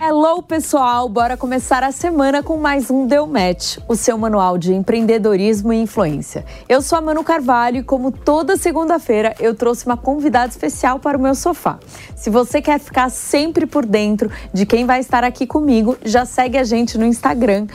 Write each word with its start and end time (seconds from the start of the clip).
Hello, 0.00 0.40
pessoal! 0.40 1.08
Bora 1.08 1.36
começar 1.36 1.82
a 1.82 1.90
semana 1.90 2.40
com 2.40 2.56
mais 2.56 2.88
um 2.88 3.04
Deu 3.04 3.26
Match, 3.26 3.78
o 3.88 3.96
seu 3.96 4.16
manual 4.16 4.56
de 4.56 4.72
empreendedorismo 4.72 5.72
e 5.72 5.82
influência. 5.82 6.44
Eu 6.68 6.80
sou 6.80 6.96
a 6.96 7.00
Manu 7.00 7.24
Carvalho 7.24 7.78
e, 7.78 7.82
como 7.82 8.12
toda 8.12 8.56
segunda-feira, 8.56 9.34
eu 9.40 9.56
trouxe 9.56 9.86
uma 9.86 9.96
convidada 9.96 10.52
especial 10.52 11.00
para 11.00 11.18
o 11.18 11.20
meu 11.20 11.34
sofá. 11.34 11.80
Se 12.14 12.30
você 12.30 12.62
quer 12.62 12.78
ficar 12.78 13.10
sempre 13.10 13.66
por 13.66 13.84
dentro 13.84 14.30
de 14.52 14.64
quem 14.64 14.86
vai 14.86 15.00
estar 15.00 15.24
aqui 15.24 15.48
comigo, 15.48 15.98
já 16.04 16.24
segue 16.24 16.56
a 16.56 16.62
gente 16.62 16.96
no 16.96 17.04
Instagram, 17.04 17.66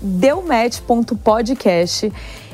deumatch.podcast. 0.00 2.12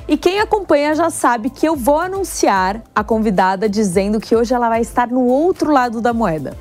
E 0.08 0.16
quem 0.16 0.40
acompanha 0.40 0.94
já 0.94 1.10
sabe 1.10 1.50
que 1.50 1.68
eu 1.68 1.76
vou 1.76 1.98
anunciar 1.98 2.80
a 2.94 3.04
convidada 3.04 3.68
dizendo 3.68 4.18
que 4.18 4.34
hoje 4.34 4.54
ela 4.54 4.70
vai 4.70 4.80
estar 4.80 5.08
no 5.08 5.26
outro 5.26 5.70
lado 5.70 6.00
da 6.00 6.14
moeda. 6.14 6.56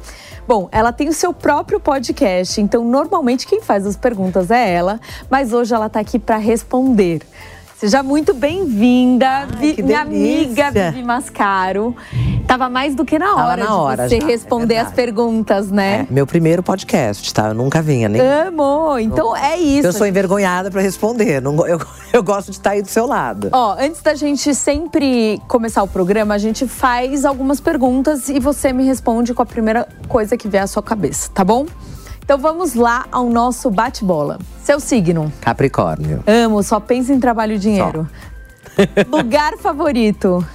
Bom, 0.48 0.68
ela 0.72 0.92
tem 0.92 1.08
o 1.08 1.14
seu 1.14 1.34
próprio 1.34 1.80
podcast, 1.80 2.60
então 2.60 2.84
normalmente 2.84 3.46
quem 3.46 3.62
faz 3.62 3.86
as 3.86 3.96
perguntas 3.96 4.50
é 4.52 4.74
ela, 4.74 5.00
mas 5.30 5.54
hoje 5.54 5.74
ela 5.74 5.86
está 5.86 6.00
aqui 6.00 6.18
para 6.18 6.38
responder. 6.38 7.22
Seja 7.82 8.04
muito 8.04 8.32
bem-vinda, 8.36 9.48
minha 9.84 10.02
amiga 10.02 10.70
Vivi 10.70 11.02
Mascaro. 11.04 11.96
Tava 12.46 12.70
mais 12.70 12.94
do 12.94 13.04
que 13.04 13.18
na 13.18 13.36
hora, 13.36 13.64
na 13.64 13.76
hora 13.76 14.04
de 14.04 14.10
você 14.10 14.22
já, 14.22 14.28
responder 14.28 14.76
é 14.76 14.80
as 14.82 14.92
perguntas, 14.92 15.72
né? 15.72 16.06
É, 16.08 16.14
meu 16.14 16.28
primeiro 16.28 16.62
podcast, 16.62 17.34
tá? 17.34 17.48
Eu 17.48 17.54
nunca 17.56 17.82
vinha, 17.82 18.08
nem. 18.08 18.22
Amo! 18.22 19.00
Então 19.00 19.36
é 19.36 19.58
isso. 19.58 19.88
Eu 19.88 19.94
sou 19.94 20.06
envergonhada 20.06 20.70
para 20.70 20.80
responder. 20.80 21.42
Não, 21.42 21.56
eu, 21.66 21.82
eu 22.14 22.22
gosto 22.22 22.52
de 22.52 22.58
estar 22.58 22.70
aí 22.70 22.84
do 22.84 22.88
seu 22.88 23.08
lado. 23.08 23.50
Ó, 23.52 23.76
antes 23.80 24.00
da 24.04 24.14
gente 24.14 24.54
sempre 24.54 25.42
começar 25.48 25.82
o 25.82 25.88
programa, 25.88 26.36
a 26.36 26.38
gente 26.38 26.68
faz 26.68 27.26
algumas 27.26 27.60
perguntas 27.60 28.30
e 28.30 28.40
você 28.40 28.72
me 28.72 28.84
responde 28.84 29.34
com 29.34 29.42
a 29.42 29.46
primeira 29.46 29.88
coisa 30.08 30.38
que 30.38 30.48
vier 30.48 30.62
à 30.62 30.68
sua 30.68 30.84
cabeça, 30.84 31.32
tá 31.34 31.44
bom? 31.44 31.66
Então 32.24 32.38
vamos 32.38 32.74
lá 32.76 33.06
ao 33.12 33.30
nosso 33.30 33.70
bate-bola. 33.70 34.40
Seu 34.64 34.80
signo? 34.80 35.32
Capricórnio. 35.42 36.24
Amo, 36.26 36.64
só 36.64 36.80
pensa 36.80 37.14
em 37.14 37.20
trabalho 37.20 37.54
e 37.54 37.60
dinheiro. 37.60 38.08
Lugar 39.12 39.58
favorito? 39.58 40.46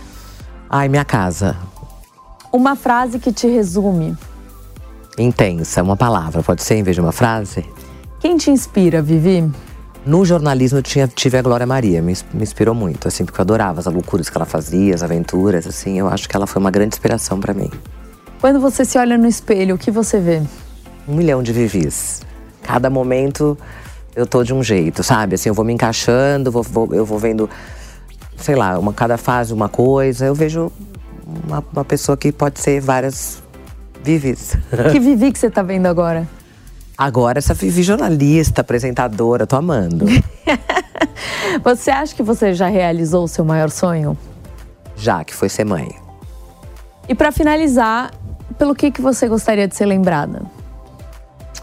Ai, 0.71 0.89
minha 0.89 1.05
casa. 1.05 1.57
Uma 2.53 2.77
frase 2.77 3.19
que 3.19 3.33
te 3.33 3.47
resume? 3.47 4.17
Intensa, 5.19 5.83
uma 5.83 5.97
palavra. 5.97 6.43
Pode 6.43 6.63
ser 6.63 6.77
em 6.77 6.83
vez 6.83 6.95
de 6.95 7.01
uma 7.01 7.13
frase? 7.13 7.65
Quem 8.21 8.37
te 8.37 8.51
inspira, 8.51 9.03
Vivi? 9.03 9.49
No 10.05 10.25
jornalismo 10.25 10.79
eu 10.79 10.83
tinha, 10.83 11.09
tive 11.09 11.37
a 11.37 11.43
Glória 11.43 11.67
Maria, 11.67 12.01
me, 12.01 12.17
me 12.33 12.43
inspirou 12.43 12.75
muito, 12.75 13.09
assim, 13.09 13.25
porque 13.25 13.41
eu 13.41 13.43
adorava 13.43 13.81
as 13.81 13.87
loucuras 13.87 14.31
que 14.31 14.39
ela 14.39 14.47
fazia, 14.47 14.95
as 14.95 15.03
aventuras, 15.03 15.67
assim, 15.67 15.99
eu 15.99 16.07
acho 16.07 16.29
que 16.29 16.37
ela 16.37 16.47
foi 16.47 16.61
uma 16.61 16.71
grande 16.71 16.95
inspiração 16.95 17.41
para 17.41 17.53
mim. 17.53 17.69
Quando 18.41 18.61
você 18.61 18.85
se 18.85 18.97
olha 18.99 19.19
no 19.19 19.27
espelho, 19.27 19.75
o 19.75 19.79
que 19.79 19.91
você 19.91 20.21
vê? 20.21 20.43
Um 21.07 21.15
milhão 21.15 21.43
de 21.43 21.53
vivis. 21.53 22.23
Cada 22.63 22.91
momento 22.91 23.57
eu 24.15 24.27
tô 24.27 24.43
de 24.43 24.53
um 24.53 24.63
jeito, 24.63 25.03
sabe? 25.03 25.35
Assim, 25.35 25.49
eu 25.49 25.55
vou 25.55 25.65
me 25.65 25.73
encaixando, 25.73 26.51
vou, 26.51 26.63
vou, 26.63 26.95
eu 26.95 27.05
vou 27.05 27.19
vendo, 27.19 27.49
sei 28.37 28.55
lá, 28.55 28.79
uma, 28.79 28.93
cada 28.93 29.19
fase 29.19 29.53
uma 29.53 29.69
coisa. 29.69 30.27
Eu 30.27 30.35
vejo 30.35 30.73
uma, 31.47 31.63
uma 31.73 31.85
pessoa 31.85 32.17
que 32.17 32.33
pode 32.33 32.59
ser 32.61 32.81
várias 32.81 33.43
vivis. 34.03 34.57
Que 34.91 34.99
Vivi 34.99 35.33
que 35.33 35.39
você 35.39 35.51
tá 35.51 35.63
vendo 35.63 35.87
agora? 35.87 36.27
Agora 36.97 37.39
essa 37.39 37.53
Vivi 37.53 37.83
jornalista, 37.83 38.63
apresentadora, 38.63 39.47
tô 39.47 39.57
amando. 39.57 40.07
você 41.63 41.91
acha 41.91 42.15
que 42.15 42.23
você 42.23 42.55
já 42.55 42.69
realizou 42.69 43.25
o 43.25 43.29
seu 43.29 43.45
maior 43.45 43.71
sonho? 43.71 44.17
Já, 44.97 45.23
que 45.23 45.35
foi 45.35 45.51
ser 45.51 45.65
mãe. 45.65 45.95
E 47.07 47.15
para 47.15 47.31
finalizar, 47.31 48.13
pelo 48.59 48.75
que, 48.75 48.91
que 48.91 49.03
você 49.03 49.29
gostaria 49.29 49.69
de 49.69 49.77
ser 49.77 49.85
lembrada? 49.85 50.43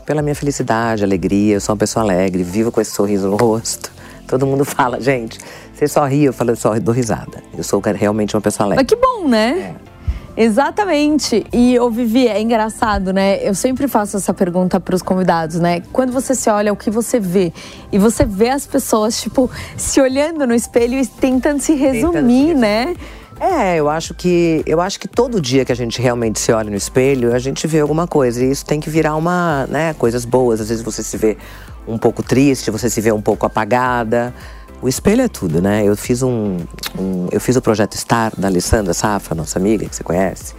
Pela 0.06 0.22
minha 0.22 0.36
felicidade, 0.36 1.04
alegria. 1.04 1.56
Eu 1.56 1.62
sou 1.62 1.74
uma 1.74 1.80
pessoa 1.80 2.04
alegre, 2.04 2.44
vivo 2.44 2.72
com 2.72 2.82
esse 2.82 2.92
sorriso 2.92 3.30
no 3.30 3.36
rosto. 3.36 3.92
Todo 4.28 4.46
mundo 4.46 4.66
fala, 4.66 5.00
gente, 5.00 5.40
você 5.74 5.88
só 5.88 6.06
ri, 6.06 6.26
eu 6.26 6.34
falo, 6.34 6.52
eu 6.52 6.56
só 6.56 6.78
dou 6.80 6.94
risada. 6.94 7.44
Eu 7.58 7.64
sou 7.64 7.82
realmente 7.82 8.36
uma 8.36 8.42
pessoa 8.42 8.68
alegre. 8.68 8.84
Mas 8.84 8.88
que 8.90 8.96
bom, 8.96 9.28
né? 9.28 9.76
É. 9.90 9.94
Exatamente. 10.36 11.46
E 11.54 11.76
eu 11.76 11.90
Vivi, 11.92 12.28
é 12.28 12.42
engraçado, 12.42 13.14
né? 13.14 13.48
Eu 13.48 13.54
sempre 13.54 13.88
faço 13.88 14.18
essa 14.18 14.34
pergunta 14.34 14.80
para 14.80 14.96
os 14.96 15.02
convidados, 15.02 15.60
né? 15.60 15.82
Quando 15.92 16.12
você 16.12 16.34
se 16.34 16.50
olha, 16.50 16.74
o 16.74 16.76
que 16.76 16.90
você 16.90 17.20
vê? 17.20 17.54
E 17.92 18.00
você 18.00 18.26
vê 18.26 18.50
as 18.50 18.66
pessoas, 18.66 19.22
tipo, 19.22 19.50
se 19.78 20.02
olhando 20.02 20.48
no 20.48 20.56
espelho 20.56 20.98
e 21.00 21.06
tentando 21.06 21.60
se 21.60 21.74
resumir, 21.74 22.02
tentando 22.02 22.30
se 22.30 22.34
resumir. 22.34 22.56
né? 22.56 22.96
É, 23.44 23.76
eu 23.76 23.90
acho 23.90 24.14
que 24.14 24.64
eu 24.66 24.80
acho 24.80 24.98
que 24.98 25.06
todo 25.06 25.42
dia 25.42 25.66
que 25.66 25.72
a 25.74 25.76
gente 25.76 26.02
realmente 26.02 26.40
se 26.40 26.54
olha 26.54 26.70
no 26.70 26.78
espelho, 26.78 27.36
a 27.36 27.40
gente 27.40 27.68
vê 27.68 27.82
alguma 27.82 28.08
coisa. 28.08 28.42
E 28.42 28.50
isso 28.50 28.66
tem 28.66 28.80
que 28.80 28.90
virar 28.90 29.18
uma, 29.18 29.68
né, 29.68 29.94
coisas 29.96 30.24
boas. 30.24 30.62
Às 30.62 30.70
vezes 30.70 30.82
você 30.82 31.04
se 31.04 31.18
vê 31.18 31.38
um 31.86 31.98
pouco 31.98 32.24
triste, 32.24 32.72
você 32.72 32.90
se 32.90 33.02
vê 33.02 33.12
um 33.12 33.22
pouco 33.22 33.46
apagada. 33.46 34.34
O 34.82 34.88
espelho 34.88 35.24
é 35.24 35.28
tudo, 35.28 35.62
né? 35.62 35.84
Eu 35.86 35.98
fiz 35.98 36.24
um, 36.24 36.56
um 36.98 37.28
eu 37.34 37.42
fiz 37.42 37.58
o 37.58 37.62
projeto 37.62 37.98
Star 37.98 38.32
da 38.38 38.48
Alessandra 38.48 38.94
Safra, 38.94 39.36
nossa 39.36 39.60
amiga 39.60 39.86
que 39.90 39.94
você 39.94 40.06
conhece. 40.06 40.56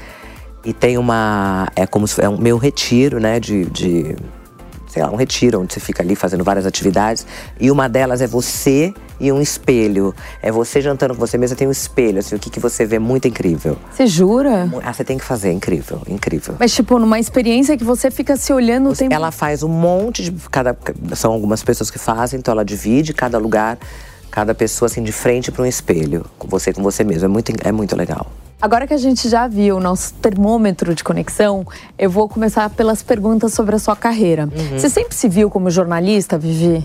E 0.63 0.75
tem 0.75 0.99
uma 0.99 1.67
é 1.75 1.87
como 1.87 2.07
se 2.07 2.21
é 2.21 2.29
um 2.29 2.37
meu 2.37 2.59
retiro, 2.59 3.19
né, 3.19 3.41
de, 3.41 3.65
de 3.65 4.15
sei 4.95 5.03
lá, 5.03 5.11
um 5.11 5.17
retiro 5.17 5.61
onde 5.61 5.75
você 5.75 5.81
fica 5.81 6.05
ali 6.05 6.15
fazendo 6.15 6.45
várias 6.45 6.65
atividades. 6.67 7.27
E 7.59 7.69
uma 7.69 7.89
delas 7.89 8.23
é 8.23 8.29
você 8.29 8.95
e 9.19 9.33
um 9.33 9.41
espelho. 9.41 10.15
É 10.41 10.53
você 10.53 10.81
jantando 10.81 11.15
com 11.15 11.21
você 11.21 11.37
mesma, 11.37 11.57
tem 11.57 11.67
um 11.67 11.73
espelho, 11.73 12.21
assim, 12.21 12.37
o 12.37 12.39
que, 12.39 12.49
que 12.49 12.61
você 12.61 12.87
vê 12.87 13.01
muito 13.01 13.27
incrível. 13.27 13.77
Você 13.91 14.07
jura? 14.07 14.71
Ah, 14.85 14.93
você 14.93 15.03
tem 15.03 15.19
que 15.19 15.25
fazer, 15.25 15.51
incrível, 15.51 16.01
incrível. 16.07 16.55
Mas, 16.61 16.73
tipo, 16.73 16.97
numa 16.97 17.19
experiência 17.19 17.77
que 17.77 17.83
você 17.83 18.09
fica 18.09 18.37
se 18.37 18.53
olhando 18.53 18.91
o 18.91 18.95
tempo. 18.95 19.13
Ela 19.13 19.33
faz 19.33 19.65
um 19.65 19.69
monte 19.69 20.23
de. 20.23 20.33
Cada, 20.49 20.77
são 21.17 21.33
algumas 21.33 21.65
pessoas 21.65 21.91
que 21.91 21.99
fazem, 21.99 22.39
então 22.39 22.53
ela 22.53 22.65
divide 22.65 23.13
cada 23.13 23.37
lugar, 23.37 23.77
cada 24.35 24.53
pessoa 24.53 24.87
assim 24.87 25.01
de 25.01 25.13
frente 25.13 25.53
para 25.53 25.63
um 25.63 25.67
espelho. 25.67 26.27
Com 26.37 26.49
você 26.49 26.73
com 26.73 26.83
você 26.83 27.05
mesmo. 27.05 27.27
É 27.27 27.29
muito, 27.29 27.53
é 27.63 27.71
muito 27.71 27.95
legal. 27.95 28.27
Agora 28.61 28.85
que 28.85 28.93
a 28.93 28.99
gente 28.99 29.29
já 29.29 29.47
viu 29.47 29.77
o 29.77 29.81
nosso 29.81 30.13
termômetro 30.15 30.93
de 30.93 31.05
conexão, 31.05 31.65
eu 31.97 32.11
vou 32.11 32.29
começar 32.29 32.69
pelas 32.71 33.01
perguntas 33.01 33.53
sobre 33.53 33.77
a 33.77 33.79
sua 33.79 33.95
carreira. 33.95 34.45
Uhum. 34.45 34.77
Você 34.77 34.91
sempre 34.91 35.15
se 35.15 35.29
viu 35.29 35.49
como 35.49 35.71
jornalista, 35.71 36.37
Vivi? 36.37 36.85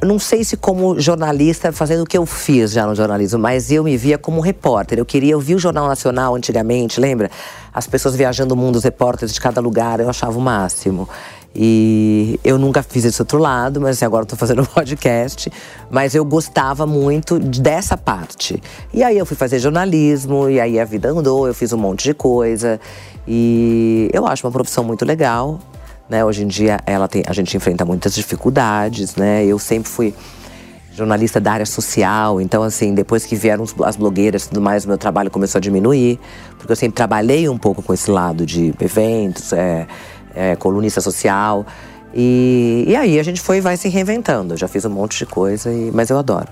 não 0.00 0.16
sei 0.16 0.44
se 0.44 0.56
como 0.56 0.98
jornalista 1.00 1.72
fazendo 1.72 2.02
o 2.02 2.06
que 2.06 2.16
eu 2.16 2.24
fiz 2.24 2.70
já 2.70 2.86
no 2.86 2.94
jornalismo, 2.94 3.38
mas 3.38 3.70
eu 3.70 3.82
me 3.82 3.96
via 3.96 4.16
como 4.16 4.40
repórter. 4.40 4.98
Eu 4.98 5.04
queria, 5.04 5.32
eu 5.32 5.40
vi 5.40 5.56
o 5.56 5.58
Jornal 5.58 5.88
Nacional 5.88 6.36
antigamente, 6.36 7.00
lembra? 7.00 7.28
As 7.74 7.86
pessoas 7.86 8.14
viajando 8.14 8.54
o 8.54 8.56
mundo, 8.56 8.76
os 8.76 8.84
repórteres 8.84 9.34
de 9.34 9.40
cada 9.40 9.60
lugar, 9.60 9.98
eu 9.98 10.08
achava 10.08 10.38
o 10.38 10.40
máximo. 10.40 11.08
E 11.54 12.40
eu 12.42 12.58
nunca 12.58 12.82
fiz 12.82 13.04
esse 13.04 13.20
outro 13.20 13.38
lado, 13.38 13.80
mas 13.80 13.96
assim, 13.96 14.04
agora 14.04 14.22
estou 14.22 14.38
fazendo 14.38 14.62
um 14.62 14.66
podcast. 14.72 15.52
Mas 15.90 16.14
eu 16.14 16.24
gostava 16.24 16.86
muito 16.86 17.38
dessa 17.38 17.96
parte. 17.96 18.62
E 18.92 19.02
aí 19.02 19.18
eu 19.18 19.26
fui 19.26 19.36
fazer 19.36 19.58
jornalismo, 19.58 20.48
e 20.48 20.60
aí 20.60 20.80
a 20.80 20.84
vida 20.84 21.10
andou, 21.10 21.46
eu 21.46 21.54
fiz 21.54 21.72
um 21.72 21.78
monte 21.78 22.04
de 22.04 22.14
coisa. 22.14 22.80
E 23.26 24.08
eu 24.12 24.26
acho 24.26 24.46
uma 24.46 24.52
profissão 24.52 24.82
muito 24.82 25.04
legal 25.04 25.58
né? 26.12 26.22
Hoje 26.22 26.44
em 26.44 26.46
dia 26.46 26.78
ela 26.84 27.08
tem, 27.08 27.22
a 27.26 27.32
gente 27.32 27.56
enfrenta 27.56 27.86
muitas 27.86 28.14
dificuldades, 28.14 29.16
né? 29.16 29.46
Eu 29.46 29.58
sempre 29.58 29.88
fui 29.88 30.14
jornalista 30.94 31.40
da 31.40 31.52
área 31.52 31.64
social, 31.64 32.38
então 32.38 32.62
assim, 32.62 32.92
depois 32.92 33.24
que 33.24 33.34
vieram 33.34 33.64
as 33.82 33.96
blogueiras 33.96 34.44
e 34.44 34.48
tudo 34.50 34.60
mais, 34.60 34.84
o 34.84 34.88
meu 34.88 34.98
trabalho 34.98 35.30
começou 35.30 35.58
a 35.58 35.60
diminuir, 35.60 36.20
porque 36.58 36.70
eu 36.70 36.76
sempre 36.76 36.94
trabalhei 36.94 37.48
um 37.48 37.56
pouco 37.56 37.82
com 37.82 37.94
esse 37.94 38.10
lado 38.10 38.44
de 38.44 38.74
eventos, 38.78 39.54
é, 39.54 39.86
é, 40.34 40.56
colunista 40.56 41.00
social. 41.00 41.66
E, 42.14 42.84
e 42.86 42.96
aí 42.96 43.18
a 43.18 43.22
gente 43.22 43.40
foi 43.40 43.60
vai 43.60 43.76
se 43.76 43.88
reinventando. 43.88 44.54
Eu 44.54 44.58
já 44.58 44.68
fiz 44.68 44.84
um 44.84 44.90
monte 44.90 45.18
de 45.18 45.26
coisa, 45.26 45.72
e, 45.72 45.90
mas 45.92 46.10
eu 46.10 46.18
adoro 46.18 46.48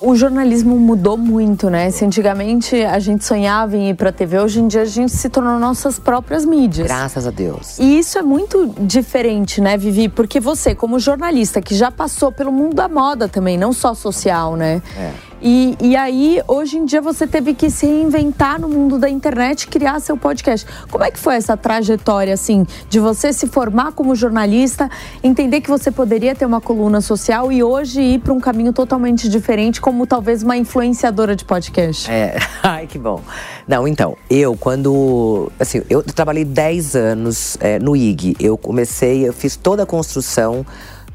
o 0.00 0.16
jornalismo 0.16 0.78
mudou 0.78 1.16
muito, 1.16 1.68
né? 1.68 1.90
Se 1.90 2.04
antigamente 2.04 2.74
a 2.82 2.98
gente 2.98 3.24
sonhava 3.24 3.76
em 3.76 3.90
ir 3.90 3.94
para 3.94 4.08
a 4.08 4.12
TV, 4.12 4.38
hoje 4.38 4.60
em 4.60 4.66
dia 4.66 4.82
a 4.82 4.86
gente 4.86 5.12
se 5.12 5.28
tornou 5.28 5.58
nossas 5.58 5.98
próprias 5.98 6.44
mídias. 6.44 6.86
Graças 6.86 7.26
a 7.26 7.30
Deus. 7.30 7.78
E 7.78 7.98
isso 7.98 8.18
é 8.18 8.22
muito 8.22 8.72
diferente, 8.80 9.60
né, 9.60 9.76
Vivi? 9.76 10.08
Porque 10.08 10.40
você, 10.40 10.74
como 10.74 10.98
jornalista, 10.98 11.60
que 11.60 11.74
já 11.74 11.90
passou 11.90 12.32
pelo 12.32 12.50
mundo 12.50 12.74
da 12.74 12.88
moda 12.88 13.28
também, 13.28 13.58
não 13.58 13.74
só 13.74 13.92
social, 13.92 14.56
né? 14.56 14.80
É. 14.96 15.12
E, 15.42 15.76
e 15.80 15.96
aí, 15.96 16.42
hoje 16.46 16.76
em 16.76 16.84
dia, 16.84 17.00
você 17.00 17.26
teve 17.26 17.54
que 17.54 17.70
se 17.70 17.86
reinventar 17.86 18.60
no 18.60 18.68
mundo 18.68 18.98
da 18.98 19.08
internet 19.08 19.66
criar 19.68 19.98
seu 20.00 20.16
podcast. 20.16 20.66
Como 20.90 21.02
é 21.02 21.10
que 21.10 21.18
foi 21.18 21.36
essa 21.36 21.56
trajetória, 21.56 22.34
assim, 22.34 22.66
de 22.88 23.00
você 23.00 23.32
se 23.32 23.46
formar 23.46 23.92
como 23.92 24.14
jornalista, 24.14 24.90
entender 25.22 25.60
que 25.60 25.70
você 25.70 25.90
poderia 25.90 26.34
ter 26.34 26.44
uma 26.44 26.60
coluna 26.60 27.00
social 27.00 27.50
e 27.50 27.62
hoje 27.62 28.00
ir 28.00 28.18
para 28.20 28.32
um 28.32 28.40
caminho 28.40 28.72
totalmente 28.72 29.28
diferente, 29.28 29.80
como 29.80 30.06
talvez 30.06 30.42
uma 30.42 30.56
influenciadora 30.56 31.34
de 31.34 31.44
podcast? 31.44 32.10
É, 32.10 32.36
ai, 32.62 32.86
que 32.86 32.98
bom. 32.98 33.22
Não, 33.66 33.88
então, 33.88 34.16
eu 34.28 34.56
quando. 34.56 35.50
Assim, 35.58 35.82
eu 35.88 36.02
trabalhei 36.02 36.44
10 36.44 36.96
anos 36.96 37.56
é, 37.60 37.78
no 37.78 37.96
IG. 37.96 38.36
Eu 38.38 38.58
comecei, 38.58 39.26
eu 39.26 39.32
fiz 39.32 39.56
toda 39.56 39.84
a 39.84 39.86
construção 39.86 40.66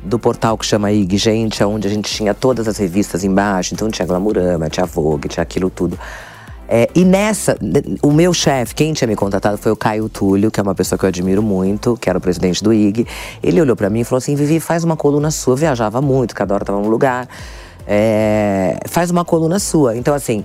do 0.05 0.19
portal 0.19 0.57
que 0.57 0.65
chama 0.65 0.91
IG 0.91 1.17
Gente, 1.17 1.63
onde 1.63 1.87
a 1.87 1.91
gente 1.91 2.11
tinha 2.11 2.33
todas 2.33 2.67
as 2.67 2.77
revistas 2.77 3.23
embaixo. 3.23 3.73
Então 3.73 3.89
tinha 3.89 4.05
Glamurama, 4.05 4.69
tinha 4.69 4.85
Vogue, 4.85 5.27
tinha 5.27 5.43
aquilo 5.43 5.69
tudo. 5.69 5.97
É, 6.67 6.89
e 6.95 7.05
nessa, 7.05 7.57
o 8.01 8.11
meu 8.11 8.33
chefe, 8.33 8.73
quem 8.73 8.91
tinha 8.91 9.07
me 9.07 9.15
contratado 9.15 9.57
foi 9.57 9.71
o 9.71 9.75
Caio 9.75 10.09
Túlio, 10.09 10.49
que 10.49 10.59
é 10.59 10.63
uma 10.63 10.73
pessoa 10.73 10.97
que 10.97 11.05
eu 11.05 11.09
admiro 11.09 11.43
muito, 11.43 11.95
que 11.97 12.09
era 12.09 12.17
o 12.17 12.21
presidente 12.21 12.63
do 12.63 12.73
IG. 12.73 13.05
Ele 13.43 13.61
olhou 13.61 13.75
para 13.75 13.89
mim 13.89 13.99
e 13.99 14.03
falou 14.03 14.17
assim: 14.17 14.35
Vivi, 14.35 14.59
faz 14.59 14.83
uma 14.83 14.97
coluna 14.97 15.29
sua. 15.29 15.53
Eu 15.53 15.57
viajava 15.57 16.01
muito, 16.01 16.33
cada 16.33 16.53
hora 16.53 16.63
estava 16.63 16.79
num 16.79 16.89
lugar. 16.89 17.27
É, 17.87 18.79
faz 18.87 19.11
uma 19.11 19.23
coluna 19.23 19.59
sua. 19.59 19.95
Então, 19.95 20.13
assim, 20.15 20.43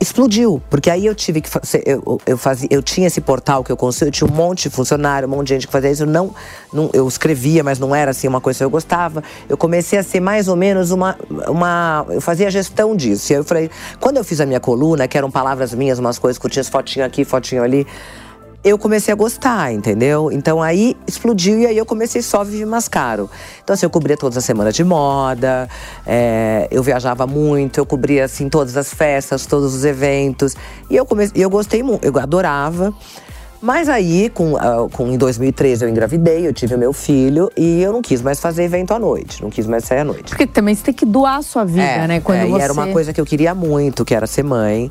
explodiu, 0.00 0.62
porque 0.68 0.90
aí 0.90 1.06
eu 1.06 1.14
tive 1.14 1.40
que 1.40 1.48
fazer, 1.48 1.82
eu, 1.86 2.20
eu, 2.26 2.36
fazia, 2.36 2.68
eu 2.70 2.82
tinha 2.82 3.06
esse 3.06 3.20
portal 3.20 3.64
que 3.64 3.72
eu 3.72 3.76
construí, 3.76 4.08
eu 4.08 4.12
tinha 4.12 4.28
um 4.28 4.34
monte 4.34 4.68
de 4.68 4.70
funcionário, 4.70 5.26
um 5.26 5.30
monte 5.30 5.48
de 5.48 5.54
gente 5.54 5.66
que 5.66 5.72
fazia 5.72 5.90
isso, 5.90 6.02
eu 6.02 6.06
não, 6.06 6.34
não 6.72 6.90
eu 6.92 7.08
escrevia, 7.08 7.64
mas 7.64 7.78
não 7.78 7.94
era 7.94 8.10
assim 8.10 8.28
uma 8.28 8.40
coisa 8.40 8.58
que 8.58 8.64
eu 8.64 8.70
gostava. 8.70 9.24
Eu 9.48 9.56
comecei 9.56 9.98
a 9.98 10.02
ser 10.02 10.20
mais 10.20 10.48
ou 10.48 10.56
menos 10.56 10.90
uma, 10.90 11.16
uma 11.48 12.06
eu 12.10 12.20
fazia 12.20 12.50
gestão 12.50 12.94
disso. 12.94 13.32
E 13.32 13.34
aí 13.34 13.40
eu 13.40 13.44
falei, 13.44 13.70
quando 13.98 14.18
eu 14.18 14.24
fiz 14.24 14.40
a 14.40 14.46
minha 14.46 14.60
coluna, 14.60 15.08
que 15.08 15.16
eram 15.16 15.30
palavras 15.30 15.72
minhas, 15.72 15.98
umas 15.98 16.18
coisas 16.18 16.38
tinha 16.48 16.64
fotinho 16.64 17.04
aqui, 17.04 17.24
fotinho 17.24 17.62
ali, 17.62 17.86
eu 18.66 18.76
comecei 18.76 19.12
a 19.12 19.16
gostar, 19.16 19.72
entendeu? 19.72 20.28
Então 20.32 20.60
aí 20.60 20.96
explodiu 21.06 21.60
e 21.60 21.66
aí 21.66 21.78
eu 21.78 21.86
comecei 21.86 22.20
só 22.20 22.40
a 22.40 22.44
viver 22.44 22.66
mais 22.66 22.88
caro. 22.88 23.30
Então 23.62 23.72
assim, 23.72 23.86
eu 23.86 23.90
cobria 23.90 24.16
todas 24.16 24.36
as 24.36 24.44
semanas 24.44 24.74
de 24.74 24.82
moda, 24.82 25.68
é, 26.04 26.66
eu 26.68 26.82
viajava 26.82 27.28
muito, 27.28 27.78
eu 27.78 27.86
cobria 27.86 28.24
assim 28.24 28.48
todas 28.48 28.76
as 28.76 28.92
festas, 28.92 29.46
todos 29.46 29.72
os 29.72 29.84
eventos. 29.84 30.56
E 30.90 30.96
eu 30.96 31.06
comecei, 31.06 31.44
eu 31.44 31.48
gostei 31.48 31.80
muito, 31.80 32.04
eu 32.04 32.18
adorava. 32.18 32.92
Mas 33.62 33.88
aí, 33.88 34.28
com, 34.30 34.54
uh, 34.54 34.88
com, 34.92 35.08
em 35.08 35.16
2013, 35.16 35.84
eu 35.84 35.88
engravidei, 35.88 36.46
eu 36.46 36.52
tive 36.52 36.74
o 36.74 36.78
meu 36.78 36.92
filho 36.92 37.50
e 37.56 37.80
eu 37.80 37.92
não 37.92 38.02
quis 38.02 38.20
mais 38.20 38.38
fazer 38.38 38.64
evento 38.64 38.92
à 38.92 38.98
noite, 38.98 39.42
não 39.42 39.48
quis 39.48 39.66
mais 39.66 39.84
sair 39.84 40.00
à 40.00 40.04
noite. 40.04 40.28
Porque 40.28 40.46
também 40.46 40.74
você 40.74 40.82
tem 40.82 40.94
que 40.94 41.06
doar 41.06 41.36
a 41.36 41.42
sua 41.42 41.64
vida, 41.64 41.82
é, 41.82 42.06
né? 42.06 42.20
Quando 42.20 42.38
é, 42.38 42.46
você... 42.46 42.60
E 42.60 42.62
era 42.62 42.72
uma 42.72 42.88
coisa 42.88 43.12
que 43.12 43.20
eu 43.20 43.24
queria 43.24 43.54
muito, 43.54 44.04
que 44.04 44.14
era 44.14 44.26
ser 44.26 44.42
mãe. 44.42 44.90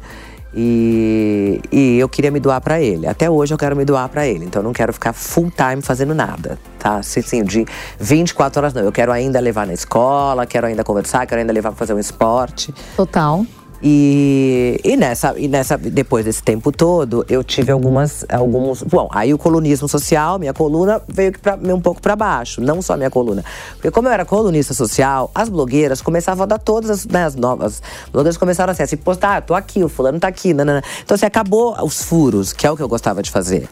E, 0.56 1.60
e 1.72 2.00
eu 2.00 2.08
queria 2.08 2.32
me 2.32 2.40
doar 2.40 2.62
para 2.62 2.80
ele. 2.80 3.06
Até 3.06 3.30
hoje 3.30 3.54
eu 3.54 3.58
quero 3.58 3.76
me 3.76 3.84
doar 3.84 4.08
para 4.08 4.26
ele. 4.26 4.46
Então 4.46 4.62
eu 4.62 4.64
não 4.64 4.74
quero 4.74 4.94
ficar 4.94 5.12
full 5.12 5.52
time 5.52 5.82
fazendo 5.82 6.16
nada, 6.16 6.58
tá? 6.80 6.98
Assim, 6.98 7.44
de 7.44 7.66
24 8.00 8.60
horas 8.60 8.74
não. 8.74 8.84
Eu 8.84 8.92
quero 8.92 9.12
ainda 9.12 9.40
levar 9.40 9.68
na 9.68 9.74
escola, 9.74 10.46
quero 10.46 10.68
ainda 10.68 10.84
conversar, 10.84 11.26
quero 11.26 11.42
ainda 11.42 11.52
levar 11.52 11.72
pra 11.72 11.78
fazer 11.78 11.94
um 11.94 12.00
esporte. 12.00 12.74
Total. 12.96 13.46
E, 13.82 14.80
e, 14.84 14.96
nessa, 14.96 15.34
e 15.38 15.48
nessa, 15.48 15.78
depois 15.78 16.26
desse 16.26 16.42
tempo 16.42 16.72
todo, 16.72 17.26
eu 17.30 17.44
tive 17.44 17.72
algumas, 17.72 18.26
alguns. 18.30 18.82
Bom, 18.84 19.10
aí 19.12 19.34
o 19.34 19.38
colunismo 19.38 19.88
social, 19.88 20.40
minha 20.40 20.54
coluna 20.54 21.02
veio 21.08 21.38
pra, 21.40 21.56
um 21.56 21.82
pouco 21.82 22.02
para 22.02 22.16
baixo, 22.16 22.62
não 22.62 22.82
só 22.82 22.96
minha 22.96 23.10
coluna. 23.10 23.44
Porque 23.74 23.92
como 23.92 24.08
eu 24.08 24.12
era 24.12 24.26
colunista 24.26 24.74
social, 24.74 25.30
as 25.36 25.50
blogueiras 25.50 26.02
começavam 26.02 26.44
a 26.44 26.46
dar 26.46 26.60
todas 26.60 26.90
as, 26.90 27.06
né, 27.06 27.26
as 27.26 27.36
novas. 27.36 27.82
blogueiras 28.12 28.38
começaram 28.38 28.72
assim, 28.72 28.84
a 28.84 28.88
se 28.88 28.98
postar, 28.98 29.38
ah, 29.38 29.42
tô 29.42 29.54
aqui, 29.54 29.84
o 29.84 29.90
fulano 29.90 30.20
tá 30.20 30.28
aqui, 30.28 30.54
nanana. 30.54 30.84
Então, 31.04 31.16
assim, 31.16 31.26
acabou 31.26 31.76
os 31.84 32.02
furos, 32.04 32.54
que 32.54 32.66
é 32.66 32.72
o 32.72 32.76
que 32.76 32.84
eu 32.84 32.88
gostava 32.88 33.22
de 33.22 33.30
fazer. 33.30 33.68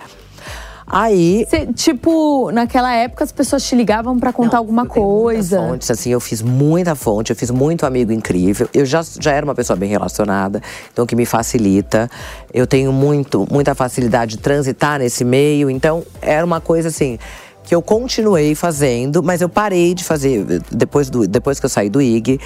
Aí. 0.86 1.46
Cê, 1.50 1.68
tipo, 1.68 2.52
naquela 2.52 2.94
época 2.94 3.24
as 3.24 3.32
pessoas 3.32 3.64
te 3.64 3.76
ligavam 3.76 4.20
para 4.20 4.34
contar 4.34 4.58
não, 4.58 4.60
alguma 4.60 4.86
coisa. 4.86 5.58
Fontes, 5.58 5.90
assim, 5.90 6.12
eu 6.12 6.20
fiz 6.20 6.42
muita 6.42 6.96
fonte, 6.96 7.32
eu 7.32 7.36
fiz 7.36 7.50
muito 7.50 7.86
amigo 7.86 8.12
incrível. 8.12 8.68
Eu 8.74 8.86
já, 8.86 9.02
já 9.20 9.32
era 9.32 9.46
uma 9.46 9.56
pessoa 9.56 9.76
bem 9.78 9.90
relacionada, 9.90 10.62
então 10.92 11.06
que 11.06 11.16
me 11.16 11.26
facilita. 11.26 12.10
Eu 12.54 12.68
tenho 12.68 12.92
muito, 12.92 13.48
muita 13.50 13.74
facilidade 13.74 14.38
de 14.38 14.42
transitar 14.42 15.00
nesse 15.00 15.24
meio, 15.24 15.70
então 15.70 16.04
era 16.22 16.46
uma 16.46 16.60
coisa 16.60 16.90
assim 16.90 17.18
que 17.64 17.74
eu 17.74 17.82
continuei 17.82 18.56
fazendo, 18.56 19.24
mas 19.24 19.42
eu 19.42 19.48
parei 19.48 19.94
de 19.94 20.04
fazer 20.04 20.62
depois, 20.70 21.10
do, 21.10 21.26
depois 21.26 21.62
que 21.62 21.66
eu 21.66 21.70
saí 21.70 21.90
do 21.90 22.02
IG 22.02 22.40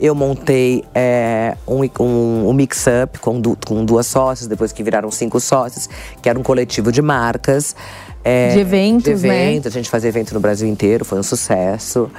eu 0.00 0.14
montei 0.14 0.82
é, 0.94 1.56
um, 1.68 1.82
um, 2.02 2.48
um 2.48 2.52
mix-up 2.52 3.18
com, 3.18 3.38
du, 3.38 3.56
com 3.66 3.84
duas 3.84 4.06
sócias, 4.06 4.48
depois 4.48 4.72
que 4.72 4.82
viraram 4.82 5.10
cinco 5.10 5.38
sócios, 5.38 5.88
que 6.22 6.28
era 6.28 6.38
um 6.38 6.42
coletivo 6.42 6.90
de 6.90 7.02
marcas. 7.02 7.76
É, 8.24 8.54
de 8.54 8.60
eventos, 8.60 9.04
de 9.04 9.10
eventos, 9.10 9.74
né? 9.74 9.78
A 9.78 9.82
gente 9.82 9.90
fazia 9.90 10.08
evento 10.08 10.32
no 10.32 10.40
Brasil 10.40 10.66
inteiro, 10.66 11.04
foi 11.04 11.18
um 11.18 11.22
sucesso. 11.22 12.10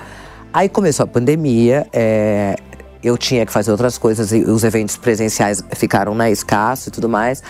Aí 0.54 0.70
começou 0.70 1.06
a 1.06 1.08
pandemia, 1.08 1.88
é, 1.92 2.56
eu 3.04 3.18
tinha 3.18 3.46
que 3.46 3.52
fazer 3.52 3.72
outras 3.72 3.98
coisas, 3.98 4.32
e 4.32 4.44
os 4.44 4.64
eventos 4.64 4.96
presenciais 4.98 5.64
ficaram 5.76 6.14
na 6.14 6.30
escasso 6.30 6.90
e 6.90 6.92
tudo 6.92 7.10
mais. 7.10 7.42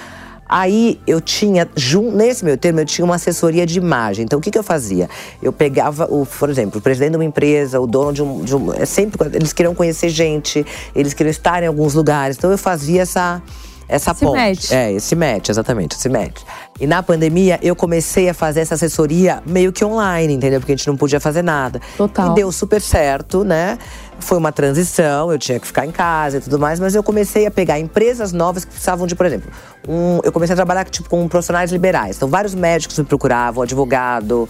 Aí 0.51 1.00
eu 1.07 1.21
tinha, 1.21 1.65
nesse 2.13 2.44
meu 2.44 2.57
termo, 2.57 2.81
eu 2.81 2.86
tinha 2.86 3.06
uma 3.06 3.15
assessoria 3.15 3.65
de 3.65 3.80
imagem. 3.80 4.25
Então 4.25 4.38
o 4.38 4.42
que, 4.42 4.51
que 4.51 4.57
eu 4.57 4.63
fazia? 4.63 5.09
Eu 5.42 5.53
pegava, 5.53 6.06
o, 6.12 6.25
por 6.25 6.50
exemplo, 6.50 6.80
o 6.80 6.81
presidente 6.81 7.12
de 7.12 7.18
uma 7.18 7.24
empresa, 7.24 7.80
o 7.80 7.87
dono 7.87 8.11
de 8.11 8.21
um, 8.21 8.44
de 8.44 8.54
um. 8.54 8.73
É 8.73 8.85
sempre, 8.85 9.30
eles 9.33 9.54
queriam 9.54 9.73
conhecer 9.73 10.09
gente, 10.09 10.66
eles 10.94 11.14
queriam 11.14 11.31
estar 11.31 11.64
em 11.64 11.68
alguns 11.68 11.94
lugares. 11.94 12.35
Então 12.35 12.52
eu 12.52 12.57
fazia 12.57 13.04
essa 13.04 13.42
essa 13.88 14.11
esse 14.11 14.26
ponte. 14.26 14.38
Match. 14.38 14.71
É, 14.71 14.92
esse 14.92 15.16
match, 15.16 15.50
exatamente, 15.50 15.95
esse 15.95 16.09
match. 16.09 16.42
E 16.80 16.88
na 16.88 17.04
pandemia, 17.04 17.59
eu 17.61 17.76
comecei 17.76 18.30
a 18.30 18.33
fazer 18.33 18.61
essa 18.61 18.76
assessoria 18.76 19.42
meio 19.45 19.71
que 19.71 19.83
online, 19.83 20.33
entendeu? 20.33 20.59
Porque 20.59 20.71
a 20.71 20.76
gente 20.76 20.88
não 20.88 20.97
podia 20.97 21.19
fazer 21.19 21.42
nada. 21.42 21.81
Total. 21.97 22.31
E 22.31 22.35
deu 22.35 22.52
super 22.52 22.81
certo, 22.81 23.44
né? 23.44 23.78
Foi 24.19 24.38
uma 24.38 24.52
transição, 24.52 25.31
eu 25.31 25.38
tinha 25.38 25.59
que 25.59 25.68
ficar 25.68 25.85
em 25.85 25.92
casa 25.92 26.38
e 26.38 26.42
tudo 26.42 26.59
mais, 26.59 26.80
mas 26.80 26.95
eu 26.95 27.04
comecei 27.04 27.45
a 27.45 27.52
pegar 27.52 27.80
empresas 27.80 28.31
novas 28.31 28.64
que 28.64 28.71
precisavam 28.71 29.07
de, 29.07 29.16
por 29.16 29.26
exemplo, 29.26 29.52
um, 29.88 30.19
eu 30.23 30.31
comecei 30.31 30.54
a 30.54 30.56
trabalhar 30.56 30.85
tipo, 30.85 31.09
com 31.09 31.28
profissionais 31.28 31.71
liberais. 31.71 32.18
Então, 32.18 32.30
vários 32.30 32.54
médicos 32.56 32.97
me 32.97 33.06
procuravam, 33.06 33.64
advogado. 33.64 34.47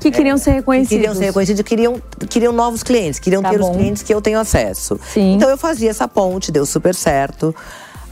Que 0.00 0.10
queriam 0.10 0.36
ser 0.36 0.50
reconhecidos. 0.50 0.88
Que 0.88 0.96
queriam 0.96 1.14
ser 1.14 1.24
reconhecidos, 1.26 1.62
queriam, 1.62 2.02
queriam 2.28 2.52
novos 2.52 2.82
clientes, 2.82 3.20
queriam 3.20 3.40
tá 3.40 3.50
ter 3.50 3.58
bom. 3.58 3.70
os 3.70 3.76
clientes 3.76 4.02
que 4.02 4.12
eu 4.12 4.20
tenho 4.20 4.40
acesso. 4.40 4.98
Sim. 5.12 5.34
Então 5.34 5.48
eu 5.48 5.56
fazia 5.56 5.90
essa 5.90 6.08
ponte, 6.08 6.50
deu 6.50 6.66
super 6.66 6.94
certo. 6.94 7.54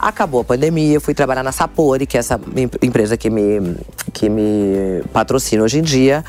Acabou 0.01 0.41
a 0.41 0.43
pandemia, 0.43 0.99
fui 0.99 1.13
trabalhar 1.13 1.43
na 1.43 1.51
Sapori, 1.51 2.07
que 2.07 2.17
é 2.17 2.19
essa 2.21 2.41
empresa 2.81 3.15
que 3.15 3.29
me, 3.29 3.77
que 4.11 4.29
me 4.29 5.03
patrocina 5.13 5.61
hoje 5.61 5.77
em 5.77 5.83
dia. 5.83 6.25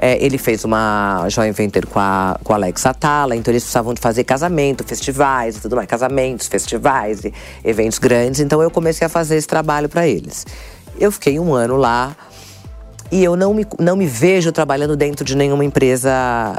É, 0.00 0.24
ele 0.24 0.38
fez 0.38 0.64
uma 0.64 1.28
joint 1.28 1.52
venture 1.52 1.84
com 1.84 1.98
a, 1.98 2.38
com 2.44 2.52
a 2.52 2.56
Alex 2.56 2.86
Atala, 2.86 3.34
então 3.34 3.50
eles 3.50 3.64
precisavam 3.64 3.92
de 3.92 4.00
fazer 4.00 4.22
casamento, 4.22 4.84
festivais 4.84 5.56
e 5.56 5.60
tudo 5.60 5.74
mais. 5.74 5.88
Casamentos, 5.88 6.46
festivais 6.46 7.22
eventos 7.64 7.98
grandes. 7.98 8.38
Então 8.38 8.62
eu 8.62 8.70
comecei 8.70 9.04
a 9.04 9.10
fazer 9.10 9.34
esse 9.34 9.48
trabalho 9.48 9.88
para 9.88 10.06
eles. 10.06 10.46
Eu 11.00 11.10
fiquei 11.10 11.40
um 11.40 11.52
ano 11.54 11.76
lá 11.76 12.16
e 13.10 13.24
eu 13.24 13.36
não 13.36 13.54
me, 13.54 13.66
não 13.78 13.96
me 13.96 14.06
vejo 14.06 14.52
trabalhando 14.52 14.96
dentro 14.96 15.24
de 15.24 15.36
nenhuma 15.36 15.64
empresa 15.64 16.10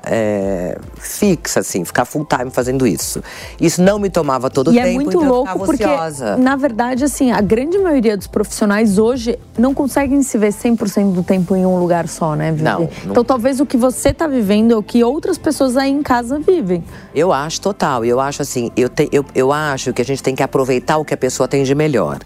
é, 0.05 0.77
fixa, 0.97 1.59
assim, 1.59 1.85
ficar 1.85 2.05
full 2.05 2.25
time 2.25 2.49
fazendo 2.49 2.87
isso. 2.87 3.21
Isso 3.59 3.81
não 3.81 3.99
me 3.99 4.09
tomava 4.09 4.49
todo 4.49 4.69
o 4.69 4.71
e 4.71 4.75
tempo, 4.75 4.87
é 4.87 4.93
muito 4.93 5.09
então 5.09 5.27
louco 5.27 5.59
porque, 5.59 5.83
ociosa. 5.83 6.37
na 6.37 6.55
verdade, 6.55 7.03
assim, 7.03 7.31
a 7.31 7.41
grande 7.41 7.77
maioria 7.77 8.17
dos 8.17 8.27
profissionais 8.27 8.97
hoje 8.97 9.37
não 9.57 9.73
conseguem 9.73 10.21
se 10.23 10.37
ver 10.37 10.51
100% 10.51 11.13
do 11.13 11.23
tempo 11.23 11.55
em 11.55 11.65
um 11.65 11.79
lugar 11.79 12.07
só, 12.07 12.35
né, 12.35 12.51
Vivi? 12.51 12.63
Não, 12.63 12.79
não. 12.79 12.89
Então 13.05 13.23
talvez 13.23 13.59
o 13.59 13.65
que 13.65 13.77
você 13.77 14.13
tá 14.13 14.27
vivendo 14.27 14.73
é 14.73 14.75
o 14.75 14.83
que 14.83 15.03
outras 15.03 15.37
pessoas 15.37 15.77
aí 15.77 15.91
em 15.91 16.01
casa 16.01 16.39
vivem. 16.39 16.83
Eu 17.13 17.31
acho 17.31 17.61
total. 17.61 18.03
Eu 18.03 18.19
acho 18.19 18.41
assim, 18.41 18.71
eu, 18.75 18.89
te, 18.89 19.07
eu, 19.11 19.25
eu 19.35 19.51
acho 19.51 19.93
que 19.93 20.01
a 20.01 20.05
gente 20.05 20.23
tem 20.23 20.35
que 20.35 20.43
aproveitar 20.43 20.97
o 20.97 21.05
que 21.05 21.13
a 21.13 21.17
pessoa 21.17 21.47
tem 21.47 21.63
de 21.63 21.75
melhor. 21.75 22.19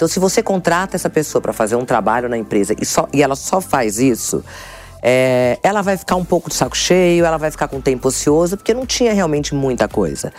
Então, 0.00 0.08
se 0.08 0.18
você 0.18 0.42
contrata 0.42 0.96
essa 0.96 1.10
pessoa 1.10 1.42
para 1.42 1.52
fazer 1.52 1.76
um 1.76 1.84
trabalho 1.84 2.26
na 2.26 2.38
empresa 2.38 2.74
e, 2.80 2.86
só, 2.86 3.06
e 3.12 3.22
ela 3.22 3.36
só 3.36 3.60
faz 3.70 3.98
isso, 3.98 4.44
é, 5.02 5.58
ela 5.62 5.80
vai 5.80 5.96
ficar 5.96 6.16
um 6.16 6.24
pouco 6.24 6.50
de 6.50 6.56
saco 6.56 6.76
cheio, 6.76 7.24
ela 7.24 7.38
vai 7.38 7.50
ficar 7.50 7.68
com 7.68 7.80
tempo 7.80 8.08
ocioso, 8.08 8.56
porque 8.56 8.74
não 8.74 8.84
tinha 8.84 9.12
realmente 9.14 9.54
muita 9.54 9.88
coisa. 9.88 10.32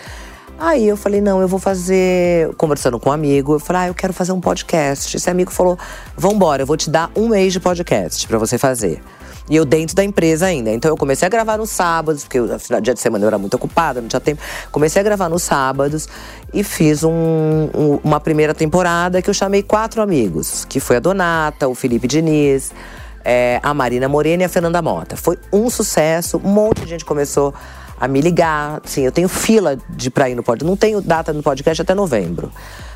Aí 0.59 0.87
eu 0.87 0.95
falei, 0.95 1.21
não, 1.21 1.41
eu 1.41 1.47
vou 1.47 1.59
fazer. 1.59 2.53
Conversando 2.55 2.99
com 2.99 3.09
um 3.09 3.13
amigo, 3.13 3.55
eu 3.55 3.59
falei, 3.59 3.81
ah, 3.81 3.87
eu 3.87 3.95
quero 3.95 4.13
fazer 4.13 4.31
um 4.31 4.39
podcast. 4.39 5.17
Esse 5.17 5.27
amigo 5.27 5.49
falou: 5.49 5.75
vambora, 6.15 6.61
eu 6.61 6.67
vou 6.67 6.77
te 6.77 6.87
dar 6.87 7.09
um 7.15 7.29
mês 7.29 7.51
de 7.51 7.59
podcast 7.59 8.27
para 8.27 8.37
você 8.37 8.59
fazer. 8.59 9.01
E 9.49 9.55
eu 9.55 9.65
dentro 9.65 9.95
da 9.95 10.03
empresa 10.03 10.45
ainda. 10.45 10.69
Então 10.69 10.91
eu 10.91 10.95
comecei 10.95 11.25
a 11.25 11.29
gravar 11.29 11.57
nos 11.57 11.71
sábados, 11.71 12.23
porque 12.23 12.39
no 12.39 12.81
dia 12.81 12.93
de 12.93 12.99
semana 12.99 13.25
eu 13.25 13.27
era 13.27 13.39
muito 13.39 13.55
ocupada, 13.55 14.01
não 14.01 14.07
tinha 14.07 14.19
tempo. 14.19 14.39
Comecei 14.71 14.99
a 14.99 15.03
gravar 15.03 15.29
nos 15.29 15.41
sábados 15.41 16.07
e 16.53 16.63
fiz 16.63 17.03
um, 17.03 17.11
um, 17.11 17.99
uma 18.03 18.19
primeira 18.19 18.53
temporada 18.53 19.19
que 19.19 19.31
eu 19.31 19.33
chamei 19.33 19.63
quatro 19.63 19.99
amigos, 19.99 20.63
que 20.65 20.79
foi 20.79 20.97
a 20.97 20.99
Donata, 20.99 21.67
o 21.67 21.73
Felipe 21.73 22.07
Diniz, 22.07 22.71
é, 23.23 23.59
a 23.61 23.73
Marina 23.73 24.07
Morena 24.07 24.43
e 24.43 24.45
a 24.45 24.49
Fernanda 24.49 24.81
Mota. 24.81 25.15
Foi 25.15 25.37
um 25.51 25.69
sucesso, 25.69 26.41
um 26.43 26.49
monte 26.49 26.81
de 26.81 26.87
gente 26.87 27.05
começou 27.05 27.53
a 27.99 28.07
me 28.07 28.19
ligar. 28.19 28.81
Assim, 28.83 29.01
eu 29.01 29.11
tenho 29.11 29.29
fila 29.29 29.77
de 29.89 30.09
pra 30.09 30.29
ir 30.29 30.35
no 30.35 30.43
podcast. 30.43 30.69
Não 30.69 30.75
tenho 30.75 31.01
data 31.01 31.31
no 31.31 31.43
podcast 31.43 31.81
até 31.81 31.93
novembro. 31.93 32.51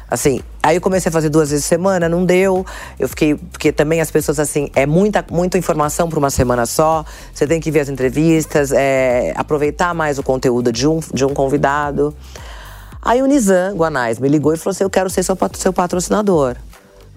Assim, 0.10 0.40
aí 0.62 0.78
eu 0.78 0.82
comecei 0.82 1.10
a 1.10 1.12
fazer 1.12 1.30
duas 1.30 1.50
vezes 1.50 1.66
semana, 1.66 2.08
não 2.08 2.26
deu. 2.26 2.66
Eu 3.00 3.10
fiquei. 3.10 3.36
Porque 3.36 3.72
também 3.72 4.02
as 4.02 4.12
pessoas, 4.12 4.40
assim, 4.40 4.70
é 4.76 4.86
muita, 4.86 5.26
muita 5.32 5.58
informação 5.58 6.10
para 6.10 6.20
uma 6.20 6.30
semana 6.30 6.66
só. 6.66 7.04
Você 7.34 7.48
tem 7.48 7.60
que 7.60 7.72
ver 7.72 7.82
as 7.82 7.90
entrevistas, 7.90 8.72
é, 8.72 9.34
aproveitar 9.36 9.94
mais 9.94 10.20
o 10.20 10.24
conteúdo 10.24 10.72
de 10.72 10.88
um, 10.88 11.00
de 11.14 11.26
um 11.26 11.34
convidado. 11.34 12.16
Aí 13.02 13.22
o 13.22 13.26
Nizam 13.28 13.76
Guanais 13.76 14.20
me 14.20 14.28
ligou 14.28 14.54
e 14.54 14.58
falou 14.58 14.72
assim: 14.72 14.84
Eu 14.84 14.90
quero 14.90 15.10
ser 15.10 15.24
seu, 15.24 15.38
seu 15.54 15.74
patrocinador. 15.74 16.56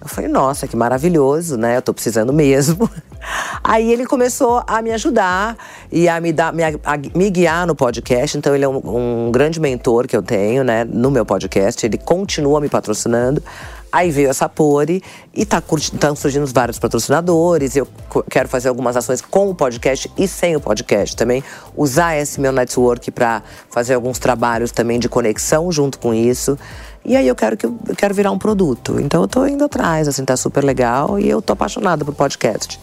Eu 0.01 0.07
falei, 0.07 0.29
nossa, 0.29 0.67
que 0.67 0.77
maravilhoso, 0.77 1.57
né? 1.57 1.75
Eu 1.75 1.81
tô 1.81 1.93
precisando 1.93 2.31
mesmo. 2.31 2.89
Aí 3.61 3.91
ele 3.91 4.05
começou 4.05 4.63
a 4.65 4.81
me 4.81 4.91
ajudar 4.91 5.57
e 5.91 6.07
a 6.07 6.21
me, 6.21 6.31
dar, 6.31 6.53
me, 6.53 6.63
a, 6.63 6.71
me 7.13 7.29
guiar 7.29 7.67
no 7.67 7.75
podcast. 7.75 8.37
Então 8.37 8.55
ele 8.55 8.63
é 8.63 8.69
um, 8.69 9.27
um 9.27 9.31
grande 9.31 9.59
mentor 9.59 10.07
que 10.07 10.15
eu 10.15 10.23
tenho, 10.23 10.63
né, 10.63 10.85
no 10.85 11.11
meu 11.11 11.25
podcast. 11.25 11.85
Ele 11.85 11.97
continua 11.97 12.61
me 12.61 12.69
patrocinando. 12.69 13.43
Aí 13.91 14.11
veio 14.11 14.29
a 14.29 14.33
Sapori 14.33 15.01
e 15.33 15.45
tá, 15.45 15.61
tá 15.99 16.15
surgindo 16.15 16.45
vários 16.45 16.77
patrocinadores. 16.77 17.75
Eu 17.75 17.87
quero 18.29 18.47
fazer 18.47 18.69
algumas 18.69 18.95
ações 18.95 19.19
com 19.19 19.49
o 19.49 19.55
podcast 19.55 20.09
e 20.15 20.27
sem 20.27 20.55
o 20.55 20.61
podcast 20.61 21.15
também. 21.15 21.43
Usar 21.75 22.15
esse 22.15 22.39
meu 22.39 22.51
network 22.51 23.09
para 23.09 23.41
fazer 23.69 23.95
alguns 23.95 24.19
trabalhos 24.19 24.71
também 24.71 24.99
de 24.99 25.09
conexão 25.09 25.71
junto 25.71 25.97
com 25.99 26.13
isso. 26.13 26.57
E 27.03 27.15
aí 27.15 27.27
eu 27.27 27.35
quero 27.35 27.57
que 27.57 27.65
eu, 27.65 27.77
quero 27.97 28.13
virar 28.13 28.31
um 28.31 28.37
produto. 28.37 28.99
Então 28.99 29.21
eu 29.21 29.27
tô 29.27 29.45
indo 29.45 29.63
atrás, 29.63 30.07
assim, 30.07 30.23
tá 30.23 30.37
super 30.37 30.63
legal 30.63 31.19
e 31.19 31.29
eu 31.29 31.41
tô 31.41 31.53
apaixonada 31.53 32.05
por 32.05 32.13
podcast. 32.13 32.79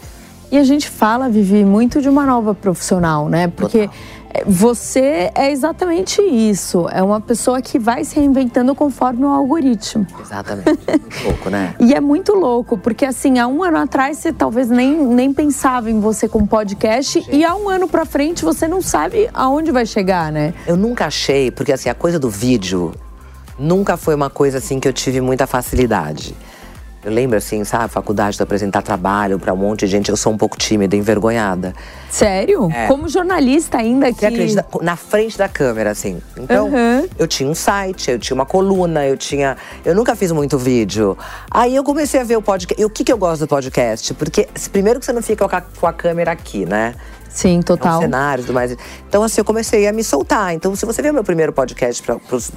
E 0.49 0.57
a 0.57 0.63
gente 0.63 0.89
fala, 0.89 1.27
Vivi, 1.27 1.65
muito 1.65 2.01
de 2.01 2.07
uma 2.07 2.25
nova 2.25 2.55
profissional, 2.55 3.27
né? 3.27 3.49
Porque 3.49 3.89
Total. 3.89 4.43
você 4.47 5.29
é 5.35 5.51
exatamente 5.51 6.21
isso. 6.21 6.87
É 6.89 7.03
uma 7.03 7.19
pessoa 7.19 7.61
que 7.61 7.77
vai 7.77 8.05
se 8.05 8.15
reinventando 8.15 8.73
conforme 8.73 9.25
o 9.25 9.27
algoritmo. 9.27 10.07
Exatamente. 10.21 10.69
Muito 10.87 11.23
louco, 11.25 11.49
né? 11.49 11.75
e 11.81 11.93
é 11.93 11.99
muito 11.99 12.33
louco, 12.33 12.77
porque 12.77 13.05
assim, 13.05 13.39
há 13.39 13.47
um 13.47 13.61
ano 13.61 13.77
atrás 13.77 14.17
você 14.17 14.31
talvez 14.31 14.69
nem, 14.69 14.95
nem 15.05 15.33
pensava 15.33 15.91
em 15.91 15.99
você 15.99 16.29
com 16.29 16.45
podcast. 16.45 17.19
Gente. 17.19 17.35
E 17.35 17.43
há 17.43 17.53
um 17.53 17.67
ano 17.67 17.87
pra 17.87 18.05
frente 18.05 18.45
você 18.45 18.67
não 18.67 18.81
sabe 18.81 19.29
aonde 19.33 19.71
vai 19.71 19.85
chegar, 19.85 20.31
né? 20.31 20.53
Eu 20.65 20.77
nunca 20.77 21.07
achei, 21.07 21.51
porque 21.51 21.73
assim, 21.73 21.89
a 21.89 21.95
coisa 21.95 22.17
do 22.17 22.29
vídeo 22.29 22.93
nunca 23.57 23.97
foi 23.97 24.15
uma 24.15 24.29
coisa 24.29 24.57
assim 24.57 24.79
que 24.79 24.87
eu 24.87 24.93
tive 24.93 25.21
muita 25.21 25.47
facilidade. 25.47 26.35
Eu 27.07 27.13
lembro 27.13 27.37
assim, 27.37 27.63
sabe, 27.63 27.87
faculdade 27.87 28.35
de 28.35 28.43
apresentar 28.43 28.81
trabalho 28.81 29.39
para 29.39 29.53
um 29.53 29.55
monte 29.55 29.81
de 29.81 29.87
gente, 29.87 30.09
eu 30.09 30.17
sou 30.17 30.33
um 30.33 30.37
pouco 30.37 30.57
tímida, 30.57 30.93
envergonhada. 30.93 31.73
Sério? 32.09 32.69
É. 32.69 32.87
Como 32.87 33.07
jornalista 33.07 33.77
ainda 33.77 34.11
que. 34.11 34.19
Você 34.19 34.25
acredita? 34.25 34.65
Na 34.81 34.97
frente 34.97 35.37
da 35.37 35.47
câmera, 35.47 35.91
assim. 35.91 36.21
Então, 36.35 36.67
uhum. 36.67 37.07
eu 37.17 37.25
tinha 37.25 37.49
um 37.49 37.55
site, 37.55 38.11
eu 38.11 38.19
tinha 38.19 38.35
uma 38.35 38.45
coluna, 38.45 39.05
eu 39.05 39.15
tinha. 39.15 39.55
Eu 39.85 39.95
nunca 39.95 40.17
fiz 40.17 40.33
muito 40.33 40.57
vídeo. 40.57 41.17
Aí 41.49 41.73
eu 41.73 41.83
comecei 41.83 42.19
a 42.19 42.25
ver 42.25 42.35
o 42.35 42.41
podcast. 42.41 42.81
E 42.81 42.83
o 42.83 42.89
que, 42.89 43.05
que 43.05 43.13
eu 43.13 43.17
gosto 43.17 43.41
do 43.41 43.47
podcast? 43.47 44.13
Porque, 44.15 44.45
primeiro 44.71 44.99
que 44.99 45.05
você 45.05 45.13
não 45.13 45.21
fica 45.21 45.47
com 45.47 45.87
a, 45.87 45.93
câmera 45.93 46.31
aqui, 46.31 46.65
né? 46.65 46.93
Sim, 47.29 47.61
total. 47.61 47.93
É 47.93 47.97
um 47.99 48.01
cenário 48.01 48.41
e 48.41 48.45
tudo 48.45 48.53
mais. 48.53 48.75
Então, 49.07 49.23
assim, 49.23 49.39
eu 49.39 49.45
comecei 49.45 49.87
a 49.87 49.93
me 49.93 50.03
soltar. 50.03 50.53
Então, 50.53 50.75
se 50.75 50.85
você 50.85 51.01
o 51.09 51.13
meu 51.13 51.23
primeiro 51.23 51.53
podcast 51.53 52.03
para 52.03 52.17
os 52.35 52.51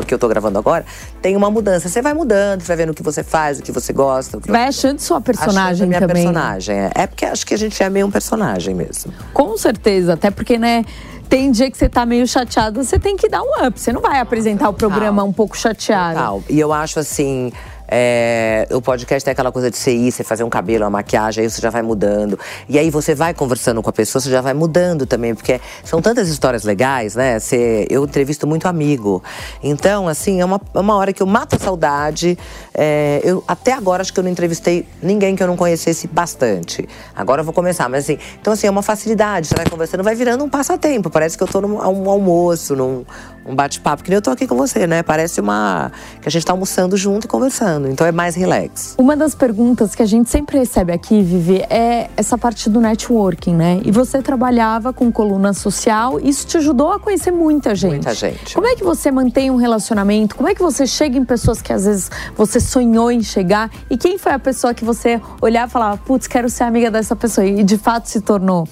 que 0.00 0.14
eu 0.14 0.18
tô 0.18 0.28
gravando 0.28 0.58
agora, 0.58 0.84
tem 1.20 1.36
uma 1.36 1.50
mudança. 1.50 1.88
Você 1.88 2.00
vai 2.00 2.14
mudando, 2.14 2.62
você 2.62 2.68
vai 2.68 2.76
vendo 2.76 2.90
o 2.90 2.94
que 2.94 3.02
você 3.02 3.22
faz, 3.22 3.58
o 3.58 3.62
que 3.62 3.70
você 3.70 3.92
gosta. 3.92 4.40
Que 4.40 4.50
vai 4.50 4.64
achando 4.64 4.98
sua 5.00 5.20
personagem 5.20 5.86
minha 5.86 6.00
também. 6.00 6.24
personagem. 6.24 6.76
É. 6.76 6.90
é 6.94 7.06
porque 7.06 7.26
acho 7.26 7.46
que 7.46 7.54
a 7.54 7.58
gente 7.58 7.82
é 7.82 7.90
meio 7.90 8.06
um 8.06 8.10
personagem 8.10 8.74
mesmo. 8.74 9.12
Com 9.34 9.56
certeza, 9.58 10.14
até 10.14 10.30
porque, 10.30 10.56
né? 10.56 10.84
tem 11.32 11.50
dia 11.50 11.70
que 11.70 11.78
você 11.78 11.88
tá 11.88 12.04
meio 12.04 12.26
chateado, 12.26 12.84
você 12.84 12.98
tem 12.98 13.16
que 13.16 13.26
dar 13.26 13.40
um 13.42 13.66
up. 13.66 13.80
Você 13.80 13.90
não 13.90 14.02
vai 14.02 14.20
apresentar 14.20 14.68
o 14.68 14.74
programa 14.74 15.24
um 15.24 15.32
pouco 15.32 15.56
chateado. 15.56 16.18
Total. 16.18 16.42
E 16.46 16.60
eu 16.60 16.74
acho 16.74 16.98
assim, 16.98 17.50
é, 17.94 18.66
o 18.70 18.80
podcast 18.80 19.22
tem 19.22 19.32
aquela 19.32 19.52
coisa 19.52 19.70
de 19.70 19.76
você 19.76 19.94
ir, 19.94 20.10
você 20.10 20.24
fazer 20.24 20.44
um 20.44 20.48
cabelo, 20.48 20.84
uma 20.84 20.90
maquiagem, 20.90 21.44
aí 21.44 21.50
você 21.50 21.60
já 21.60 21.68
vai 21.68 21.82
mudando. 21.82 22.38
E 22.66 22.78
aí 22.78 22.88
você 22.88 23.14
vai 23.14 23.34
conversando 23.34 23.82
com 23.82 23.90
a 23.90 23.92
pessoa, 23.92 24.18
você 24.18 24.30
já 24.30 24.40
vai 24.40 24.54
mudando 24.54 25.04
também, 25.04 25.34
porque 25.34 25.60
são 25.84 26.00
tantas 26.00 26.30
histórias 26.30 26.64
legais, 26.64 27.14
né? 27.14 27.38
Você, 27.38 27.86
eu 27.90 28.02
entrevisto 28.04 28.46
muito 28.46 28.66
amigo. 28.66 29.22
Então, 29.62 30.08
assim, 30.08 30.40
é 30.40 30.44
uma, 30.44 30.58
é 30.72 30.80
uma 30.80 30.96
hora 30.96 31.12
que 31.12 31.22
eu 31.22 31.26
mato 31.26 31.56
a 31.56 31.58
saudade. 31.58 32.38
É, 32.74 33.20
eu 33.22 33.44
até 33.46 33.72
agora 33.72 34.02
acho 34.02 34.12
que 34.12 34.18
eu 34.18 34.24
não 34.24 34.30
entrevistei 34.30 34.86
ninguém 35.02 35.36
que 35.36 35.42
eu 35.42 35.46
não 35.46 35.56
conhecesse 35.56 36.06
bastante. 36.06 36.88
Agora 37.14 37.40
eu 37.40 37.44
vou 37.44 37.52
começar, 37.52 37.88
mas 37.88 38.04
assim, 38.04 38.18
então 38.40 38.52
assim, 38.52 38.66
é 38.66 38.70
uma 38.70 38.82
facilidade. 38.82 39.48
Você 39.48 39.54
vai 39.54 39.66
conversando, 39.68 40.02
vai 40.02 40.14
virando 40.14 40.44
um 40.44 40.48
passatempo. 40.48 41.10
Parece 41.10 41.36
que 41.36 41.42
eu 41.42 41.48
tô 41.48 41.60
num 41.60 41.76
um 41.76 42.10
almoço, 42.10 42.74
num 42.74 43.04
um 43.44 43.54
bate-papo, 43.54 44.02
que 44.02 44.10
nem 44.10 44.16
eu 44.16 44.22
tô 44.22 44.30
aqui 44.30 44.46
com 44.46 44.56
você, 44.56 44.86
né? 44.86 45.02
Parece 45.02 45.40
uma. 45.40 45.90
que 46.20 46.28
a 46.28 46.30
gente 46.30 46.44
tá 46.44 46.52
almoçando 46.52 46.96
junto 46.96 47.24
e 47.24 47.28
conversando. 47.28 47.88
Então 47.88 48.06
é 48.06 48.12
mais 48.12 48.34
relax. 48.34 48.94
Uma 48.96 49.16
das 49.16 49.34
perguntas 49.34 49.94
que 49.94 50.02
a 50.02 50.06
gente 50.06 50.30
sempre 50.30 50.58
recebe 50.58 50.92
aqui, 50.92 51.22
Vivi, 51.22 51.64
é 51.68 52.08
essa 52.16 52.38
parte 52.38 52.70
do 52.70 52.80
networking, 52.80 53.54
né? 53.54 53.80
E 53.84 53.90
você 53.90 54.22
trabalhava 54.22 54.92
com 54.92 55.10
coluna 55.10 55.52
social, 55.52 56.20
isso 56.20 56.46
te 56.46 56.56
ajudou 56.56 56.92
a 56.92 57.00
conhecer 57.00 57.32
muita 57.32 57.74
gente. 57.74 57.92
Muita 57.92 58.14
gente. 58.14 58.54
Como 58.54 58.66
é 58.66 58.74
que 58.76 58.84
você 58.84 59.10
mantém 59.10 59.50
um 59.50 59.56
relacionamento? 59.56 60.36
Como 60.36 60.48
é 60.48 60.54
que 60.54 60.62
você 60.62 60.86
chega 60.86 61.18
em 61.18 61.24
pessoas 61.24 61.60
que 61.60 61.72
às 61.72 61.84
vezes 61.84 62.10
você 62.36 62.60
sonhou 62.62 63.10
em 63.10 63.22
chegar? 63.22 63.70
E 63.90 63.96
quem 63.96 64.16
foi 64.16 64.32
a 64.32 64.38
pessoa 64.38 64.72
que 64.72 64.84
você 64.84 65.20
olhava 65.40 65.68
e 65.68 65.72
falava, 65.72 65.96
putz, 65.98 66.26
quero 66.26 66.48
ser 66.48 66.64
amiga 66.64 66.90
dessa 66.90 67.14
pessoa? 67.14 67.46
E 67.46 67.62
de 67.62 67.76
fato 67.76 68.08
se 68.08 68.20
tornou? 68.20 68.66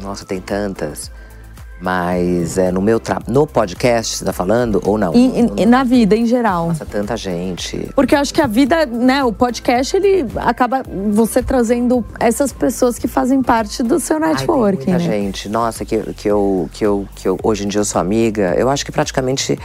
Nossa, 0.00 0.24
tem 0.24 0.40
tantas. 0.40 1.10
Mas 1.82 2.58
é, 2.58 2.70
no 2.70 2.80
meu 2.80 3.00
no 3.26 3.44
podcast, 3.44 4.16
você 4.16 4.24
tá 4.24 4.32
falando, 4.32 4.80
ou 4.84 4.96
não? 4.96 5.12
E, 5.16 5.66
na 5.66 5.82
vida, 5.82 6.14
em 6.14 6.24
geral. 6.26 6.68
Nossa, 6.68 6.86
tanta 6.86 7.16
gente. 7.16 7.90
Porque 7.96 8.14
eu 8.14 8.20
acho 8.20 8.32
que 8.32 8.40
a 8.40 8.46
vida, 8.46 8.86
né, 8.86 9.24
o 9.24 9.32
podcast, 9.32 9.96
ele 9.96 10.24
acaba 10.36 10.84
você 11.10 11.42
trazendo 11.42 12.04
essas 12.20 12.52
pessoas 12.52 13.00
que 13.00 13.08
fazem 13.08 13.42
parte 13.42 13.82
do 13.82 13.98
seu 13.98 14.20
network. 14.20 14.84
Ai, 14.84 14.92
muita 14.92 14.92
né? 14.92 14.98
gente. 15.00 15.48
Nossa, 15.48 15.84
que, 15.84 16.00
que, 16.12 16.28
eu, 16.28 16.70
que, 16.72 16.86
eu, 16.86 17.08
que 17.16 17.26
eu 17.26 17.36
hoje 17.42 17.64
em 17.64 17.68
dia 17.68 17.80
eu 17.80 17.84
sou 17.84 18.00
amiga. 18.00 18.54
Eu 18.56 18.70
acho 18.70 18.84
que 18.84 18.92
praticamente 18.92 19.58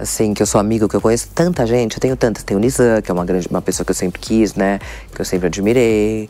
assim, 0.00 0.34
que 0.34 0.42
eu 0.42 0.46
sou 0.46 0.60
amiga, 0.60 0.88
que 0.88 0.96
eu 0.96 1.00
conheço 1.00 1.28
tanta 1.34 1.66
gente, 1.66 1.96
eu 1.96 2.00
tenho 2.00 2.16
tantas. 2.16 2.42
Tem 2.42 2.56
o 2.56 2.60
Nizam, 2.60 3.02
que 3.02 3.10
é 3.10 3.14
uma 3.14 3.24
grande, 3.24 3.46
uma 3.48 3.62
pessoa 3.62 3.84
que 3.84 3.90
eu 3.90 3.94
sempre 3.94 4.20
quis, 4.20 4.54
né? 4.54 4.78
Que 5.14 5.20
eu 5.20 5.24
sempre 5.24 5.46
admirei. 5.46 6.28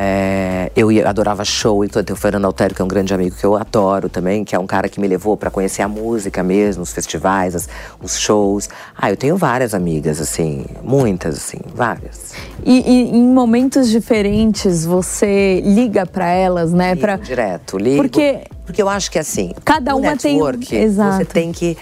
É, 0.00 0.70
eu 0.76 0.88
adorava 1.04 1.44
show, 1.44 1.84
e 1.84 1.88
tem 1.88 2.12
o 2.12 2.16
Fernando 2.16 2.44
Altero, 2.44 2.72
que 2.72 2.80
é 2.80 2.84
um 2.84 2.88
grande 2.88 3.12
amigo 3.12 3.34
que 3.34 3.44
eu 3.44 3.56
adoro 3.56 4.08
também, 4.08 4.44
que 4.44 4.54
é 4.54 4.58
um 4.58 4.66
cara 4.66 4.88
que 4.88 5.00
me 5.00 5.08
levou 5.08 5.36
para 5.36 5.50
conhecer 5.50 5.82
a 5.82 5.88
música 5.88 6.40
mesmo, 6.40 6.84
os 6.84 6.92
festivais, 6.92 7.56
as, 7.56 7.68
os 8.00 8.16
shows. 8.16 8.68
Ah, 8.96 9.10
eu 9.10 9.16
tenho 9.16 9.36
várias 9.36 9.74
amigas, 9.74 10.20
assim, 10.20 10.64
muitas, 10.84 11.36
assim, 11.36 11.58
várias. 11.74 12.32
E, 12.64 12.80
e 12.88 13.16
em 13.16 13.28
momentos 13.28 13.88
diferentes 13.90 14.84
você 14.84 15.60
liga 15.64 16.06
para 16.06 16.30
elas, 16.30 16.72
né? 16.72 16.90
Ligo, 16.90 17.00
pra... 17.00 17.16
Direto, 17.16 17.76
ligo. 17.76 17.96
Porque, 17.96 18.42
porque 18.64 18.80
eu 18.80 18.88
acho 18.88 19.10
que 19.10 19.18
assim, 19.18 19.52
cada 19.64 19.96
uma 19.96 20.12
network, 20.12 20.64
tem. 20.64 20.80
Exato. 20.80 21.16
Você 21.16 21.24
tem 21.24 21.50
que 21.50 21.76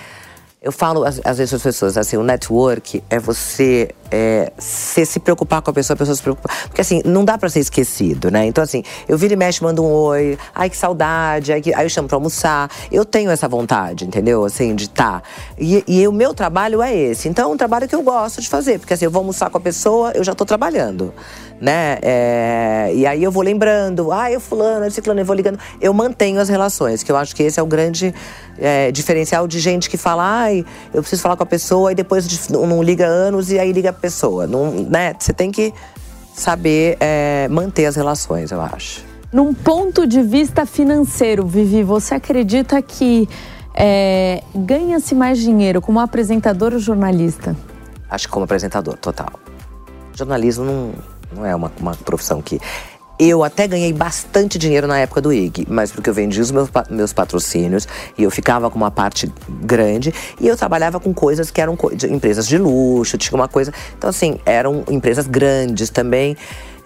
eu 0.67 0.73
falo 0.73 1.05
às, 1.05 1.39
vezes 1.39 1.55
as 1.55 1.63
pessoas 1.63 1.97
assim, 1.97 2.17
o 2.17 2.25
network 2.25 3.01
é 3.09 3.21
você 3.21 3.89
é, 4.11 4.53
se, 4.59 5.07
se 5.07 5.21
preocupar 5.21 5.63
com 5.63 5.71
a 5.71 5.73
pessoa, 5.73 5.95
a 5.95 5.97
pessoa 5.97 6.17
se 6.17 6.21
preocupar. 6.21 6.53
Porque 6.65 6.81
assim, 6.81 7.03
não 7.05 7.25
dá 7.25 7.39
pra 7.39 7.49
ser 7.49 7.61
esquecido, 7.61 8.33
né? 8.33 8.47
Então, 8.47 8.65
assim, 8.65 8.83
eu 9.09 9.17
viro 9.17 9.35
e 9.35 9.37
mexe, 9.37 9.63
mando 9.63 9.85
um 9.85 9.93
oi, 9.93 10.37
ai 10.53 10.69
que 10.69 10.77
saudade, 10.77 11.53
ai 11.53 11.61
que... 11.61 11.73
aí 11.73 11.85
eu 11.85 11.89
chamo 11.89 12.09
pra 12.09 12.17
almoçar. 12.17 12.69
Eu 12.91 13.05
tenho 13.05 13.31
essa 13.31 13.47
vontade, 13.47 14.05
entendeu? 14.05 14.45
Assim, 14.45 14.75
de 14.75 14.87
estar. 14.87 15.21
Tá. 15.21 15.23
E, 15.57 15.85
e 15.87 16.09
o 16.09 16.13
meu 16.13 16.35
trabalho 16.35 16.83
é 16.83 16.93
esse. 16.93 17.29
Então, 17.29 17.49
é 17.49 17.55
um 17.55 17.57
trabalho 17.57 17.87
que 17.87 17.95
eu 17.95 18.03
gosto 18.03 18.41
de 18.41 18.49
fazer, 18.49 18.81
porque 18.81 18.93
assim, 18.93 19.05
eu 19.05 19.11
vou 19.11 19.21
almoçar 19.21 19.49
com 19.49 19.59
a 19.59 19.61
pessoa, 19.61 20.11
eu 20.17 20.25
já 20.25 20.35
tô 20.35 20.45
trabalhando 20.45 21.15
né? 21.61 21.99
É, 22.03 22.93
e 22.95 23.07
aí 23.07 23.23
eu 23.23 23.31
vou 23.31 23.43
lembrando, 23.43 24.13
ah, 24.13 24.31
eu 24.31 24.41
fulano, 24.41 24.85
eu 24.85 24.91
ciclano, 24.91 25.21
eu 25.21 25.25
vou 25.25 25.35
ligando. 25.35 25.59
Eu 25.81 25.93
mantenho 25.93 26.41
as 26.41 26.49
relações, 26.49 27.03
que 27.03 27.11
eu 27.11 27.17
acho 27.17 27.35
que 27.35 27.43
esse 27.43 27.59
é 27.59 27.63
o 27.63 27.67
grande 27.67 28.15
é, 28.59 28.91
diferencial 28.91 29.47
de 29.47 29.59
gente 29.59 29.89
que 29.89 29.97
fala, 29.97 30.23
ai, 30.25 30.65
eu 30.93 31.03
preciso 31.03 31.23
falar 31.23 31.37
com 31.37 31.43
a 31.43 31.47
pessoa 31.47 31.93
e 31.93 31.95
depois 31.95 32.49
não 32.49 32.83
liga 32.83 33.07
anos 33.07 33.51
e 33.51 33.59
aí 33.59 33.73
liga 33.73 33.91
a 33.91 33.93
pessoa. 33.93 34.47
Não, 34.47 34.71
né? 34.73 35.15
Você 35.19 35.33
tem 35.33 35.51
que 35.51 35.73
saber 36.35 36.97
é, 37.01 37.49
manter 37.49 37.87
as 37.87 37.97
relações, 37.97 38.51
eu 38.51 38.61
acho. 38.61 39.05
Num 39.33 39.53
ponto 39.53 40.07
de 40.07 40.23
vista 40.23 40.65
financeiro, 40.65 41.47
Vivi, 41.47 41.83
você 41.83 42.15
acredita 42.15 42.81
que 42.81 43.29
é, 43.75 44.43
ganha-se 44.55 45.15
mais 45.15 45.39
dinheiro 45.39 45.83
como 45.83 46.01
apresentador 46.01 46.73
ou 46.73 46.79
jornalista? 46.79 47.57
Acho 48.09 48.29
que 48.29 48.33
como 48.33 48.45
apresentador, 48.45 48.97
total. 48.97 49.33
Jornalismo 50.15 50.65
não, 50.65 50.93
não 51.35 51.47
é 51.47 51.55
uma, 51.55 51.71
uma 51.79 51.95
profissão 51.95 52.41
que 52.41 52.61
eu 53.19 53.43
até 53.43 53.67
ganhei 53.67 53.93
bastante 53.93 54.59
dinheiro 54.59 54.87
na 54.87 54.99
época 54.99 55.21
do 55.21 55.33
IG, 55.33 55.67
mas 55.69 55.91
porque 55.91 56.11
eu 56.11 56.15
vendia 56.15 56.43
os 56.43 56.51
meus, 56.51 56.69
meus 56.91 57.13
patrocínios 57.13 57.89
e 58.17 58.23
eu 58.23 58.31
ficava 58.31 58.71
com 58.71 58.77
uma 58.77 58.91
parte 58.91 59.33
grande 59.49 60.13
e 60.41 60.47
eu 60.47 60.57
trabalhava 60.57 61.01
com 61.01 61.15
coisas 61.15 61.51
que 61.51 61.61
eram 61.61 61.77
co 61.77 61.95
de 61.95 62.13
empresas 62.13 62.47
de 62.47 62.59
luxo, 62.59 63.17
tinha 63.17 63.35
uma 63.35 63.49
coisa. 63.49 63.73
Então, 63.97 64.11
assim, 64.11 64.39
eram 64.45 64.85
empresas 64.89 65.27
grandes 65.27 65.89
também. 65.89 66.37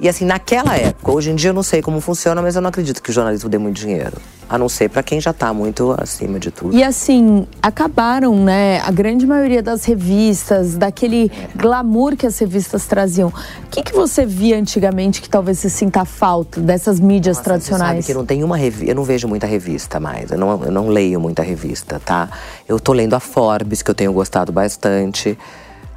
E 0.00 0.08
assim, 0.08 0.24
naquela 0.24 0.76
época, 0.76 1.12
hoje 1.12 1.30
em 1.30 1.34
dia 1.34 1.50
eu 1.50 1.54
não 1.54 1.62
sei 1.62 1.82
como 1.82 2.00
funciona, 2.00 2.40
mas 2.40 2.56
eu 2.56 2.62
não 2.62 2.70
acredito 2.70 3.02
que 3.02 3.10
o 3.10 3.12
jornalismo 3.12 3.50
dê 3.50 3.58
muito 3.58 3.76
dinheiro. 3.76 4.16
A 4.48 4.56
não 4.56 4.68
ser 4.68 4.88
para 4.88 5.02
quem 5.02 5.20
já 5.20 5.30
está 5.30 5.52
muito 5.52 5.94
acima 5.96 6.40
de 6.40 6.50
tudo. 6.50 6.74
E 6.74 6.82
assim, 6.82 7.46
acabaram, 7.62 8.34
né, 8.34 8.80
a 8.80 8.90
grande 8.90 9.26
maioria 9.26 9.62
das 9.62 9.84
revistas, 9.84 10.74
daquele 10.74 11.30
glamour 11.54 12.16
que 12.16 12.26
as 12.26 12.38
revistas 12.38 12.86
traziam. 12.86 13.28
O 13.28 13.66
que, 13.70 13.82
que 13.82 13.92
você 13.92 14.24
via 14.24 14.58
antigamente 14.58 15.20
que 15.20 15.28
talvez 15.28 15.58
você 15.58 15.68
sinta 15.68 16.04
falta 16.06 16.60
dessas 16.60 16.98
mídias 16.98 17.36
Nossa, 17.36 17.44
tradicionais? 17.44 17.96
Você 17.96 18.02
sabe 18.02 18.06
que 18.06 18.14
não 18.14 18.26
tem 18.26 18.42
uma 18.42 18.56
revista, 18.56 18.90
eu 18.90 18.94
não 18.94 19.04
vejo 19.04 19.28
muita 19.28 19.46
revista 19.46 20.00
mais, 20.00 20.30
eu 20.30 20.38
não, 20.38 20.64
eu 20.64 20.72
não 20.72 20.88
leio 20.88 21.20
muita 21.20 21.42
revista, 21.42 22.00
tá? 22.02 22.28
Eu 22.66 22.80
tô 22.80 22.94
lendo 22.94 23.14
a 23.14 23.20
Forbes, 23.20 23.82
que 23.82 23.90
eu 23.90 23.94
tenho 23.94 24.12
gostado 24.12 24.50
bastante. 24.50 25.38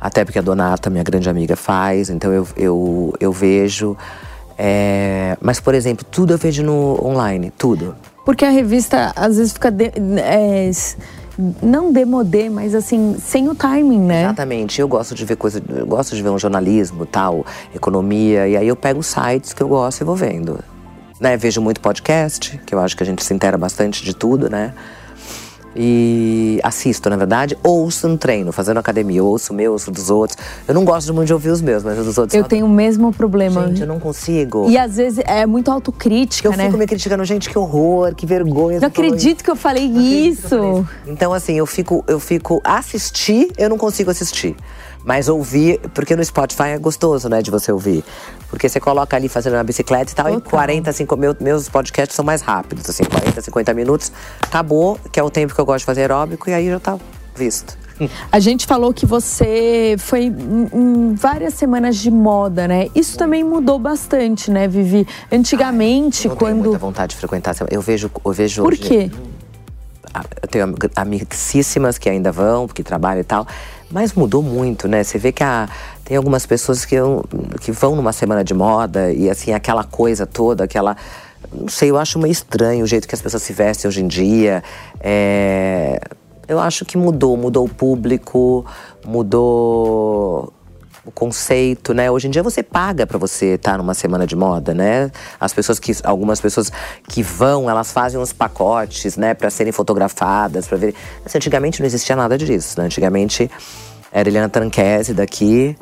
Até 0.03 0.25
porque 0.25 0.38
a 0.38 0.41
Donata, 0.41 0.89
minha 0.89 1.03
grande 1.03 1.29
amiga, 1.29 1.55
faz, 1.55 2.10
então 2.10 2.33
eu, 2.33 2.45
eu, 2.57 3.13
eu 3.22 3.31
vejo. 3.31 3.95
É... 4.57 5.38
Mas, 5.39 5.62
por 5.62 5.74
exemplo, 5.74 6.05
tudo 6.12 6.33
eu 6.33 6.38
vejo 6.38 6.62
no 6.62 7.00
online, 7.01 7.53
tudo. 7.57 7.95
Porque 8.25 8.43
a 8.43 8.50
revista 8.50 9.13
às 9.15 9.38
vezes 9.38 9.53
fica. 9.53 9.72
De, 9.72 9.93
é, 10.17 10.69
não 11.62 11.93
demodê, 11.93 12.50
mas 12.50 12.75
assim, 12.75 13.15
sem 13.17 13.48
o 13.48 13.55
timing, 13.55 14.01
né? 14.01 14.24
Exatamente. 14.25 14.81
Eu 14.81 14.89
gosto 14.89 15.15
de 15.15 15.24
ver 15.24 15.38
coisa, 15.38 15.63
eu 15.69 15.86
gosto 15.86 16.17
de 16.17 16.22
ver 16.22 16.29
um 16.29 16.38
jornalismo, 16.38 17.05
tal, 17.05 17.45
economia, 17.74 18.45
e 18.45 18.57
aí 18.57 18.67
eu 18.67 18.75
pego 18.75 19.01
sites 19.01 19.53
que 19.53 19.63
eu 19.63 19.69
gosto 19.69 20.01
e 20.01 20.03
vou 20.03 20.17
vendo. 20.17 20.60
Né? 21.17 21.38
Vejo 21.38 21.62
muito 21.62 21.79
podcast, 21.79 22.60
que 22.65 22.75
eu 22.75 22.79
acho 22.79 22.98
que 22.98 23.03
a 23.03 23.05
gente 23.05 23.24
se 23.24 23.33
intera 23.33 23.57
bastante 23.57 24.03
de 24.03 24.13
tudo, 24.13 24.50
né? 24.50 24.74
E 25.75 26.59
assisto, 26.63 27.09
na 27.09 27.15
verdade, 27.15 27.57
ouço 27.63 28.07
no 28.07 28.17
treino, 28.17 28.51
fazendo 28.51 28.77
academia. 28.77 29.19
Eu 29.19 29.25
ouço 29.25 29.53
o 29.53 29.55
meu, 29.55 29.71
ouço 29.71 29.89
dos 29.91 30.09
outros. 30.09 30.37
Eu 30.67 30.73
não 30.73 30.85
gosto 30.85 31.13
muito 31.13 31.27
de 31.27 31.33
ouvir 31.33 31.49
os 31.49 31.61
meus, 31.61 31.83
mas 31.83 31.97
os 31.97 32.05
dos 32.05 32.17
outros. 32.17 32.35
Eu 32.35 32.43
tenho 32.43 32.65
o 32.65 32.69
mesmo 32.69 33.11
problema. 33.11 33.67
Gente, 33.67 33.81
eu 33.81 33.87
não 33.87 33.99
consigo. 33.99 34.69
E 34.69 34.77
às 34.77 34.97
vezes 34.97 35.23
é 35.25 35.45
muito 35.45 35.71
autocrítica, 35.71 36.47
eu 36.47 36.51
né? 36.51 36.63
Eu 36.63 36.67
fico 36.67 36.77
me 36.77 36.85
criticando, 36.87 37.25
gente, 37.25 37.49
que 37.49 37.57
horror, 37.57 38.13
que 38.13 38.25
vergonha. 38.25 38.79
Não 38.79 38.87
acredito 38.87 39.43
que 39.43 39.49
eu 39.49 39.55
falei 39.55 39.89
não 39.89 40.01
isso. 40.01 40.47
Que 40.47 40.55
eu 40.55 40.59
falei 40.59 40.79
isso. 40.79 40.89
Então, 41.07 41.33
assim, 41.33 41.53
eu 41.53 41.65
fico, 41.65 42.03
eu 42.07 42.19
fico 42.19 42.61
assistir, 42.63 43.51
eu 43.57 43.69
não 43.69 43.77
consigo 43.77 44.11
assistir. 44.11 44.55
Mas 45.03 45.27
ouvir, 45.27 45.79
porque 45.93 46.15
no 46.15 46.24
Spotify 46.24 46.69
é 46.69 46.77
gostoso, 46.77 47.27
né, 47.27 47.41
de 47.41 47.51
você 47.51 47.72
ouvir. 47.72 48.03
Porque 48.50 48.69
você 48.69 48.79
coloca 48.79 49.15
ali 49.15 49.27
fazendo 49.27 49.53
uma 49.53 49.63
bicicleta 49.63 50.12
e 50.12 50.15
tal, 50.15 50.25
Total. 50.25 50.39
e 50.39 50.50
40, 50.50 50.93
5, 50.93 51.17
meu, 51.17 51.36
meus 51.39 51.67
podcasts 51.67 52.15
são 52.15 52.24
mais 52.24 52.41
rápidos, 52.41 52.89
assim, 52.89 53.03
40, 53.03 53.41
50 53.41 53.74
minutos, 53.74 54.12
acabou, 54.41 54.98
que 55.12 55.19
é 55.19 55.24
o 55.24 55.29
tempo 55.29 55.53
que 55.53 55.60
eu 55.60 55.65
gosto 55.65 55.79
de 55.79 55.86
fazer 55.86 56.01
aeróbico, 56.01 56.50
e 56.50 56.53
aí 56.53 56.69
já 56.69 56.79
tá 56.79 56.98
visto. 57.36 57.77
A 58.31 58.39
gente 58.39 58.65
falou 58.65 58.93
que 58.93 59.05
você 59.05 59.95
foi 60.00 60.25
em 60.25 61.13
várias 61.13 61.53
semanas 61.53 61.98
de 61.98 62.10
moda, 62.10 62.67
né? 62.67 62.88
Isso 62.95 63.17
também 63.17 63.43
mudou 63.43 63.77
bastante, 63.77 64.50
né, 64.50 64.67
Vivi? 64.67 65.07
Antigamente, 65.31 66.27
Ai, 66.27 66.29
não 66.29 66.38
quando. 66.38 66.53
Tenho 66.53 66.63
muita 66.63 66.79
vontade 66.79 67.12
de 67.12 67.17
frequentar. 67.17 67.55
Eu 67.69 67.81
vejo, 67.81 68.10
eu 68.25 68.31
vejo. 68.31 68.63
Por 68.63 68.74
hoje, 68.74 68.81
quê? 68.81 69.12
Eu 70.41 70.48
tenho 70.48 70.75
amicíssimas 70.95 71.97
que 71.97 72.10
ainda 72.10 72.32
vão, 72.32 72.67
porque 72.67 72.84
trabalham 72.84 73.21
e 73.21 73.23
tal. 73.23 73.47
Mas 73.89 74.13
mudou 74.13 74.41
muito, 74.41 74.88
né? 74.88 75.04
Você 75.04 75.17
vê 75.17 75.32
que 75.32 75.43
a, 75.43 75.69
tem 76.04 76.17
algumas 76.17 76.45
pessoas 76.45 76.84
que, 76.86 76.95
que 77.62 77.71
vão 77.71 77.95
numa 77.95 78.12
semana 78.12 78.43
de 78.43 78.54
moda 78.54 79.12
e 79.12 79.30
assim, 79.30 79.54
aquela 79.54 79.84
coisa 79.84 80.26
toda, 80.26 80.63
aquela. 80.63 80.97
Não 81.52 81.67
sei, 81.67 81.91
eu 81.91 81.97
acho 81.97 82.17
meio 82.17 82.32
estranho 82.32 82.84
o 82.84 82.88
jeito 82.88 83.08
que 83.08 83.13
as 83.13 83.21
pessoas 83.21 83.43
se 83.43 83.54
vestem 83.54 83.88
hoje 83.88 84.02
em 84.02 84.08
dia. 84.08 84.63
É, 84.99 85.99
eu 86.47 86.60
acho 86.60 86.86
que 86.86 86.97
mudou, 86.97 87.38
mudou 87.38 87.65
o 87.65 87.69
público, 87.69 88.65
mudou 89.06 90.52
o 91.05 91.11
conceito, 91.11 91.93
né? 91.93 92.09
Hoje 92.09 92.27
em 92.27 92.31
dia 92.31 92.41
você 92.41 92.63
paga 92.63 93.05
para 93.05 93.17
você 93.17 93.55
estar 93.55 93.71
tá 93.71 93.77
numa 93.77 93.93
semana 93.93 94.25
de 94.25 94.35
moda, 94.35 94.73
né? 94.73 95.11
As 95.39 95.53
pessoas 95.53 95.79
que 95.79 95.91
algumas 96.03 96.39
pessoas 96.39 96.71
que 97.07 97.21
vão, 97.21 97.69
elas 97.69 97.91
fazem 97.91 98.19
uns 98.19 98.31
pacotes, 98.31 99.17
né, 99.17 99.33
para 99.33 99.49
serem 99.49 99.71
fotografadas, 99.71 100.67
para 100.67 100.77
ver. 100.77 100.95
Mas 101.23 101.35
antigamente 101.35 101.79
não 101.79 101.87
existia 101.87 102.15
nada 102.15 102.37
disso, 102.37 102.79
né? 102.79 102.85
Antigamente 102.85 103.51
era 104.11 104.29
Eliana 104.29 104.47
Tranquese 104.47 105.13
daqui, 105.13 105.75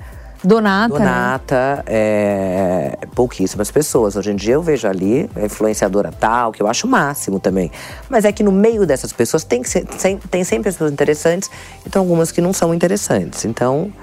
Donata. 0.43 0.97
Donata, 0.97 1.75
né? 1.77 1.83
é, 1.85 2.97
pouquíssimas 3.13 3.69
pessoas. 3.69 4.15
Hoje 4.15 4.31
em 4.31 4.35
dia 4.35 4.55
eu 4.55 4.61
vejo 4.63 4.87
ali 4.87 5.29
a 5.35 5.45
influenciadora 5.45 6.11
tal, 6.11 6.51
que 6.51 6.63
eu 6.63 6.67
acho 6.67 6.87
o 6.87 6.89
máximo 6.89 7.39
também. 7.39 7.71
Mas 8.09 8.25
é 8.25 8.31
que 8.31 8.41
no 8.41 8.51
meio 8.51 8.85
dessas 8.87 9.13
pessoas 9.13 9.43
tem, 9.43 9.61
que 9.61 9.69
ser, 9.69 9.85
tem 10.31 10.43
sempre 10.43 10.71
pessoas 10.71 10.91
interessantes 10.91 11.49
e 11.85 11.89
tem 11.91 11.99
algumas 11.99 12.31
que 12.31 12.41
não 12.41 12.53
são 12.53 12.73
interessantes. 12.73 13.45
Então 13.45 13.93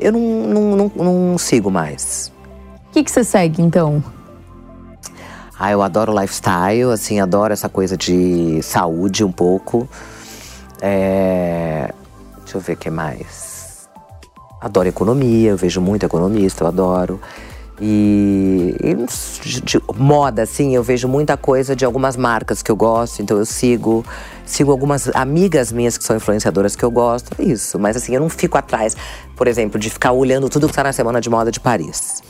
eu 0.00 0.12
não, 0.12 0.20
não, 0.20 0.92
não, 0.94 1.04
não 1.30 1.38
sigo 1.38 1.70
mais. 1.70 2.32
O 2.88 2.92
que, 2.92 3.04
que 3.04 3.10
você 3.10 3.24
segue 3.24 3.62
então? 3.62 4.02
Ah, 5.58 5.72
eu 5.72 5.82
adoro 5.82 6.12
lifestyle, 6.18 6.92
assim, 6.92 7.18
adoro 7.18 7.52
essa 7.52 7.68
coisa 7.68 7.96
de 7.96 8.60
saúde 8.62 9.24
um 9.24 9.32
pouco. 9.32 9.88
É... 10.80 11.92
Deixa 12.42 12.56
eu 12.56 12.60
ver 12.60 12.74
o 12.74 12.76
que 12.76 12.90
mais. 12.90 13.88
Adoro 14.60 14.88
economia, 14.88 15.50
eu 15.50 15.56
vejo 15.56 15.80
muito 15.80 16.06
economista, 16.06 16.64
eu 16.64 16.68
adoro. 16.68 17.20
E, 17.80 18.74
e 18.82 18.94
de, 19.62 19.80
moda, 19.96 20.42
assim, 20.42 20.74
eu 20.74 20.82
vejo 20.82 21.06
muita 21.06 21.36
coisa 21.36 21.76
de 21.76 21.84
algumas 21.84 22.16
marcas 22.16 22.62
que 22.62 22.70
eu 22.70 22.76
gosto, 22.76 23.22
então 23.22 23.38
eu 23.38 23.46
sigo. 23.46 24.04
Sigo 24.44 24.70
algumas 24.70 25.14
amigas 25.14 25.70
minhas 25.70 25.98
que 25.98 26.04
são 26.04 26.16
influenciadoras 26.16 26.74
que 26.74 26.82
eu 26.82 26.90
gosto, 26.90 27.30
é 27.38 27.42
isso. 27.42 27.78
Mas 27.78 27.98
assim, 27.98 28.14
eu 28.14 28.20
não 28.20 28.30
fico 28.30 28.56
atrás, 28.56 28.96
por 29.36 29.46
exemplo, 29.46 29.78
de 29.78 29.90
ficar 29.90 30.12
olhando 30.12 30.48
tudo 30.48 30.66
que 30.66 30.72
está 30.72 30.82
na 30.82 30.92
Semana 30.92 31.20
de 31.20 31.28
Moda 31.28 31.50
de 31.50 31.60
Paris. 31.60 32.22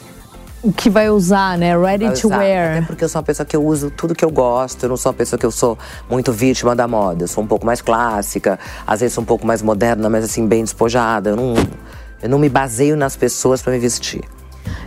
O 0.61 0.73
que 0.73 0.91
vai 0.91 1.09
usar, 1.09 1.57
né? 1.57 1.79
Ready 1.79 2.21
to 2.21 2.29
wear. 2.29 2.79
Até 2.79 2.87
porque 2.87 3.05
eu 3.05 3.09
sou 3.09 3.21
uma 3.21 3.25
pessoa 3.25 3.47
que 3.47 3.55
eu 3.55 3.65
uso 3.65 3.93
tudo 3.93 4.17
que 4.17 4.25
eu 4.25 4.31
gosto. 4.31 4.83
Eu 4.83 4.89
não 4.89 4.97
sou 4.97 5.13
uma 5.13 5.17
pessoa 5.17 5.39
que 5.39 5.47
eu 5.47 5.53
sou 5.53 5.79
muito 6.11 6.33
vítima 6.33 6.75
da 6.75 6.89
moda. 6.89 7.23
Eu 7.23 7.29
sou 7.29 7.45
um 7.45 7.47
pouco 7.47 7.65
mais 7.65 7.81
clássica, 7.81 8.59
às 8.85 8.99
vezes 8.99 9.17
um 9.17 9.25
pouco 9.25 9.47
mais 9.47 9.63
moderna, 9.63 10.11
mas 10.11 10.25
assim, 10.25 10.45
bem 10.49 10.65
despojada. 10.65 11.31
Eu 11.31 11.37
não, 11.37 11.55
eu 12.21 12.29
não 12.29 12.41
me 12.41 12.49
baseio 12.49 12.97
nas 12.97 13.15
pessoas 13.15 13.63
para 13.63 13.73
me 13.73 13.79
vestir. 13.79 14.25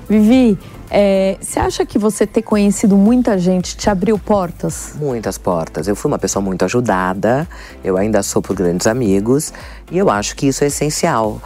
Vivi, 0.10 0.58
é, 0.90 1.38
você 1.40 1.60
acha 1.60 1.86
que 1.86 1.98
você 1.98 2.28
ter 2.28 2.42
conhecido 2.42 2.98
muita 2.98 3.38
gente 3.38 3.78
te 3.78 3.90
abriu 3.90 4.20
portas? 4.20 4.94
Muitas 5.00 5.38
portas. 5.38 5.88
Eu 5.88 5.96
fui 5.96 6.12
uma 6.12 6.20
pessoa 6.20 6.44
muito 6.44 6.66
ajudada, 6.66 7.48
eu 7.84 7.96
ainda 7.96 8.22
sou 8.22 8.42
por 8.42 8.56
grandes 8.56 8.88
amigos, 8.88 9.54
e 9.90 9.98
eu 9.98 10.10
acho 10.10 10.36
que 10.36 10.48
isso 10.48 10.64
é 10.64 10.68
essencial. 10.68 11.42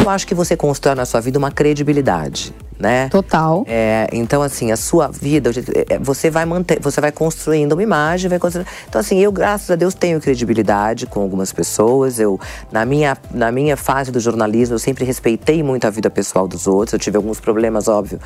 Eu 0.00 0.08
acho 0.08 0.26
que 0.26 0.34
você 0.34 0.56
constrói 0.56 0.94
na 0.94 1.04
sua 1.04 1.20
vida 1.20 1.38
uma 1.38 1.50
credibilidade, 1.50 2.54
né? 2.78 3.10
Total. 3.10 3.64
É, 3.68 4.08
então, 4.12 4.40
assim, 4.40 4.72
a 4.72 4.76
sua 4.76 5.08
vida, 5.08 5.50
é, 5.88 5.98
você 5.98 6.30
vai 6.30 6.46
manter, 6.46 6.80
você 6.80 7.02
vai 7.02 7.12
construindo 7.12 7.74
uma 7.74 7.82
imagem, 7.82 8.30
vai 8.30 8.38
construindo. 8.38 8.66
Então, 8.88 8.98
assim, 8.98 9.18
eu, 9.18 9.30
graças 9.30 9.70
a 9.70 9.76
Deus, 9.76 9.92
tenho 9.92 10.18
credibilidade 10.18 11.06
com 11.06 11.20
algumas 11.20 11.52
pessoas. 11.52 12.18
Eu, 12.18 12.40
na 12.72 12.86
minha, 12.86 13.14
na 13.30 13.52
minha 13.52 13.76
fase 13.76 14.10
do 14.10 14.18
jornalismo, 14.18 14.74
eu 14.74 14.78
sempre 14.78 15.04
respeitei 15.04 15.62
muito 15.62 15.86
a 15.86 15.90
vida 15.90 16.08
pessoal 16.08 16.48
dos 16.48 16.66
outros. 16.66 16.94
Eu 16.94 16.98
tive 16.98 17.18
alguns 17.18 17.38
problemas, 17.38 17.86
óbvio, 17.86 18.18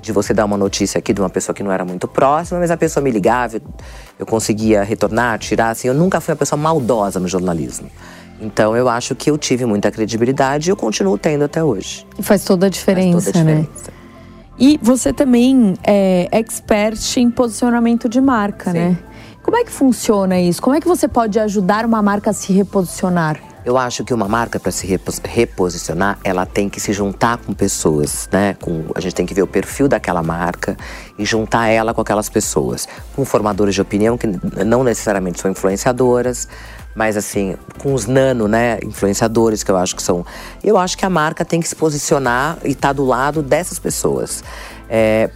de 0.00 0.12
você 0.12 0.32
dar 0.32 0.46
uma 0.46 0.56
notícia 0.56 0.98
aqui 0.98 1.12
de 1.12 1.20
uma 1.20 1.28
pessoa 1.28 1.54
que 1.54 1.62
não 1.62 1.70
era 1.70 1.84
muito 1.84 2.08
próxima, 2.08 2.58
mas 2.58 2.70
a 2.70 2.76
pessoa 2.76 3.04
me 3.04 3.10
ligava, 3.10 3.56
eu, 3.56 3.62
eu 4.20 4.24
conseguia 4.24 4.82
retornar, 4.82 5.38
tirar. 5.38 5.70
Assim, 5.70 5.88
eu 5.88 5.94
nunca 5.94 6.22
fui 6.22 6.32
uma 6.32 6.38
pessoa 6.38 6.58
maldosa 6.58 7.20
no 7.20 7.28
jornalismo. 7.28 7.90
Então 8.40 8.76
eu 8.76 8.88
acho 8.88 9.14
que 9.14 9.30
eu 9.30 9.38
tive 9.38 9.64
muita 9.64 9.90
credibilidade 9.90 10.68
e 10.68 10.72
eu 10.72 10.76
continuo 10.76 11.18
tendo 11.18 11.44
até 11.44 11.62
hoje. 11.62 12.06
Faz 12.20 12.44
toda 12.44 12.66
a 12.66 12.68
diferença, 12.68 13.20
Faz 13.20 13.24
toda 13.26 13.40
a 13.40 13.44
né? 13.44 13.60
diferença. 13.60 13.92
E 14.58 14.78
você 14.82 15.12
também 15.12 15.74
é 15.84 16.28
expert 16.32 17.16
em 17.16 17.30
posicionamento 17.30 18.08
de 18.08 18.20
marca, 18.20 18.72
Sim. 18.72 18.78
né? 18.78 18.98
Como 19.42 19.56
é 19.56 19.64
que 19.64 19.70
funciona 19.70 20.38
isso? 20.38 20.60
Como 20.60 20.76
é 20.76 20.80
que 20.80 20.86
você 20.86 21.08
pode 21.08 21.38
ajudar 21.38 21.86
uma 21.86 22.02
marca 22.02 22.30
a 22.30 22.32
se 22.34 22.52
reposicionar? 22.52 23.40
Eu 23.64 23.78
acho 23.78 24.04
que 24.04 24.12
uma 24.12 24.28
marca 24.28 24.58
para 24.58 24.70
se 24.70 24.86
repos 24.86 25.20
reposicionar, 25.24 26.18
ela 26.24 26.44
tem 26.44 26.68
que 26.68 26.80
se 26.80 26.92
juntar 26.92 27.38
com 27.38 27.52
pessoas, 27.52 28.28
né? 28.32 28.54
Com, 28.60 28.84
a 28.94 29.00
gente 29.00 29.14
tem 29.14 29.26
que 29.26 29.34
ver 29.34 29.42
o 29.42 29.46
perfil 29.46 29.88
daquela 29.88 30.22
marca 30.22 30.76
e 31.18 31.24
juntar 31.24 31.68
ela 31.68 31.94
com 31.94 32.00
aquelas 32.00 32.28
pessoas, 32.28 32.86
com 33.14 33.24
formadores 33.24 33.74
de 33.74 33.80
opinião 33.80 34.18
que 34.18 34.26
não 34.66 34.84
necessariamente 34.84 35.40
são 35.40 35.50
influenciadoras, 35.50 36.48
mas 36.98 37.16
assim, 37.16 37.54
com 37.78 37.94
os 37.94 38.06
nano, 38.06 38.48
né, 38.48 38.80
influenciadores 38.82 39.62
que 39.62 39.70
eu 39.70 39.76
acho 39.76 39.94
que 39.94 40.02
são. 40.02 40.26
Eu 40.64 40.76
acho 40.76 40.98
que 40.98 41.06
a 41.06 41.10
marca 41.10 41.44
tem 41.44 41.60
que 41.60 41.68
se 41.68 41.76
posicionar 41.76 42.58
e 42.64 42.70
estar 42.70 42.88
tá 42.88 42.92
do 42.92 43.04
lado 43.04 43.40
dessas 43.40 43.78
pessoas. 43.78 44.42
É, 44.90 45.30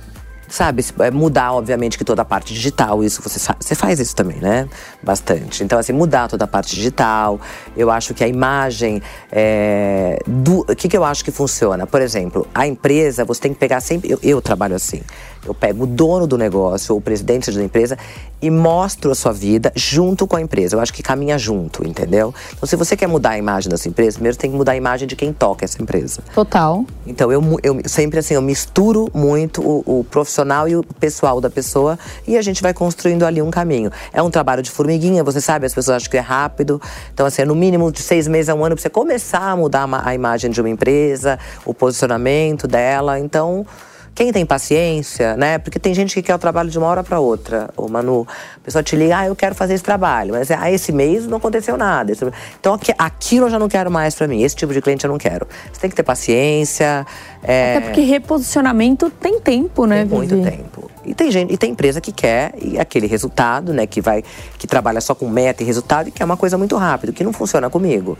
sabe, 0.49 0.85
é 0.99 1.11
mudar, 1.13 1.53
obviamente, 1.53 1.97
que 1.97 2.05
toda 2.05 2.23
a 2.23 2.25
parte 2.25 2.53
digital, 2.53 3.05
isso 3.05 3.23
você, 3.23 3.39
você 3.61 3.77
faz 3.77 4.01
isso 4.01 4.17
também, 4.17 4.39
né? 4.39 4.69
Bastante. 5.01 5.63
Então, 5.63 5.79
assim, 5.79 5.93
mudar 5.93 6.27
toda 6.27 6.47
a 6.47 6.49
parte 6.49 6.75
digital. 6.75 7.41
Eu 7.77 7.93
acho 7.93 8.13
que 8.13 8.25
a 8.25 8.29
imagem. 8.29 9.01
É, 9.31 10.19
do, 10.27 10.63
o 10.63 10.75
que, 10.75 10.89
que 10.89 10.97
eu 10.97 11.05
acho 11.05 11.25
que 11.25 11.31
funciona? 11.31 11.87
Por 11.87 12.03
exemplo, 12.03 12.45
a 12.53 12.67
empresa, 12.67 13.25
você 13.25 13.41
tem 13.41 13.55
que 13.55 13.61
pegar 13.61 13.81
sempre. 13.81 14.11
Eu, 14.11 14.19
eu 14.21 14.43
trabalho 14.43 14.75
assim. 14.75 15.01
Eu 15.45 15.55
pego 15.55 15.85
o 15.85 15.87
dono 15.87 16.27
do 16.27 16.39
negócio 16.39 16.95
ou 16.95 16.99
o 16.99 17.03
presidente 17.03 17.51
da 17.51 17.63
empresa 17.63 17.99
e 18.41 18.51
mostro 18.51 19.11
a 19.11 19.15
sua 19.15 19.33
vida 19.33 19.73
junto 19.75 20.27
com 20.27 20.37
a 20.37 20.41
empresa. 20.41 20.77
Eu 20.77 20.81
acho 20.81 20.93
que 20.93 21.03
caminha 21.03 21.39
junto, 21.39 21.87
entendeu? 21.87 22.35
Então, 22.53 22.67
se 22.67 22.77
você 22.77 22.97
quer 22.97 23.07
mudar 23.07 23.31
a 23.31 23.39
imagem 23.39 23.71
da 23.71 23.77
sua 23.77 23.89
empresa, 23.89 24.17
primeiro 24.17 24.37
tem 24.37 24.51
que 24.51 24.57
mudar 24.57 24.73
a 24.73 24.77
imagem 24.77 25.07
de 25.07 25.15
quem 25.15 25.33
toca 25.33 25.65
essa 25.65 25.81
empresa. 25.83 26.23
Total. 26.35 26.85
Então, 27.07 27.31
eu, 27.33 27.43
eu 27.63 27.81
sempre 27.87 28.19
assim, 28.19 28.35
eu 28.35 28.43
misturo 28.43 29.09
muito 29.15 29.63
o, 29.63 30.01
o 30.01 30.05
profissional 30.05 30.69
e 30.69 30.77
o 30.77 30.83
pessoal 30.83 31.41
da 31.41 31.51
pessoa 31.51 31.99
e 32.27 32.37
a 32.37 32.43
gente 32.43 32.63
vai 32.63 32.75
construindo 32.75 33.25
ali 33.25 33.43
um 33.43 33.51
caminho. 33.51 33.91
É 34.13 34.23
um 34.23 34.31
trabalho 34.31 34.63
de 34.63 34.71
formiguinha, 34.71 35.23
você 35.23 35.41
sabe, 35.41 35.67
as 35.67 35.75
pessoas 35.75 35.97
acham 35.97 36.11
que 36.11 36.17
é 36.17 36.21
rápido. 36.21 36.81
Então, 37.13 37.27
assim, 37.27 37.43
é 37.43 37.45
no 37.45 37.55
mínimo 37.55 37.91
de 37.93 38.01
seis 38.01 38.27
meses 38.27 38.49
a 38.49 38.55
um 38.55 38.65
ano 38.65 38.75
para 38.75 38.83
você 38.83 38.91
começar 38.91 39.51
a 39.51 39.57
mudar 39.57 39.89
a 40.05 40.15
imagem 40.15 40.51
de 40.51 40.61
uma 40.61 40.71
empresa, 40.71 41.39
o 41.65 41.75
posicionamento 41.75 42.67
dela. 42.67 43.19
Então, 43.19 43.67
quem 44.15 44.33
tem 44.33 44.45
paciência, 44.45 45.37
né? 45.37 45.59
Porque 45.59 45.79
tem 45.79 45.95
gente 45.95 46.15
que 46.15 46.23
quer 46.23 46.35
o 46.35 46.39
trabalho 46.39 46.69
de 46.69 46.79
uma 46.79 46.87
hora 46.87 47.03
para 47.03 47.19
outra. 47.19 47.71
O 47.77 47.89
Manu, 47.89 48.27
a 48.57 48.61
pessoa 48.61 48.83
te 48.83 48.95
liga, 48.95 49.19
ah, 49.19 49.27
eu 49.27 49.35
quero 49.35 49.55
fazer 49.55 49.75
esse 49.75 49.83
trabalho, 49.83 50.33
mas 50.35 50.51
ah, 50.51 50.71
esse 50.71 50.93
mês 50.93 51.27
não 51.27 51.39
aconteceu 51.39 51.77
nada. 51.77 52.13
Então 52.61 52.79
aquilo 52.99 53.47
eu 53.47 53.51
já 53.51 53.59
não 53.59 53.69
quero 53.69 53.91
mais 53.91 54.15
para 54.15 54.29
mim. 54.29 54.43
Esse 54.43 54.55
tipo 54.55 54.73
de 54.73 54.83
cliente 54.83 55.05
eu 55.05 55.11
não 55.11 55.19
quero. 55.19 55.47
Você 55.73 55.81
tem 55.81 55.89
que 55.89 55.97
ter 55.97 56.03
paciência. 56.03 57.07
É... 57.43 57.77
Até 57.77 57.87
porque 57.87 58.01
reposicionamento 58.03 59.09
tem 59.11 59.41
tempo, 59.41 59.87
né? 59.87 60.05
Tem 60.05 60.19
muito 60.19 60.43
tempo. 60.43 60.91
E 61.05 61.15
tem 61.15 61.31
gente, 61.31 61.53
e 61.53 61.57
tem 61.57 61.73
empresa 61.73 62.01
que 62.01 62.13
quer 62.13 62.53
e 62.61 62.79
aquele 62.79 63.07
resultado, 63.07 63.73
né? 63.73 63.87
Que 63.87 64.01
vai, 64.01 64.23
que 64.59 64.67
trabalha 64.67 65.01
só 65.01 65.15
com 65.15 65.29
meta 65.29 65.63
e 65.63 65.67
resultado 65.67 66.09
e 66.09 66.11
que 66.13 66.23
é 66.23 66.27
uma 66.27 66.37
coisa 66.37 66.59
muito 66.59 66.77
rápido, 66.77 67.13
que 67.13 67.25
não 67.25 67.33
funciona 67.33 67.71
comigo. 67.71 68.17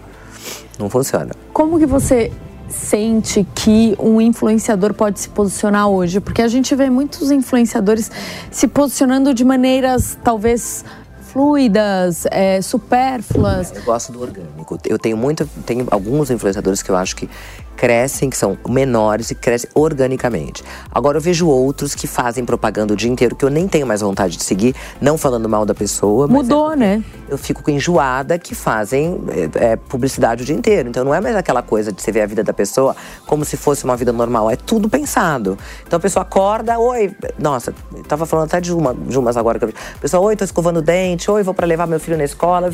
Não 0.79 0.89
funciona. 0.89 1.33
Como 1.53 1.79
que 1.79 1.87
você 1.87 2.33
sente 2.73 3.47
que 3.55 3.95
um 3.99 4.21
influenciador 4.21 4.95
pode 4.95 5.21
se 5.21 5.29
posicionar 5.29 5.89
hoje? 5.89 6.21
Porque 6.21 6.43
a 6.43 6.49
gente 6.49 6.75
vê 6.75 6.91
muitos 6.91 7.31
influenciadores 7.31 8.11
se 8.51 8.67
posicionando 8.67 9.33
de 9.33 9.45
maneiras 9.45 10.19
talvez 10.25 10.85
fluidas, 11.33 12.27
é, 12.31 12.61
supérfluas. 12.61 13.73
Eu 13.75 13.83
gosto 13.83 14.13
do 14.13 14.21
orgânico. 14.21 14.79
Eu 14.85 14.99
tenho 14.99 15.17
muito, 15.17 15.49
tenho 15.65 15.87
alguns 15.91 16.31
influenciadores 16.31 16.83
que 16.83 16.91
eu 16.91 16.97
acho 16.97 17.17
que 17.17 17.29
crescem, 17.77 18.31
que 18.31 18.37
são 18.37 18.57
menores 18.69 19.31
e 19.31 19.35
crescem 19.35 19.69
organicamente. 19.75 20.63
Agora 20.91 21.19
eu 21.19 21.21
vejo 21.21 21.49
outros 21.49 21.95
que 21.95 22.07
fazem 22.07 22.45
propaganda 22.45 22.93
o 22.95 22.97
dia 22.97 23.11
inteiro 23.11 23.35
que 23.35 23.45
eu 23.45 23.51
nem 23.51 23.67
tenho 23.67 23.87
mais 23.87 24.01
vontade 24.01 24.37
de 24.37 24.45
seguir, 24.45 24.75
não 25.01 25.19
falando 25.19 25.49
mal 25.49 25.65
da 25.65 25.75
pessoa. 25.75 26.27
Mudou, 26.29 26.73
é 26.73 26.77
né? 26.77 27.05
Eu 27.29 27.39
fico 27.39 27.69
enjoada 27.71 28.39
que 28.39 28.55
fazem 28.55 29.21
é, 29.55 29.73
é, 29.73 29.77
publicidade 29.77 30.43
o 30.43 30.47
dia 30.47 30.55
inteiro. 30.55 30.89
Então 30.89 31.05
não 31.05 31.15
é 31.15 31.21
mais 31.21 31.35
aquela 31.35 31.63
coisa 31.63 31.93
de 31.93 32.01
você 32.01 32.13
ver 32.13 32.23
a 32.23 32.27
vida 32.27 32.45
da 32.45 32.53
pessoa 32.53 32.95
como 33.27 33.45
se 33.45 33.57
fosse 33.57 33.85
uma 33.85 33.97
vida 33.97 34.13
normal. 34.13 34.51
É 34.51 34.57
tudo 34.57 34.89
pensado. 34.89 35.57
Então 35.87 35.97
a 35.97 36.01
pessoa 36.01 36.23
acorda, 36.23 36.79
oi, 36.79 37.15
nossa, 37.39 37.75
tava 38.07 38.27
falando 38.27 38.47
até 38.47 38.61
de 38.61 38.73
uma, 38.73 38.95
de 38.95 39.19
umas 39.19 39.37
agora 39.37 39.59
que 39.59 39.65
eu 39.65 39.69
vi. 39.69 39.75
A 39.97 39.99
pessoa, 39.99 40.23
oi, 40.23 40.37
tô 40.37 40.45
escovando 40.45 40.79
o 40.79 40.83
dente, 40.83 41.31
oi, 41.31 41.43
vou 41.43 41.55
para 41.55 41.67
levar 41.67 41.87
meu 41.87 41.99
filho 41.99 42.17
na 42.17 42.25
escola. 42.25 42.71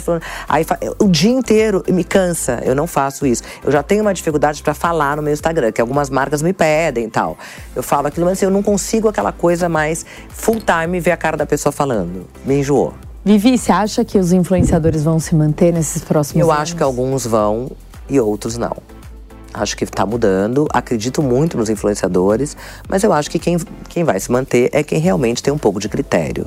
Aí 0.48 0.66
o 0.98 1.08
dia 1.08 1.30
inteiro 1.30 1.82
me 1.88 2.04
cansa. 2.04 2.60
Eu 2.64 2.74
não 2.74 2.86
faço 2.86 3.26
isso. 3.26 3.42
Eu 3.64 3.70
já 3.70 3.82
tenho 3.82 4.02
uma 4.02 4.12
dificuldade 4.12 4.62
para 4.62 4.74
falar 4.88 5.16
no 5.16 5.22
meu 5.22 5.32
Instagram, 5.32 5.70
que 5.70 5.80
algumas 5.80 6.08
marcas 6.08 6.40
me 6.40 6.52
pedem 6.52 7.04
e 7.04 7.10
tal. 7.10 7.36
Eu 7.76 7.82
falo 7.82 8.06
aquilo, 8.06 8.24
mas 8.24 8.38
assim, 8.38 8.46
eu 8.46 8.50
não 8.50 8.62
consigo 8.62 9.08
aquela 9.08 9.32
coisa 9.32 9.68
mais 9.68 10.04
full 10.30 10.60
time 10.60 10.98
ver 10.98 11.10
a 11.10 11.16
cara 11.16 11.36
da 11.36 11.44
pessoa 11.44 11.70
falando. 11.70 12.26
Me 12.44 12.60
enjoou. 12.60 12.94
Vivi, 13.22 13.58
você 13.58 13.70
acha 13.70 14.04
que 14.04 14.16
os 14.16 14.32
influenciadores 14.32 15.02
vão 15.04 15.20
se 15.20 15.34
manter 15.34 15.72
nesses 15.74 16.02
próximos 16.02 16.40
eu 16.40 16.46
anos? 16.46 16.56
Eu 16.56 16.62
acho 16.62 16.76
que 16.76 16.82
alguns 16.82 17.26
vão 17.26 17.70
e 18.08 18.18
outros 18.18 18.56
não. 18.56 18.76
Acho 19.52 19.76
que 19.76 19.84
está 19.84 20.06
mudando, 20.06 20.66
acredito 20.72 21.22
muito 21.22 21.58
nos 21.58 21.68
influenciadores, 21.68 22.56
mas 22.88 23.02
eu 23.02 23.12
acho 23.12 23.30
que 23.30 23.38
quem, 23.38 23.58
quem 23.88 24.04
vai 24.04 24.18
se 24.18 24.30
manter 24.30 24.70
é 24.72 24.82
quem 24.82 24.98
realmente 24.98 25.42
tem 25.42 25.52
um 25.52 25.58
pouco 25.58 25.80
de 25.80 25.88
critério 25.88 26.46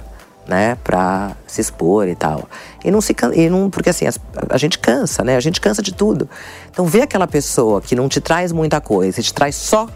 né, 0.52 0.78
para 0.84 1.32
se 1.48 1.62
expor 1.62 2.10
e 2.10 2.16
tal. 2.16 2.50
E 2.84 2.92
não 2.92 3.00
se 3.00 3.16
e 3.34 3.50
não, 3.50 3.70
porque 3.70 3.90
assim, 3.90 4.06
a, 4.06 4.12
a, 4.50 4.58
gente 4.58 4.78
cansa, 4.78 5.24
né? 5.24 5.38
A 5.38 5.40
gente 5.40 5.62
cansa 5.62 5.82
de 5.82 5.94
tudo. 5.94 6.30
Então 6.70 6.86
ver 6.86 7.04
aquela 7.04 7.26
pessoa 7.26 7.82
que 7.82 7.96
não 7.96 8.10
te 8.10 8.20
traz 8.20 8.52
muita 8.52 8.82
coisa, 8.82 9.22
te 9.22 9.34
traz 9.34 9.56
só 9.56 9.88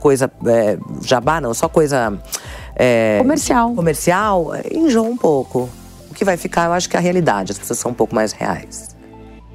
coisa 0.00 0.30
é, 0.46 0.78
jabá, 1.02 1.42
não, 1.42 1.52
só 1.52 1.68
coisa 1.68 2.18
é, 2.74 3.18
comercial. 3.18 3.74
Comercial, 3.74 4.52
enjoa 4.72 5.06
um 5.06 5.16
pouco. 5.16 5.68
O 6.10 6.14
que 6.14 6.24
vai 6.24 6.38
ficar, 6.38 6.64
eu 6.64 6.72
acho 6.72 6.88
que 6.88 6.96
é 6.96 6.98
a 6.98 7.02
realidade, 7.02 7.52
as 7.52 7.58
pessoas 7.58 7.78
são 7.78 7.90
um 7.90 7.94
pouco 7.94 8.14
mais 8.14 8.32
reais. 8.32 8.96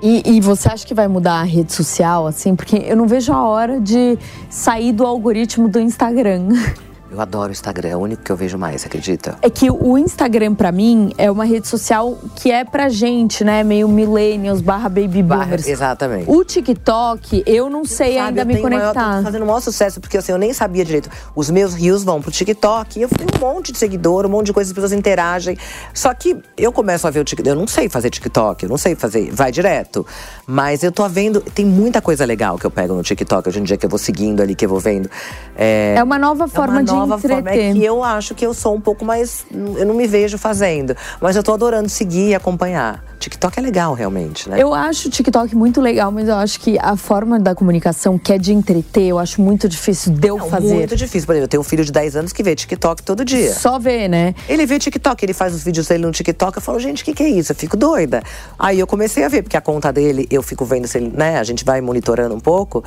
E, 0.03 0.21
e, 0.35 0.41
você 0.41 0.69
acha 0.69 0.85
que 0.85 0.93
vai 0.93 1.07
mudar 1.07 1.39
a 1.39 1.43
rede 1.43 1.73
social, 1.73 2.27
assim? 2.27 2.55
Porque 2.55 2.75
eu 2.75 2.95
não 2.95 3.07
vejo 3.07 3.33
a 3.33 3.41
hora 3.41 3.79
de 3.79 4.19
sair 4.49 4.91
do 4.91 5.05
algoritmo 5.05 5.67
do 5.67 5.79
Instagram. 5.79 6.49
Eu 7.13 7.21
adoro 7.21 7.49
o 7.49 7.51
Instagram, 7.51 7.89
é 7.89 7.95
o 7.95 7.99
único 7.99 8.23
que 8.23 8.31
eu 8.31 8.35
vejo 8.35 8.57
mais, 8.57 8.83
acredita? 8.83 9.37
É 9.39 9.47
que 9.47 9.69
o 9.69 9.99
Instagram, 9.99 10.55
para 10.55 10.71
mim, 10.71 11.11
é 11.15 11.29
uma 11.29 11.45
rede 11.45 11.67
social 11.67 12.17
que 12.35 12.51
é 12.51 12.65
pra 12.65 12.89
gente, 12.89 13.43
né? 13.43 13.63
Meio 13.63 13.87
millennials 13.87 14.61
barra 14.61 14.89
baby 14.89 15.21
boomers. 15.21 15.67
exatamente. 15.67 16.25
O 16.27 16.43
TikTok, 16.43 17.43
eu 17.45 17.69
não 17.69 17.85
sei 17.85 18.15
Sabe, 18.15 18.39
ainda 18.39 18.45
me 18.45 18.59
conectar. 18.59 18.93
Maior, 18.93 19.17
tô 19.17 19.23
fazendo 19.25 19.43
o 19.43 19.45
maior 19.45 19.59
sucesso, 19.59 20.01
porque 20.01 20.17
assim, 20.17 20.31
eu 20.31 20.39
nem 20.39 20.51
sabia 20.53 20.83
direito. 20.83 21.07
Os 21.35 21.51
meus 21.51 21.75
rios 21.75 22.03
vão 22.03 22.19
pro 22.19 22.31
TikTok 22.31 22.97
e 22.97 23.03
eu 23.03 23.09
tenho 23.09 23.29
um 23.37 23.39
monte 23.39 23.71
de 23.71 23.77
seguidor, 23.77 24.25
um 24.25 24.29
monte 24.29 24.47
de 24.47 24.53
coisas, 24.53 24.71
as 24.71 24.73
pessoas 24.73 24.91
interagem. 24.91 25.55
Só 25.93 26.11
que 26.15 26.35
eu 26.57 26.71
começo 26.71 27.05
a 27.05 27.11
ver 27.11 27.19
o 27.19 27.23
TikTok, 27.23 27.47
eu 27.47 27.55
não 27.55 27.67
sei 27.67 27.89
fazer 27.89 28.09
TikTok, 28.09 28.63
eu 28.63 28.69
não 28.69 28.77
sei 28.77 28.95
fazer, 28.95 29.29
vai 29.31 29.51
direto. 29.51 30.03
Mas 30.47 30.81
eu 30.81 30.91
tô 30.91 31.07
vendo, 31.07 31.41
tem 31.41 31.63
muita 31.63 32.01
coisa 32.01 32.25
legal 32.25 32.57
que 32.57 32.65
eu 32.65 32.71
pego 32.71 32.95
no 32.95 33.03
TikTok 33.03 33.49
hoje 33.49 33.59
em 33.59 33.63
dia, 33.63 33.77
que 33.77 33.85
eu 33.85 33.89
vou 33.89 33.99
seguindo 33.99 34.41
ali, 34.41 34.55
que 34.55 34.65
eu 34.65 34.69
vou 34.69 34.79
vendo. 34.79 35.07
É, 35.55 35.93
é 35.95 36.03
uma 36.03 36.17
nova 36.17 36.47
forma 36.47 36.79
é 36.79 36.81
uma 36.81 36.83
de 36.83 37.02
nova 37.07 37.27
forma 37.27 37.49
é 37.49 37.73
que 37.73 37.83
eu 37.83 38.03
acho 38.03 38.35
que 38.35 38.45
eu 38.45 38.53
sou 38.53 38.75
um 38.75 38.81
pouco 38.81 39.05
mais. 39.05 39.45
Eu 39.51 39.85
não 39.85 39.93
me 39.93 40.07
vejo 40.07 40.37
fazendo. 40.37 40.95
Mas 41.21 41.35
eu 41.35 41.43
tô 41.43 41.53
adorando 41.53 41.89
seguir 41.89 42.29
e 42.29 42.35
acompanhar. 42.35 43.03
TikTok 43.19 43.57
é 43.57 43.61
legal, 43.61 43.93
realmente, 43.93 44.49
né? 44.49 44.61
Eu 44.61 44.73
acho 44.73 45.07
o 45.07 45.11
TikTok 45.11 45.55
muito 45.55 45.79
legal, 45.79 46.11
mas 46.11 46.27
eu 46.27 46.35
acho 46.35 46.59
que 46.59 46.77
a 46.77 46.97
forma 46.97 47.39
da 47.39 47.55
comunicação, 47.55 48.17
que 48.17 48.33
é 48.33 48.37
de 48.37 48.53
entreter, 48.53 49.03
eu 49.03 49.17
acho 49.17 49.41
muito 49.41 49.69
difícil 49.69 50.11
de 50.11 50.27
eu 50.27 50.37
não, 50.37 50.49
fazer. 50.49 50.73
Muito 50.73 50.95
difícil. 50.95 51.25
Por 51.25 51.33
exemplo, 51.33 51.45
eu 51.45 51.47
tenho 51.47 51.61
um 51.61 51.63
filho 51.63 51.85
de 51.85 51.91
10 51.91 52.17
anos 52.17 52.33
que 52.33 52.43
vê 52.43 52.53
TikTok 52.53 53.01
todo 53.01 53.23
dia. 53.23 53.53
Só 53.53 53.79
vê, 53.79 54.09
né? 54.09 54.35
Ele 54.49 54.65
vê 54.65 54.77
TikTok, 54.77 55.23
ele 55.23 55.33
faz 55.33 55.53
os 55.53 55.63
vídeos 55.63 55.87
dele 55.87 56.05
no 56.05 56.11
TikTok. 56.11 56.57
Eu 56.57 56.61
falo, 56.61 56.79
gente, 56.79 57.01
o 57.01 57.05
que, 57.05 57.13
que 57.13 57.23
é 57.23 57.29
isso? 57.29 57.53
Eu 57.53 57.55
fico 57.55 57.77
doida. 57.77 58.21
Aí 58.59 58.79
eu 58.79 58.87
comecei 58.87 59.23
a 59.23 59.29
ver, 59.29 59.41
porque 59.41 59.55
a 59.55 59.61
conta 59.61 59.93
dele, 59.93 60.27
eu 60.29 60.43
fico 60.43 60.65
vendo 60.65 60.87
se 60.87 60.97
ele, 60.97 61.09
né? 61.15 61.39
A 61.39 61.43
gente 61.43 61.63
vai 61.63 61.79
monitorando 61.79 62.35
um 62.35 62.41
pouco. 62.41 62.83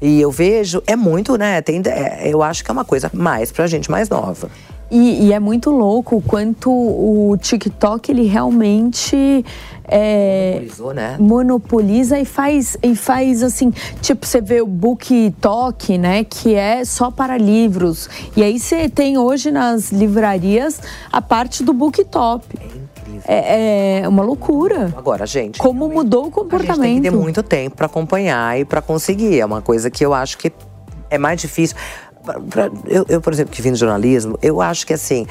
E 0.00 0.20
eu 0.20 0.30
vejo, 0.30 0.82
é 0.86 0.96
muito, 0.96 1.36
né? 1.36 1.60
Tem, 1.60 1.82
é, 1.86 2.28
eu 2.28 2.42
acho 2.42 2.64
que 2.64 2.70
é 2.70 2.72
uma 2.72 2.84
coisa 2.84 3.10
mais 3.12 3.52
pra 3.52 3.66
gente 3.66 3.90
mais 3.90 4.08
nova. 4.08 4.50
E, 4.90 5.26
e, 5.26 5.32
é 5.32 5.38
muito 5.38 5.70
louco 5.70 6.16
o 6.16 6.22
quanto 6.22 6.68
o 6.68 7.36
TikTok 7.40 8.10
ele 8.10 8.26
realmente 8.26 9.44
é, 9.86 10.62
né? 10.94 11.16
monopoliza 11.16 12.18
e 12.18 12.24
faz 12.24 12.76
e 12.82 12.96
faz 12.96 13.40
assim, 13.44 13.72
tipo 14.02 14.26
você 14.26 14.40
vê 14.40 14.60
o 14.60 14.66
Book 14.66 15.32
Talk, 15.40 15.96
né, 15.96 16.24
que 16.24 16.56
é 16.56 16.84
só 16.84 17.08
para 17.08 17.38
livros. 17.38 18.08
E 18.36 18.42
aí 18.42 18.58
você 18.58 18.88
tem 18.88 19.16
hoje 19.16 19.52
nas 19.52 19.92
livrarias 19.92 20.80
a 21.12 21.22
parte 21.22 21.62
do 21.62 21.72
Book 21.72 22.04
É, 23.26 24.00
é 24.00 24.08
uma 24.08 24.22
loucura. 24.22 24.92
Agora, 24.96 25.26
gente. 25.26 25.58
Como 25.58 25.88
mudou 25.88 26.26
o 26.26 26.30
comportamento. 26.30 26.70
A 26.70 26.86
gente 26.86 26.94
tem 26.94 27.02
que 27.02 27.10
ter 27.10 27.16
muito 27.16 27.42
tempo 27.42 27.76
para 27.76 27.86
acompanhar 27.86 28.58
e 28.58 28.64
para 28.64 28.80
conseguir. 28.80 29.40
É 29.40 29.44
uma 29.44 29.62
coisa 29.62 29.90
que 29.90 30.04
eu 30.04 30.14
acho 30.14 30.38
que 30.38 30.52
é 31.10 31.18
mais 31.18 31.40
difícil. 31.40 31.76
Pra, 32.50 32.70
eu, 32.86 33.06
eu, 33.08 33.20
por 33.20 33.32
exemplo, 33.32 33.52
que 33.52 33.62
vim 33.62 33.72
do 33.72 33.78
jornalismo, 33.78 34.38
eu 34.42 34.60
acho 34.60 34.86
que 34.86 34.92
assim, 34.92 35.26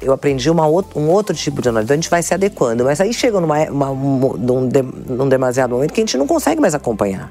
eu 0.00 0.12
aprendi 0.12 0.50
uma, 0.50 0.66
um 0.66 1.08
outro 1.08 1.34
tipo 1.36 1.60
de 1.60 1.66
jornalismo, 1.66 1.86
então 1.86 1.94
a 1.94 2.00
gente 2.00 2.10
vai 2.10 2.20
se 2.20 2.34
adequando, 2.34 2.82
mas 2.82 3.00
aí 3.00 3.14
chega 3.14 3.40
numa, 3.40 3.62
uma, 3.70 3.86
num, 3.90 4.66
de, 4.66 4.82
num 4.82 5.28
demasiado 5.28 5.70
momento 5.70 5.92
que 5.92 6.00
a 6.00 6.04
gente 6.04 6.18
não 6.18 6.26
consegue 6.26 6.60
mais 6.60 6.74
acompanhar 6.74 7.30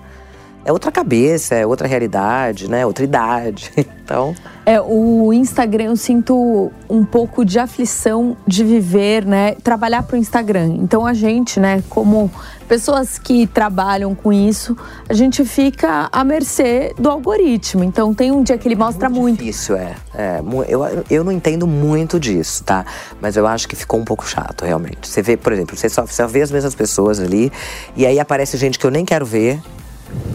é 0.64 0.72
outra 0.72 0.92
cabeça, 0.92 1.56
é 1.56 1.66
outra 1.66 1.88
realidade, 1.88 2.70
né? 2.70 2.86
Outra 2.86 3.04
idade. 3.04 3.72
Então. 4.12 4.36
É, 4.66 4.82
o 4.82 5.32
Instagram 5.32 5.86
eu 5.86 5.96
sinto 5.96 6.70
um 6.90 7.06
pouco 7.06 7.46
de 7.46 7.58
aflição 7.58 8.36
de 8.46 8.62
viver, 8.62 9.26
né? 9.26 9.56
Trabalhar 9.64 10.04
para 10.04 10.16
o 10.16 10.20
Instagram. 10.20 10.76
Então 10.80 11.06
a 11.06 11.14
gente, 11.14 11.62
né, 11.62 11.82
como 11.88 12.30
pessoas 12.68 13.18
que 13.18 13.48
trabalham 13.48 14.14
com 14.14 14.34
isso, 14.34 14.76
a 15.08 15.14
gente 15.14 15.46
fica 15.46 16.10
à 16.12 16.26
mercê 16.26 16.94
do 17.00 17.10
algoritmo. 17.10 17.86
Então 17.86 18.14
tem 18.14 18.34
um 18.34 18.44
dia 18.44 18.58
que 18.58 18.68
ele 18.68 18.76
mostra 18.76 19.10
muito. 19.10 19.40
Difícil, 19.40 19.78
é. 19.78 19.96
é 20.14 20.42
eu, 20.68 20.82
eu 21.10 21.24
não 21.24 21.32
entendo 21.32 21.66
muito 21.66 22.20
disso, 22.20 22.66
tá? 22.66 22.86
Mas 23.22 23.38
eu 23.38 23.48
acho 23.48 23.70
que 23.70 23.78
ficou 23.78 23.98
um 23.98 24.06
pouco 24.06 24.28
chato, 24.28 24.66
realmente. 24.66 25.08
Você 25.08 25.22
vê, 25.22 25.38
por 25.38 25.54
exemplo, 25.54 25.78
você 25.78 25.88
só, 25.88 26.06
só 26.06 26.28
vê 26.28 26.42
as 26.42 26.52
mesmas 26.52 26.76
pessoas 26.76 27.18
ali, 27.18 27.50
e 27.96 28.06
aí 28.06 28.20
aparece 28.20 28.58
gente 28.58 28.78
que 28.78 28.86
eu 28.86 28.92
nem 28.92 29.06
quero 29.06 29.26
ver 29.26 29.62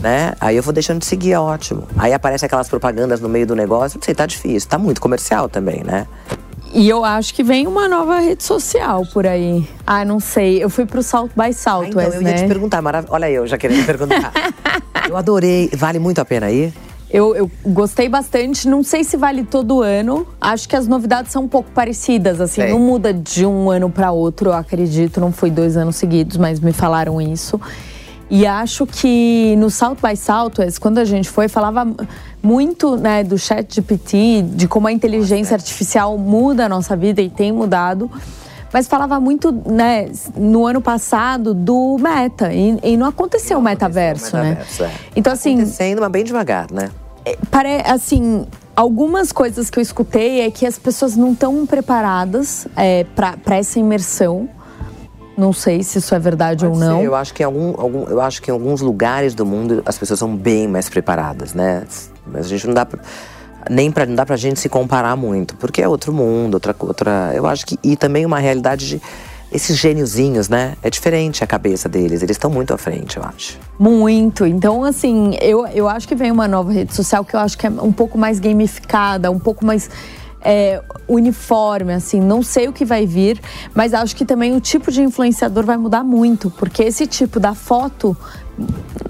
né? 0.03 0.33
Aí 0.41 0.57
eu 0.57 0.63
vou 0.63 0.73
deixando 0.73 0.99
de 1.01 1.07
seguir, 1.07 1.33
é 1.33 1.39
ótimo. 1.41 1.85
Aí 1.97 2.13
aparece 2.13 2.45
aquelas 2.45 2.69
propagandas 2.69 3.21
no 3.21 3.29
meio 3.29 3.47
do 3.47 3.55
negócio, 3.57 3.99
não 3.99 4.05
sei, 4.05 4.15
tá 4.15 4.27
difícil. 4.27 4.69
Tá 4.69 4.79
muito 4.79 5.01
comercial 5.01 5.49
também, 5.49 5.83
né? 5.85 6.07
E 6.73 6.89
eu 6.89 7.05
acho 7.05 7.33
que 7.33 7.43
vem 7.43 7.67
uma 7.67 7.89
nova 7.89 8.19
rede 8.19 8.43
social 8.45 9.07
por 9.13 9.27
aí. 9.27 9.67
Ah, 9.87 10.05
não 10.05 10.21
sei. 10.21 10.63
Eu 10.63 10.69
fui 10.69 10.85
pro 10.85 11.03
South 11.03 11.31
by 11.35 11.45
Ah, 11.49 11.53
Southwest, 11.53 12.09
então 12.09 12.13
eu 12.13 12.21
né? 12.23 12.31
ia 12.31 12.37
te 12.37 12.47
perguntar, 12.47 12.83
marav- 12.83 13.07
olha 13.11 13.31
eu 13.31 13.47
já 13.47 13.57
querendo 13.57 13.87
perguntar. 13.87 14.33
eu 15.09 15.17
adorei, 15.17 15.71
vale 15.75 15.99
muito 15.99 16.21
a 16.21 16.25
pena 16.25 16.51
ir? 16.51 16.75
Eu, 17.09 17.35
eu 17.37 17.51
gostei 17.65 18.09
bastante. 18.09 18.69
Não 18.69 18.83
sei 18.83 19.05
se 19.05 19.17
vale 19.17 19.45
todo 19.45 19.81
ano. 19.81 20.27
Acho 20.41 20.69
que 20.69 20.75
as 20.75 20.89
novidades 20.89 21.31
são 21.33 21.45
um 21.45 21.49
pouco 21.49 21.71
parecidas, 21.71 22.41
assim. 22.41 22.61
Sei. 22.63 22.71
Não 22.73 22.81
muda 22.81 23.15
de 23.15 23.47
um 23.47 23.71
ano 23.71 23.89
para 23.89 24.11
outro, 24.11 24.51
eu 24.51 24.55
acredito. 24.55 25.21
Não 25.21 25.31
foi 25.33 25.49
dois 25.51 25.77
anos 25.77 25.95
seguidos, 25.97 26.37
mas 26.37 26.59
me 26.59 26.73
falaram 26.73 27.21
isso. 27.21 27.61
E 28.29 28.47
acho 28.47 28.87
que 28.87 29.55
no 29.57 29.71
South 29.71 29.99
by 30.03 30.17
Southwest, 30.17 30.81
quando 30.81 30.99
a 30.99 31.05
gente 31.05 31.29
foi, 31.29 31.49
falava 31.49 31.87
muito 32.43 32.97
né, 32.97 33.23
do 33.23 33.39
chat 33.39 33.73
GPT, 33.73 34.43
de 34.43 34.67
como 34.67 34.89
a 34.89 34.93
inteligência 34.93 35.55
artificial 35.55 36.19
muda 36.19 36.67
a 36.67 36.69
nossa 36.69 36.97
vida 36.97 37.23
e 37.23 37.31
tem 37.31 37.53
mudado. 37.53 38.11
Mas 38.73 38.89
falava 38.89 39.21
muito, 39.21 39.53
né, 39.53 40.11
no 40.37 40.67
ano 40.67 40.81
passado, 40.81 41.55
do 41.55 41.97
meta. 41.99 42.53
E, 42.53 42.79
e 42.83 42.97
não 42.97 43.07
aconteceu 43.07 43.59
o 43.59 43.63
metaverso, 43.63 44.37
né? 44.37 44.51
metaverso, 44.51 44.85
é. 44.85 44.91
Então, 45.15 45.33
assim, 45.33 45.55
Acontecendo, 45.55 46.01
mas 46.01 46.11
bem 46.11 46.25
devagar, 46.25 46.67
né? 46.71 46.91
Pare, 47.51 47.83
assim, 47.87 48.47
algumas 48.75 49.33
coisas 49.33 49.71
que 49.71 49.79
eu 49.79 49.83
escutei 49.83 50.43
é 50.43 50.51
que 50.51 50.67
as 50.67 50.79
pessoas 50.79 51.17
não 51.17 51.33
estão 51.33 51.65
preparadas 51.65 52.67
é, 52.77 53.05
para 53.05 53.57
essa 53.57 53.79
imersão. 53.79 54.49
Não 55.37 55.53
sei 55.53 55.83
se 55.83 55.99
isso 55.99 56.15
é 56.15 56.19
verdade 56.19 56.65
ou 56.65 56.75
não. 56.77 57.03
Eu 57.03 57.15
acho 57.15 57.35
que 57.35 57.43
em 57.43 57.47
algum, 57.47 57.75
algum- 57.81 58.05
eu 58.09 58.21
acho 58.21 58.41
que 58.41 58.51
em 58.51 58.53
alguns 58.55 58.81
lugares 58.81 59.35
do 59.35 59.45
mundo 59.45 59.83
as 59.85 59.99
pessoas 59.99 60.19
são 60.19 60.35
bem 60.35 60.67
mais 60.67 60.89
preparadas, 60.89 61.53
né? 61.53 61.85
Mas 62.27 62.47
a 62.47 62.49
gente 62.49 62.67
não 62.67 62.75
dá 62.75 62.87
pra, 62.87 62.99
nem 63.71 63.91
para 63.91 64.07
não 64.07 64.15
dá 64.15 64.25
pra 64.25 64.37
gente 64.37 64.59
se 64.61 64.69
comparar 64.69 65.15
muito, 65.17 65.55
porque 65.57 65.83
é 65.83 65.89
outro 65.89 66.13
mundo, 66.13 66.55
outra 66.55 66.75
outra, 66.79 67.33
eu 67.35 67.47
acho 67.47 67.67
que 67.67 67.79
e 67.85 67.97
também 67.97 68.25
uma 68.25 68.39
realidade 68.39 68.87
de 68.89 69.03
esses 69.53 69.77
gêniozinhos, 69.79 70.49
né? 70.49 70.75
É 70.83 70.91
diferente 70.91 71.45
a 71.45 71.47
cabeça 71.47 71.89
deles, 71.89 72.21
eles 72.23 72.35
estão 72.35 72.51
muito 72.51 72.75
à 72.75 72.79
frente, 72.79 73.17
eu 73.17 73.23
acho. 73.23 73.59
Muito. 73.79 74.45
Então, 74.45 74.83
assim, 74.83 75.37
eu, 75.41 75.65
eu 75.69 75.89
acho 75.89 76.09
que 76.09 76.17
vem 76.17 76.33
uma 76.33 76.49
nova 76.49 76.73
rede 76.73 76.93
social 76.95 77.25
que 77.25 77.35
eu 77.37 77.41
acho 77.41 77.57
que 77.57 77.67
é 77.67 77.71
um 77.71 77.93
pouco 77.93 78.19
mais 78.19 78.41
gamificada, 78.41 79.31
um 79.31 79.39
pouco 79.39 79.65
mais 79.65 79.89
é, 80.47 80.81
uniforme, 81.09 81.93
assim. 81.93 82.21
Não 82.21 82.41
sei 82.41 82.69
o 82.69 82.73
que 82.73 82.85
vai 82.85 83.05
vir, 83.05 83.41
mas 83.75 83.93
acho 83.93 84.15
que 84.15 84.25
também 84.25 84.55
o 84.55 84.61
tipo 84.61 84.93
de 84.93 85.03
influenciador 85.03 85.65
vai 85.65 85.77
mudar 85.77 86.05
muito, 86.05 86.51
porque 86.53 86.85
esse 86.85 87.05
tipo 87.05 87.41
da 87.41 87.53
foto 87.53 88.17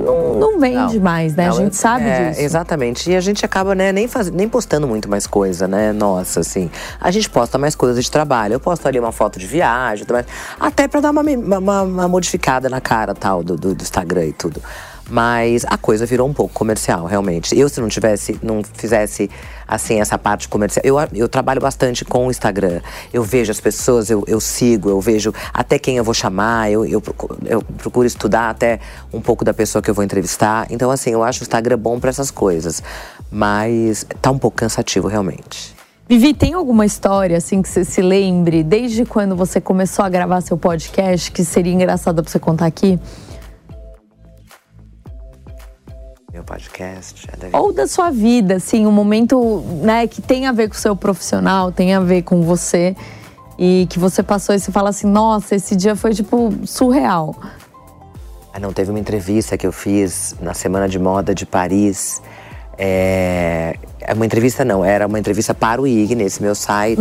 não, 0.01 0.35
não 0.35 0.59
vende 0.59 0.99
mais, 0.99 1.37
né? 1.37 1.49
Não, 1.49 1.57
a 1.57 1.61
gente 1.61 1.77
sabe 1.77 2.07
é, 2.07 2.31
disso. 2.31 2.41
Exatamente. 2.41 3.11
E 3.11 3.15
a 3.15 3.21
gente 3.21 3.45
acaba, 3.45 3.75
né, 3.75 3.93
nem, 3.93 4.09
faz, 4.09 4.31
nem 4.31 4.49
postando 4.49 4.89
muito 4.89 5.11
mais 5.11 5.27
coisa, 5.27 5.69
né? 5.69 5.93
Nossa, 5.93 6.41
assim. 6.41 6.71
A 6.99 7.11
gente 7.11 7.29
posta 7.29 7.59
mais 7.59 7.75
coisas 7.75 8.03
de 8.03 8.11
trabalho. 8.11 8.55
Eu 8.55 8.61
posto 8.61 8.89
ali 8.89 8.99
uma 8.99 9.13
foto 9.13 9.39
de 9.39 9.47
viagem, 9.47 10.07
até 10.59 10.89
pra 10.89 11.01
dar 11.01 11.11
uma, 11.11 11.23
uma, 11.23 11.83
uma 11.83 12.09
modificada 12.09 12.71
na 12.71 12.81
cara 12.81 13.15
tal 13.15 13.45
do, 13.45 13.57
do, 13.57 13.75
do 13.75 13.83
Instagram 13.83 14.25
e 14.25 14.33
tudo. 14.33 14.61
Mas 15.09 15.65
a 15.69 15.79
coisa 15.79 16.05
virou 16.05 16.29
um 16.29 16.33
pouco 16.33 16.53
comercial, 16.53 17.07
realmente. 17.07 17.57
Eu, 17.57 17.69
se 17.69 17.81
não 17.81 17.89
tivesse, 17.89 18.39
não 18.43 18.63
fizesse 18.75 19.31
assim 19.67 20.01
essa 20.01 20.19
parte 20.19 20.49
comercial. 20.49 20.83
Eu, 20.85 20.97
eu 21.15 21.29
trabalho 21.29 21.61
bastante 21.61 22.05
com 22.05 22.27
o 22.27 22.31
Instagram. 22.31 22.81
Eu 23.13 23.23
vejo 23.23 23.53
as 23.53 23.61
pessoas, 23.61 24.11
eu, 24.11 24.25
eu 24.27 24.41
sigo, 24.41 24.89
eu 24.89 25.01
vejo 25.01 25.33
até 25.55 25.79
quem 25.79 25.97
eu 25.97 26.05
vou 26.05 26.15
chamar, 26.15 26.71
eu, 26.71 26.85
eu, 26.85 27.01
procuro, 27.01 27.39
eu 27.47 27.63
procuro 27.63 28.07
estudar 28.07 28.51
até 28.51 28.81
um 29.13 29.21
pouco 29.21 29.45
da 29.45 29.55
pessoa 29.55 29.81
que 29.81 29.89
eu 29.89 29.95
vou 29.95 30.05
entrevistar. 30.05 30.67
Então, 30.71 30.91
assim, 30.91 31.11
eu 31.11 31.23
acho 31.23 31.41
o 31.41 31.45
Instagram 31.45 31.79
bom 31.79 32.01
para 32.01 32.11
essas 32.11 32.31
coisas. 32.31 32.83
Mas 33.31 34.05
tá 34.21 34.31
um 34.31 34.39
pouco 34.39 34.57
cansativo, 34.57 35.07
realmente. 35.07 35.77
Vivi, 36.09 36.33
tem 36.35 36.55
alguma 36.55 36.87
história 36.87 37.37
assim 37.37 37.61
que 37.61 37.69
você 37.69 37.85
se 37.85 38.01
lembre 38.01 38.63
desde 38.63 39.05
quando 39.05 39.35
você 39.35 39.61
começou 39.61 40.05
a 40.05 40.09
gravar 40.09 40.41
seu 40.41 40.57
podcast 40.57 41.33
que 41.33 41.45
seria 41.45 41.73
engraçada 41.73 42.23
pra 42.23 42.31
você 42.31 42.39
contar 42.39 42.67
aqui? 42.67 42.97
Meu 46.37 46.45
podcast. 46.45 47.23
já 47.27 47.33
deve- 47.35 47.57
Ou 47.57 47.73
da 47.73 47.87
sua 47.87 48.11
vida, 48.11 48.57
assim, 48.57 48.85
um 48.85 48.93
momento 48.93 49.63
né, 49.81 50.07
que 50.07 50.21
tem 50.21 50.47
a 50.47 50.53
ver 50.53 50.69
com 50.69 50.75
o 50.75 50.79
seu 50.79 50.95
profissional, 50.95 51.73
tem 51.73 51.95
a 51.95 52.01
ver 52.01 52.25
com 52.25 52.43
você 52.43 52.95
e 53.59 53.87
que 53.89 53.99
você 53.99 54.23
passou 54.23 54.55
e 54.55 54.61
você 54.61 54.71
fala 54.71 54.91
assim, 54.91 55.07
nossa, 55.07 55.55
esse 55.55 55.75
dia 55.75 55.97
foi 55.97 56.13
tipo 56.13 56.53
surreal. 56.67 57.35
Ah, 58.53 58.61
não, 58.61 58.71
teve 58.71 58.91
uma 58.91 58.99
entrevista 59.01 59.57
que 59.57 59.67
eu 59.67 59.73
fiz 59.73 60.37
na 60.39 60.53
Semana 60.53 60.87
de 60.87 60.99
Moda 60.99 61.35
de 61.35 61.47
Paris. 61.47 62.21
É, 62.79 63.77
é 64.01 64.13
uma 64.15 64.27
entrevista 64.27 64.65
não, 64.65 64.85
era 64.85 65.07
uma 65.07 65.19
entrevista 65.19 65.55
para 65.55 65.81
o 65.81 65.87
IG, 65.87 66.15
nesse 66.15 66.43
meu 66.43 66.55
site. 66.55 67.01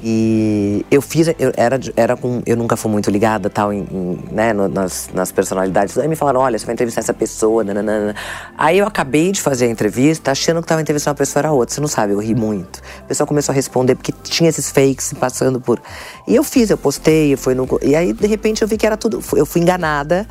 E 0.00 0.86
eu 0.92 1.02
fiz, 1.02 1.26
eu 1.26 1.52
era, 1.56 1.78
era 1.96 2.16
com, 2.16 2.40
eu 2.46 2.56
nunca 2.56 2.76
fui 2.76 2.88
muito 2.88 3.10
ligada 3.10 3.50
tal, 3.50 3.72
em, 3.72 3.80
em, 3.90 4.18
né, 4.30 4.52
no- 4.52 4.68
nas, 4.68 5.10
nas 5.12 5.32
personalidades. 5.32 5.98
Aí 5.98 6.06
me 6.06 6.14
falaram, 6.14 6.38
olha, 6.38 6.56
você 6.56 6.64
vai 6.64 6.74
entrevistar 6.74 7.00
essa 7.00 7.12
pessoa, 7.12 7.64
nananana. 7.64 8.14
Aí 8.56 8.78
eu 8.78 8.86
acabei 8.86 9.32
de 9.32 9.40
fazer 9.42 9.64
a 9.66 9.68
entrevista, 9.68 10.30
achando 10.30 10.58
que 10.60 10.66
estava 10.66 10.80
entrevistando 10.80 11.14
uma 11.14 11.18
pessoa, 11.18 11.40
era 11.40 11.50
outra. 11.52 11.74
Você 11.74 11.80
não 11.80 11.88
sabe, 11.88 12.12
eu 12.12 12.20
ri 12.20 12.32
muito. 12.32 12.80
A 13.00 13.08
pessoa 13.08 13.26
começou 13.26 13.52
a 13.52 13.56
responder, 13.56 13.96
porque 13.96 14.12
tinha 14.22 14.48
esses 14.48 14.70
fakes 14.70 15.12
passando 15.14 15.60
por... 15.60 15.80
E 16.28 16.36
eu 16.36 16.44
fiz, 16.44 16.70
eu 16.70 16.78
postei, 16.78 17.34
foi 17.36 17.56
no... 17.56 17.66
E 17.82 17.96
aí, 17.96 18.12
de 18.12 18.26
repente, 18.28 18.62
eu 18.62 18.68
vi 18.68 18.76
que 18.76 18.86
era 18.86 18.96
tudo... 18.96 19.20
Eu 19.34 19.44
fui 19.44 19.60
enganada. 19.60 20.28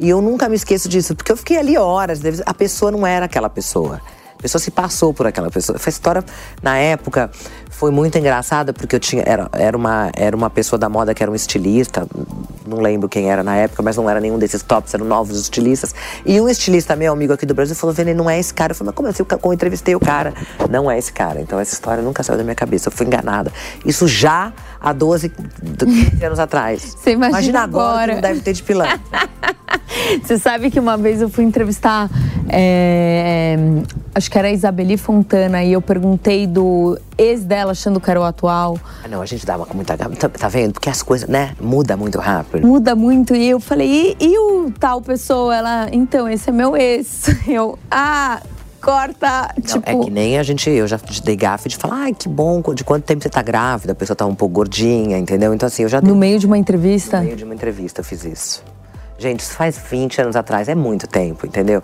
E 0.00 0.08
eu 0.08 0.22
nunca 0.22 0.48
me 0.48 0.56
esqueço 0.56 0.88
disso, 0.88 1.14
porque 1.14 1.30
eu 1.30 1.36
fiquei 1.36 1.58
ali 1.58 1.76
horas, 1.76 2.20
a 2.46 2.54
pessoa 2.54 2.90
não 2.90 3.06
era 3.06 3.26
aquela 3.26 3.50
pessoa. 3.50 4.00
A 4.40 4.42
pessoa 4.42 4.58
se 4.58 4.70
passou 4.70 5.12
por 5.12 5.26
aquela 5.26 5.50
pessoa. 5.50 5.76
Essa 5.76 5.90
história, 5.90 6.24
na 6.62 6.78
época, 6.78 7.30
foi 7.68 7.90
muito 7.90 8.16
engraçada, 8.16 8.72
porque 8.72 8.96
eu 8.96 9.00
tinha. 9.00 9.22
Era, 9.26 9.50
era, 9.52 9.76
uma, 9.76 10.10
era 10.16 10.34
uma 10.34 10.48
pessoa 10.48 10.78
da 10.78 10.88
moda 10.88 11.14
que 11.14 11.22
era 11.22 11.30
um 11.30 11.34
estilista, 11.34 12.06
não 12.66 12.80
lembro 12.80 13.06
quem 13.06 13.30
era 13.30 13.42
na 13.42 13.54
época, 13.54 13.82
mas 13.82 13.98
não 13.98 14.08
era 14.08 14.18
nenhum 14.18 14.38
desses 14.38 14.62
tops, 14.62 14.94
eram 14.94 15.04
novos 15.04 15.38
estilistas. 15.38 15.94
E 16.24 16.40
um 16.40 16.48
estilista 16.48 16.96
meu 16.96 17.12
amigo 17.12 17.34
aqui 17.34 17.44
do 17.44 17.52
Brasil 17.52 17.76
falou: 17.76 17.94
Vene, 17.94 18.14
não 18.14 18.30
é 18.30 18.40
esse 18.40 18.54
cara. 18.54 18.72
Eu 18.72 18.76
falei, 18.76 18.88
mas 18.88 18.94
como 18.94 19.08
assim? 19.08 19.22
Eu 19.44 19.52
entrevistei 19.52 19.94
o 19.94 20.00
cara. 20.00 20.32
Não 20.70 20.90
é 20.90 20.98
esse 20.98 21.12
cara. 21.12 21.38
Então 21.38 21.60
essa 21.60 21.74
história 21.74 22.02
nunca 22.02 22.22
saiu 22.22 22.38
da 22.38 22.42
minha 22.44 22.56
cabeça. 22.56 22.88
Eu 22.88 22.92
fui 22.92 23.06
enganada. 23.06 23.52
Isso 23.84 24.08
já 24.08 24.54
há 24.80 24.92
12, 24.94 25.28
15 25.28 26.24
anos 26.24 26.38
atrás. 26.38 26.96
Você 26.98 27.10
imagina 27.10 27.60
agora. 27.60 27.84
agora. 27.84 28.08
que 28.08 28.14
não 28.14 28.22
deve 28.22 28.40
ter 28.40 28.54
de 28.54 28.62
pilantra. 28.62 28.98
Você 30.22 30.38
sabe 30.38 30.70
que 30.70 30.80
uma 30.80 30.96
vez 30.96 31.20
eu 31.20 31.28
fui 31.28 31.44
entrevistar, 31.44 32.08
é, 32.48 33.56
acho 34.14 34.29
que 34.30 34.38
era 34.38 34.48
a 34.48 34.52
Isabeli 34.52 34.96
Fontana, 34.96 35.62
e 35.62 35.72
eu 35.72 35.82
perguntei 35.82 36.46
do 36.46 36.98
ex 37.18 37.44
dela, 37.44 37.72
achando 37.72 38.00
que 38.00 38.10
era 38.10 38.20
o 38.20 38.24
atual. 38.24 38.78
Ah, 39.04 39.08
não, 39.08 39.20
a 39.20 39.26
gente 39.26 39.44
uma 39.46 39.66
com 39.66 39.74
muita. 39.74 39.96
Tá, 39.96 40.28
tá 40.28 40.48
vendo? 40.48 40.72
Porque 40.72 40.88
as 40.88 41.02
coisas, 41.02 41.28
né? 41.28 41.54
Muda 41.60 41.96
muito 41.96 42.18
rápido. 42.18 42.66
Muda 42.66 42.94
muito. 42.94 43.34
E 43.34 43.50
eu 43.50 43.60
falei, 43.60 44.16
e, 44.20 44.24
e 44.24 44.38
o 44.38 44.72
tal 44.78 45.02
pessoa? 45.02 45.54
Ela, 45.54 45.88
então, 45.92 46.28
esse 46.28 46.48
é 46.48 46.52
meu 46.52 46.76
ex. 46.76 47.26
Eu, 47.48 47.78
ah, 47.90 48.40
corta. 48.80 49.52
Não, 49.56 49.62
tipo, 49.62 49.90
é 49.90 50.04
que 50.04 50.10
nem 50.10 50.38
a 50.38 50.42
gente, 50.42 50.70
eu 50.70 50.86
já 50.86 50.98
dei 51.24 51.36
gafe 51.36 51.68
de 51.68 51.76
falar, 51.76 51.96
ai, 51.96 52.14
que 52.14 52.28
bom, 52.28 52.62
de 52.74 52.84
quanto 52.84 53.04
tempo 53.04 53.22
você 53.22 53.28
tá 53.28 53.42
grávida, 53.42 53.92
a 53.92 53.94
pessoa 53.94 54.16
tá 54.16 54.24
um 54.24 54.34
pouco 54.34 54.54
gordinha, 54.54 55.18
entendeu? 55.18 55.52
Então, 55.52 55.66
assim, 55.66 55.82
eu 55.82 55.88
já 55.88 56.00
dei 56.00 56.10
no 56.10 56.16
meio 56.16 56.38
de 56.38 56.46
uma 56.46 56.56
entrevista. 56.56 57.18
no 57.18 57.24
meio 57.24 57.36
de 57.36 57.44
uma 57.44 57.54
entrevista 57.54 58.00
eu 58.00 58.04
fiz 58.04 58.24
isso. 58.24 58.62
Gente, 59.18 59.40
isso 59.40 59.52
faz 59.52 59.76
20 59.76 60.22
anos 60.22 60.36
atrás, 60.36 60.66
é 60.68 60.74
muito 60.74 61.06
tempo, 61.06 61.46
entendeu? 61.46 61.82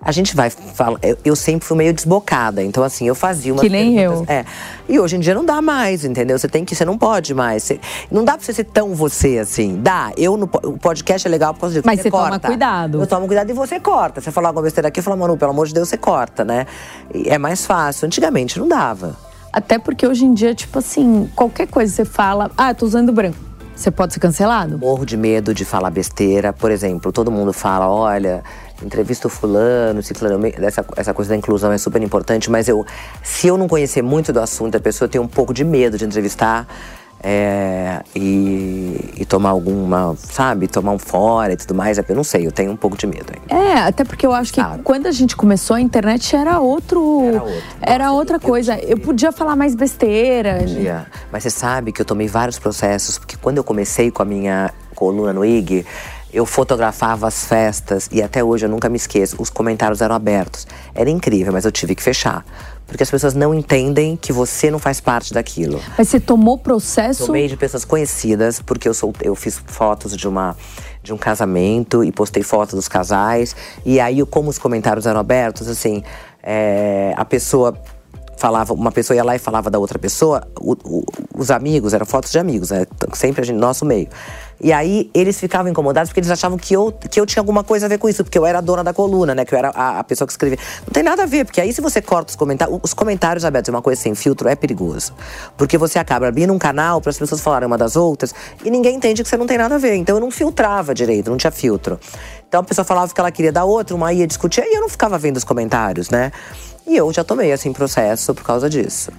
A 0.00 0.12
gente 0.12 0.36
vai 0.36 0.50
falar. 0.50 0.98
Eu, 1.24 1.34
sempre 1.34 1.66
fui 1.66 1.76
meio 1.76 1.92
desbocada, 1.92 2.62
então 2.62 2.84
assim, 2.84 3.08
eu 3.08 3.14
fazia 3.14 3.52
uma. 3.52 3.62
Que 3.62 3.68
nem 3.68 3.98
eu. 3.98 4.24
É. 4.28 4.44
E 4.88 5.00
hoje 5.00 5.16
em 5.16 5.20
dia 5.20 5.34
não 5.34 5.44
dá 5.44 5.60
mais, 5.60 6.04
entendeu? 6.04 6.38
Você 6.38 6.48
tem 6.48 6.64
que, 6.64 6.76
você 6.76 6.84
não 6.84 6.96
pode 6.96 7.34
mais. 7.34 7.64
Você- 7.64 7.80
não 8.10 8.24
dá 8.24 8.34
pra 8.34 8.42
você 8.44 8.52
ser 8.52 8.64
tão 8.64 8.94
você 8.94 9.38
assim. 9.38 9.80
Dá. 9.80 10.12
Eu 10.16 10.36
no 10.36 10.44
o 10.44 10.78
podcast 10.78 11.26
é 11.26 11.30
legal 11.30 11.54
por 11.54 11.60
causa 11.62 11.74
disso. 11.74 11.86
Mas 11.86 12.00
você 12.00 12.10
toma 12.10 12.28
corta. 12.30 12.48
cuidado. 12.48 13.00
Eu 13.00 13.06
tomo 13.06 13.26
cuidado 13.26 13.50
e 13.50 13.52
você 13.52 13.80
corta. 13.80 14.20
Você 14.20 14.30
falar 14.30 14.48
alguma 14.48 14.62
besteira 14.64 14.88
aqui, 14.88 15.00
eu 15.00 15.04
falo, 15.04 15.16
Manu, 15.16 15.36
pelo 15.36 15.50
amor 15.50 15.66
de 15.66 15.74
Deus, 15.74 15.88
você 15.88 15.96
corta, 15.96 16.44
né? 16.44 16.66
E 17.12 17.28
é 17.28 17.38
mais 17.38 17.66
fácil. 17.66 18.06
Antigamente 18.06 18.58
não 18.58 18.68
dava. 18.68 19.16
Até 19.52 19.78
porque 19.78 20.06
hoje 20.06 20.24
em 20.24 20.34
dia, 20.34 20.54
tipo 20.54 20.78
assim, 20.78 21.28
qualquer 21.34 21.66
coisa 21.66 21.92
você 21.92 22.04
fala, 22.04 22.50
ah, 22.56 22.74
tô 22.74 22.84
usando 22.86 23.10
branco. 23.12 23.38
Você 23.74 23.90
pode 23.90 24.14
ser 24.14 24.20
cancelado? 24.20 24.78
Morro 24.78 25.04
de 25.04 25.16
medo 25.18 25.52
de 25.52 25.64
falar 25.64 25.90
besteira. 25.90 26.52
Por 26.52 26.70
exemplo, 26.70 27.12
todo 27.12 27.30
mundo 27.30 27.52
fala, 27.52 27.88
olha, 27.88 28.42
entrevista 28.82 29.26
o 29.26 29.30
fulano, 29.30 30.02
ciclano, 30.02 30.44
essa, 30.46 30.84
essa 30.96 31.14
coisa 31.14 31.30
da 31.30 31.36
inclusão 31.36 31.72
é 31.72 31.78
super 31.78 32.02
importante, 32.02 32.50
mas 32.50 32.68
eu, 32.68 32.84
se 33.22 33.46
eu 33.46 33.56
não 33.56 33.68
conhecer 33.68 34.02
muito 34.02 34.32
do 34.32 34.40
assunto 34.40 34.72
da 34.72 34.80
pessoa, 34.80 35.08
tenho 35.08 35.24
um 35.24 35.28
pouco 35.28 35.54
de 35.54 35.64
medo 35.64 35.96
de 35.96 36.04
entrevistar. 36.04 36.66
é, 37.28 38.02
e, 38.14 39.14
e 39.16 39.24
tomar 39.24 39.48
alguma, 39.50 40.14
sabe, 40.18 40.68
tomar 40.68 40.92
um 40.92 40.98
fora 40.98 41.54
e 41.54 41.56
tudo 41.56 41.74
mais. 41.74 41.96
Eu 41.98 42.04
não 42.14 42.22
sei, 42.22 42.46
eu 42.46 42.52
tenho 42.52 42.70
um 42.70 42.76
pouco 42.76 42.96
de 42.96 43.06
medo 43.06 43.32
ainda. 43.34 43.62
É, 43.68 43.78
até 43.80 44.04
porque 44.04 44.24
eu 44.26 44.32
acho 44.32 44.52
que 44.52 44.60
Sabe. 44.60 44.82
quando 44.82 45.06
a 45.06 45.10
gente 45.10 45.34
começou 45.34 45.74
a 45.76 45.80
internet 45.80 46.36
era 46.36 46.60
outro. 46.60 47.22
Era 47.24 47.42
outro. 47.42 47.62
era 47.80 48.04
Nossa, 48.04 48.16
outra 48.18 48.36
eu- 48.36 48.40
coisa. 48.40 48.78
Eu 48.78 48.98
podia 48.98 49.32
falar 49.32 49.56
mais 49.56 49.74
besteira. 49.74 50.62
dia. 50.64 51.06
Mas 51.32 51.42
você 51.42 51.50
sabe 51.50 51.90
que 51.90 52.00
eu 52.00 52.04
tomei 52.04 52.28
vários 52.28 52.58
processos, 52.58 53.18
porque 53.18 53.36
quando 53.40 53.56
eu 53.56 53.64
comecei 53.64 54.10
com 54.10 54.22
a 54.22 54.26
minha 54.26 54.70
coluna 54.94 55.32
no 55.32 55.44
IG, 55.44 55.84
eu 56.36 56.44
fotografava 56.44 57.26
as 57.26 57.46
festas 57.46 58.10
e 58.12 58.22
até 58.22 58.44
hoje 58.44 58.66
eu 58.66 58.68
nunca 58.68 58.90
me 58.90 58.96
esqueço, 58.96 59.40
os 59.40 59.48
comentários 59.48 60.02
eram 60.02 60.14
abertos. 60.14 60.66
Era 60.94 61.08
incrível, 61.08 61.50
mas 61.50 61.64
eu 61.64 61.72
tive 61.72 61.94
que 61.94 62.02
fechar. 62.02 62.44
Porque 62.86 63.02
as 63.02 63.10
pessoas 63.10 63.32
não 63.32 63.54
entendem 63.54 64.16
que 64.16 64.34
você 64.34 64.70
não 64.70 64.78
faz 64.78 65.00
parte 65.00 65.32
daquilo. 65.32 65.80
Mas 65.96 66.08
você 66.08 66.20
tomou 66.20 66.58
processo? 66.58 67.24
Tomei 67.24 67.48
de 67.48 67.56
pessoas 67.56 67.86
conhecidas, 67.86 68.60
porque 68.60 68.86
eu 68.86 68.92
sou 68.92 69.14
eu 69.22 69.34
fiz 69.34 69.62
fotos 69.66 70.14
de 70.14 70.28
uma 70.28 70.54
de 71.02 71.10
um 71.10 71.16
casamento 71.16 72.04
e 72.04 72.12
postei 72.12 72.42
fotos 72.42 72.74
dos 72.74 72.86
casais. 72.86 73.56
E 73.82 73.98
aí, 73.98 74.22
como 74.26 74.50
os 74.50 74.58
comentários 74.58 75.06
eram 75.06 75.18
abertos, 75.18 75.68
assim, 75.68 76.02
é, 76.42 77.14
a 77.16 77.24
pessoa 77.24 77.80
falava, 78.36 78.74
uma 78.74 78.92
pessoa 78.92 79.16
ia 79.16 79.24
lá 79.24 79.34
e 79.34 79.38
falava 79.38 79.70
da 79.70 79.78
outra 79.78 79.98
pessoa, 79.98 80.46
o, 80.60 80.72
o, 80.84 81.04
os 81.34 81.50
amigos, 81.50 81.94
eram 81.94 82.04
fotos 82.04 82.30
de 82.30 82.38
amigos, 82.38 82.70
né? 82.70 82.86
Sempre 83.14 83.40
a 83.40 83.44
gente, 83.44 83.56
nosso 83.56 83.86
meio. 83.86 84.08
E 84.60 84.72
aí 84.72 85.10
eles 85.12 85.38
ficavam 85.38 85.70
incomodados 85.70 86.10
porque 86.10 86.20
eles 86.20 86.30
achavam 86.30 86.56
que 86.56 86.74
eu, 86.74 86.92
que 86.92 87.20
eu 87.20 87.26
tinha 87.26 87.40
alguma 87.40 87.62
coisa 87.62 87.86
a 87.86 87.88
ver 87.88 87.98
com 87.98 88.08
isso, 88.08 88.24
porque 88.24 88.38
eu 88.38 88.46
era 88.46 88.58
a 88.58 88.60
dona 88.60 88.82
da 88.82 88.92
coluna, 88.92 89.34
né? 89.34 89.44
Que 89.44 89.54
eu 89.54 89.58
era 89.58 89.70
a, 89.70 89.98
a 89.98 90.04
pessoa 90.04 90.26
que 90.26 90.32
escrevia. 90.32 90.58
Não 90.86 90.92
tem 90.92 91.02
nada 91.02 91.24
a 91.24 91.26
ver, 91.26 91.44
porque 91.44 91.60
aí 91.60 91.72
se 91.72 91.80
você 91.80 92.00
corta 92.00 92.30
os 92.30 92.36
comentários. 92.36 92.78
Os 92.82 92.94
comentários 92.94 93.44
abertos, 93.44 93.68
uma 93.68 93.82
coisa 93.82 94.00
sem 94.00 94.14
filtro, 94.14 94.48
é 94.48 94.56
perigoso. 94.56 95.12
Porque 95.56 95.76
você 95.76 95.98
acaba 95.98 96.28
abrindo 96.28 96.52
um 96.52 96.58
canal 96.58 97.00
para 97.00 97.10
as 97.10 97.18
pessoas 97.18 97.40
falarem 97.40 97.66
uma 97.66 97.78
das 97.78 97.96
outras 97.96 98.34
e 98.64 98.70
ninguém 98.70 98.96
entende 98.96 99.22
que 99.22 99.28
você 99.28 99.36
não 99.36 99.46
tem 99.46 99.58
nada 99.58 99.74
a 99.74 99.78
ver. 99.78 99.94
Então 99.94 100.16
eu 100.16 100.20
não 100.20 100.30
filtrava 100.30 100.94
direito, 100.94 101.30
não 101.30 101.36
tinha 101.36 101.50
filtro. 101.50 101.98
Então 102.48 102.60
a 102.60 102.64
pessoa 102.64 102.84
falava 102.84 103.12
que 103.12 103.20
ela 103.20 103.30
queria 103.30 103.52
da 103.52 103.64
outra, 103.64 103.94
uma 103.94 104.12
ia 104.12 104.26
discutir, 104.26 104.62
e 104.62 104.76
eu 104.76 104.80
não 104.80 104.88
ficava 104.88 105.18
vendo 105.18 105.36
os 105.36 105.44
comentários, 105.44 106.10
né? 106.10 106.32
E 106.86 106.96
eu 106.96 107.12
já 107.12 107.24
tomei, 107.24 107.52
assim, 107.52 107.72
processo 107.72 108.32
por 108.32 108.44
causa 108.44 108.70
disso. 108.70 109.10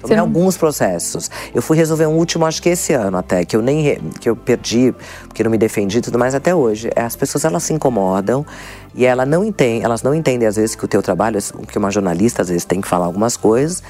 Tomei 0.00 0.16
não... 0.16 0.24
alguns 0.24 0.56
processos. 0.56 1.30
Eu 1.54 1.60
fui 1.60 1.76
resolver 1.76 2.06
um 2.06 2.16
último, 2.16 2.46
acho 2.46 2.62
que 2.62 2.68
esse 2.68 2.92
ano 2.92 3.18
até, 3.18 3.44
que 3.44 3.56
eu 3.56 3.62
nem 3.62 3.82
re... 3.82 4.00
que 4.20 4.28
eu 4.28 4.36
perdi, 4.36 4.94
porque 5.26 5.42
não 5.42 5.50
me 5.50 5.58
defendi 5.58 5.98
e 5.98 6.00
tudo 6.00 6.18
mais 6.18 6.34
até 6.34 6.54
hoje. 6.54 6.90
É, 6.94 7.02
as 7.02 7.16
pessoas 7.16 7.44
elas 7.44 7.62
se 7.62 7.72
incomodam 7.72 8.46
e 8.94 9.04
ela 9.04 9.26
não 9.26 9.44
entende, 9.44 9.84
elas 9.84 10.02
não 10.02 10.14
entendem 10.14 10.46
às 10.46 10.56
vezes 10.56 10.74
que 10.74 10.84
o 10.84 10.88
teu 10.88 11.02
trabalho, 11.02 11.38
que 11.66 11.78
uma 11.78 11.90
jornalista 11.90 12.42
às 12.42 12.48
vezes 12.48 12.64
tem 12.64 12.80
que 12.80 12.88
falar 12.88 13.06
algumas 13.06 13.36
coisas. 13.36 13.82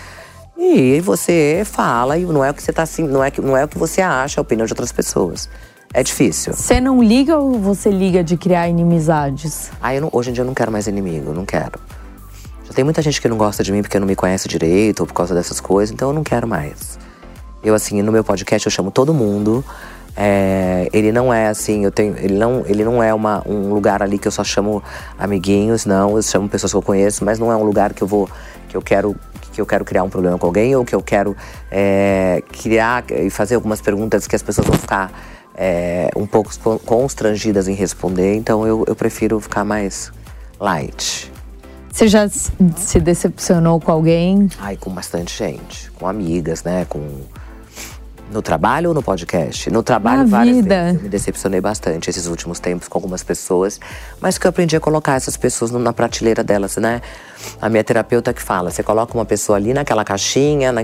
E 0.56 1.00
você 1.00 1.62
fala 1.64 2.18
e 2.18 2.24
não 2.24 2.44
é 2.44 2.50
o 2.50 2.54
que 2.54 2.62
você 2.62 2.72
tá 2.72 2.82
assim, 2.82 3.06
não 3.06 3.22
é 3.22 3.30
que 3.30 3.40
não 3.40 3.56
é 3.56 3.64
o 3.64 3.68
que 3.68 3.78
você 3.78 4.00
acha, 4.00 4.40
a 4.40 4.42
opinião 4.42 4.66
de 4.66 4.72
outras 4.72 4.90
pessoas. 4.90 5.48
É 5.94 6.02
difícil. 6.02 6.52
Você 6.52 6.80
não 6.80 7.02
liga 7.02 7.38
ou 7.38 7.58
você 7.58 7.90
liga 7.90 8.22
de 8.22 8.36
criar 8.36 8.68
inimizades? 8.68 9.70
Ah, 9.80 9.94
eu 9.94 10.02
não, 10.02 10.10
hoje 10.12 10.30
em 10.30 10.32
dia 10.32 10.42
eu 10.42 10.46
não 10.46 10.54
quero 10.54 10.70
mais 10.70 10.86
inimigo, 10.86 11.32
não 11.32 11.46
quero. 11.46 11.78
Já 12.68 12.74
tem 12.74 12.84
muita 12.84 13.00
gente 13.00 13.18
que 13.18 13.26
não 13.28 13.38
gosta 13.38 13.64
de 13.64 13.72
mim 13.72 13.80
porque 13.80 13.98
não 13.98 14.06
me 14.06 14.14
conhece 14.14 14.46
direito 14.46 15.00
ou 15.00 15.06
por 15.06 15.14
causa 15.14 15.34
dessas 15.34 15.58
coisas, 15.58 15.90
então 15.90 16.10
eu 16.10 16.14
não 16.14 16.22
quero 16.22 16.46
mais. 16.46 16.98
Eu, 17.64 17.74
assim, 17.74 18.02
no 18.02 18.12
meu 18.12 18.22
podcast 18.22 18.66
eu 18.66 18.70
chamo 18.70 18.90
todo 18.90 19.14
mundo. 19.14 19.64
É, 20.14 20.86
ele 20.92 21.10
não 21.10 21.32
é 21.32 21.46
assim, 21.46 21.84
eu 21.84 21.90
tenho, 21.90 22.14
ele 22.18 22.36
não, 22.36 22.62
ele 22.66 22.84
não 22.84 23.02
é 23.02 23.14
uma, 23.14 23.42
um 23.48 23.72
lugar 23.72 24.02
ali 24.02 24.18
que 24.18 24.28
eu 24.28 24.32
só 24.32 24.44
chamo 24.44 24.82
amiguinhos, 25.18 25.86
não. 25.86 26.14
Eu 26.14 26.22
chamo 26.22 26.46
pessoas 26.46 26.70
que 26.70 26.76
eu 26.76 26.82
conheço, 26.82 27.24
mas 27.24 27.38
não 27.38 27.50
é 27.50 27.56
um 27.56 27.64
lugar 27.64 27.94
que 27.94 28.02
eu 28.02 28.06
vou, 28.06 28.28
que 28.68 28.76
eu 28.76 28.82
quero, 28.82 29.16
que 29.50 29.62
eu 29.62 29.64
quero 29.64 29.82
criar 29.82 30.02
um 30.02 30.10
problema 30.10 30.36
com 30.36 30.46
alguém 30.46 30.76
ou 30.76 30.84
que 30.84 30.94
eu 30.94 31.00
quero 31.00 31.34
é, 31.70 32.42
criar 32.52 33.02
e 33.10 33.30
fazer 33.30 33.54
algumas 33.54 33.80
perguntas 33.80 34.26
que 34.26 34.36
as 34.36 34.42
pessoas 34.42 34.66
vão 34.66 34.76
ficar 34.76 35.10
é, 35.54 36.10
um 36.14 36.26
pouco 36.26 36.50
constrangidas 36.84 37.66
em 37.66 37.74
responder. 37.74 38.34
Então 38.34 38.66
eu, 38.66 38.84
eu 38.86 38.94
prefiro 38.94 39.40
ficar 39.40 39.64
mais 39.64 40.12
light. 40.60 41.37
Você 41.92 42.06
já 42.06 42.28
se 42.28 43.00
decepcionou 43.00 43.80
com 43.80 43.90
alguém? 43.90 44.48
Ai, 44.60 44.76
com 44.76 44.90
bastante 44.90 45.36
gente. 45.36 45.90
Com 45.92 46.06
amigas, 46.06 46.62
né? 46.62 46.84
Com 46.88 47.22
no 48.30 48.42
trabalho 48.42 48.90
ou 48.90 48.94
no 48.94 49.02
podcast? 49.02 49.70
No 49.70 49.82
trabalho, 49.82 50.18
Na 50.18 50.24
várias 50.26 50.56
vida. 50.56 50.82
vezes. 50.84 50.96
Eu 50.98 51.02
me 51.02 51.08
decepcionei 51.08 51.60
bastante 51.62 52.10
esses 52.10 52.26
últimos 52.26 52.60
tempos 52.60 52.86
com 52.86 52.98
algumas 52.98 53.22
pessoas, 53.22 53.80
mas 54.20 54.36
que 54.36 54.46
eu 54.46 54.50
aprendi 54.50 54.76
a 54.76 54.80
colocar 54.80 55.14
essas 55.14 55.36
pessoas 55.36 55.70
na 55.70 55.92
prateleira 55.94 56.44
delas, 56.44 56.76
né? 56.76 57.00
A 57.60 57.68
minha 57.68 57.84
terapeuta 57.84 58.32
que 58.32 58.42
fala, 58.42 58.70
você 58.70 58.82
coloca 58.82 59.14
uma 59.14 59.24
pessoa 59.24 59.56
ali 59.56 59.74
naquela 59.74 60.04
caixinha, 60.04 60.72
na, 60.72 60.82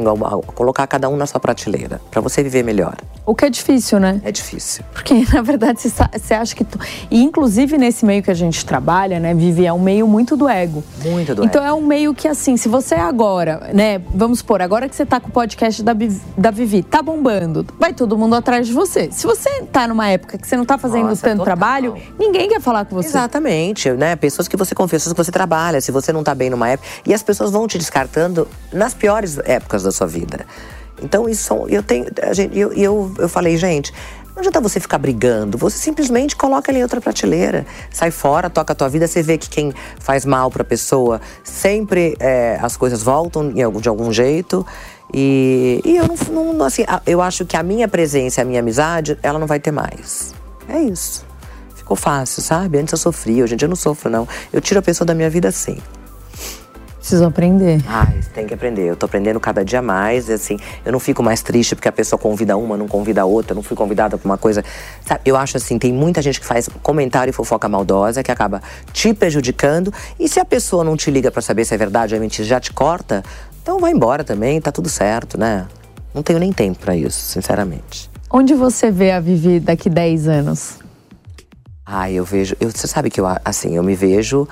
colocar 0.54 0.86
cada 0.86 1.08
um 1.08 1.16
na 1.16 1.26
sua 1.26 1.40
prateleira, 1.40 2.00
para 2.10 2.20
você 2.20 2.42
viver 2.42 2.62
melhor. 2.62 2.96
O 3.26 3.34
que 3.34 3.44
é 3.44 3.50
difícil, 3.50 3.98
né? 3.98 4.20
É 4.24 4.30
difícil. 4.30 4.84
Porque, 4.92 5.24
na 5.32 5.42
verdade, 5.42 5.80
você 5.80 6.34
acha 6.34 6.54
que. 6.54 6.64
Tu... 6.64 6.78
E, 7.10 7.22
inclusive, 7.22 7.78
nesse 7.78 8.04
meio 8.04 8.22
que 8.22 8.30
a 8.30 8.34
gente 8.34 8.64
trabalha, 8.64 9.18
né, 9.18 9.34
Vivi, 9.34 9.66
é 9.66 9.72
um 9.72 9.80
meio 9.80 10.06
muito 10.06 10.36
do 10.36 10.48
ego. 10.48 10.82
Muito 11.04 11.34
do 11.34 11.44
então, 11.44 11.62
ego. 11.62 11.70
é 11.70 11.72
um 11.72 11.86
meio 11.86 12.14
que, 12.14 12.28
assim, 12.28 12.56
se 12.56 12.68
você 12.68 12.94
agora, 12.94 13.70
né, 13.72 14.00
vamos 14.14 14.38
supor, 14.38 14.62
agora 14.62 14.88
que 14.88 14.94
você 14.94 15.06
tá 15.06 15.20
com 15.20 15.28
o 15.28 15.32
podcast 15.32 15.82
da, 15.82 15.92
da 16.36 16.50
Vivi, 16.50 16.82
tá 16.82 17.02
bombando 17.02 17.64
vai 17.78 17.92
todo 17.92 18.16
mundo 18.16 18.34
atrás 18.34 18.66
de 18.66 18.72
você. 18.72 19.10
Se 19.12 19.26
você 19.26 19.62
tá 19.64 19.86
numa 19.86 20.08
época 20.08 20.38
que 20.38 20.46
você 20.46 20.56
não 20.56 20.64
tá 20.64 20.78
fazendo 20.78 21.08
Nossa, 21.08 21.22
tanto 21.22 21.38
total. 21.38 21.44
trabalho, 21.44 21.96
ninguém 22.18 22.48
quer 22.48 22.60
falar 22.60 22.84
com 22.84 22.96
você. 22.96 23.08
Exatamente, 23.08 23.90
né? 23.90 24.16
Pessoas 24.16 24.48
que 24.48 24.56
você 24.56 24.74
confia, 24.74 24.98
pessoas 24.98 25.12
que 25.12 25.22
você 25.22 25.32
trabalha, 25.32 25.80
se 25.80 25.92
você 25.92 26.12
não 26.12 26.22
tá 26.22 26.34
bem 26.34 26.43
numa 26.50 26.68
época. 26.68 26.88
E 27.06 27.14
as 27.14 27.22
pessoas 27.22 27.50
vão 27.50 27.66
te 27.66 27.78
descartando 27.78 28.48
nas 28.72 28.94
piores 28.94 29.38
épocas 29.38 29.82
da 29.82 29.92
sua 29.92 30.06
vida. 30.06 30.46
Então, 31.02 31.28
isso. 31.28 31.66
Eu 31.68 31.82
tenho. 31.82 32.06
E 32.52 32.60
eu, 32.60 32.72
eu, 32.72 33.14
eu 33.18 33.28
falei, 33.28 33.56
gente. 33.56 33.92
Não 34.34 34.40
adianta 34.40 34.60
você 34.60 34.80
ficar 34.80 34.98
brigando, 34.98 35.56
você 35.56 35.78
simplesmente 35.78 36.34
coloca 36.34 36.68
ali 36.68 36.80
em 36.80 36.82
outra 36.82 37.00
prateleira, 37.00 37.64
sai 37.88 38.10
fora, 38.10 38.50
toca 38.50 38.72
a 38.72 38.74
tua 38.74 38.88
vida, 38.88 39.06
você 39.06 39.22
vê 39.22 39.38
que 39.38 39.48
quem 39.48 39.72
faz 40.00 40.24
mal 40.24 40.50
pra 40.50 40.64
pessoa, 40.64 41.20
sempre 41.44 42.16
é, 42.18 42.58
as 42.60 42.76
coisas 42.76 43.00
voltam 43.00 43.52
de 43.52 43.88
algum 43.88 44.12
jeito. 44.12 44.66
E, 45.12 45.80
e 45.84 45.96
eu 45.96 46.04
não, 46.32 46.52
não, 46.52 46.66
assim, 46.66 46.84
eu 47.06 47.22
acho 47.22 47.44
que 47.44 47.56
a 47.56 47.62
minha 47.62 47.86
presença, 47.86 48.42
a 48.42 48.44
minha 48.44 48.58
amizade, 48.58 49.16
ela 49.22 49.38
não 49.38 49.46
vai 49.46 49.60
ter 49.60 49.70
mais. 49.70 50.34
É 50.68 50.80
isso. 50.80 51.24
Ficou 51.76 51.96
fácil, 51.96 52.42
sabe? 52.42 52.78
Antes 52.78 52.90
eu 52.90 52.98
sofria, 52.98 53.44
hoje 53.44 53.54
em 53.54 53.56
dia 53.56 53.66
eu 53.66 53.70
não 53.70 53.76
sofro, 53.76 54.10
não. 54.10 54.26
Eu 54.52 54.60
tiro 54.60 54.80
a 54.80 54.82
pessoa 54.82 55.06
da 55.06 55.14
minha 55.14 55.30
vida 55.30 55.52
sim. 55.52 55.78
Preciso 57.04 57.26
aprender. 57.26 57.82
Ai, 57.86 58.18
tem 58.32 58.46
que 58.46 58.54
aprender. 58.54 58.88
Eu 58.88 58.96
tô 58.96 59.04
aprendendo 59.04 59.38
cada 59.38 59.62
dia 59.62 59.82
mais. 59.82 60.30
E 60.30 60.32
assim, 60.32 60.56
eu 60.86 60.90
não 60.90 60.98
fico 60.98 61.22
mais 61.22 61.42
triste 61.42 61.74
porque 61.74 61.86
a 61.86 61.92
pessoa 61.92 62.18
convida 62.18 62.56
uma, 62.56 62.78
não 62.78 62.88
convida 62.88 63.20
a 63.20 63.24
outra. 63.26 63.52
Eu 63.52 63.56
não 63.56 63.62
fui 63.62 63.76
convidada 63.76 64.16
pra 64.16 64.24
uma 64.24 64.38
coisa. 64.38 64.64
Sabe, 65.06 65.20
eu 65.26 65.36
acho 65.36 65.58
assim, 65.58 65.78
tem 65.78 65.92
muita 65.92 66.22
gente 66.22 66.40
que 66.40 66.46
faz 66.46 66.66
comentário 66.82 67.28
e 67.28 67.32
fofoca 67.34 67.68
maldosa 67.68 68.22
que 68.22 68.32
acaba 68.32 68.62
te 68.90 69.12
prejudicando. 69.12 69.92
E 70.18 70.30
se 70.30 70.40
a 70.40 70.46
pessoa 70.46 70.82
não 70.82 70.96
te 70.96 71.10
liga 71.10 71.30
para 71.30 71.42
saber 71.42 71.66
se 71.66 71.74
é 71.74 71.76
verdade 71.76 72.14
ou 72.14 72.16
é 72.16 72.20
mentira, 72.22 72.48
já 72.48 72.58
te 72.58 72.72
corta, 72.72 73.22
então 73.62 73.78
vai 73.78 73.92
embora 73.92 74.24
também, 74.24 74.58
tá 74.58 74.72
tudo 74.72 74.88
certo, 74.88 75.38
né? 75.38 75.66
Não 76.14 76.22
tenho 76.22 76.38
nem 76.38 76.54
tempo 76.54 76.78
para 76.78 76.96
isso, 76.96 77.20
sinceramente. 77.20 78.10
Onde 78.30 78.54
você 78.54 78.90
vê 78.90 79.10
a 79.10 79.20
Vivi 79.20 79.60
daqui 79.60 79.90
10 79.90 80.26
anos? 80.26 80.78
Ah, 81.84 82.10
eu 82.10 82.24
vejo. 82.24 82.56
Eu, 82.58 82.70
você 82.70 82.86
sabe 82.86 83.10
que 83.10 83.20
eu, 83.20 83.26
assim, 83.44 83.76
eu 83.76 83.82
me 83.82 83.94
vejo 83.94 84.48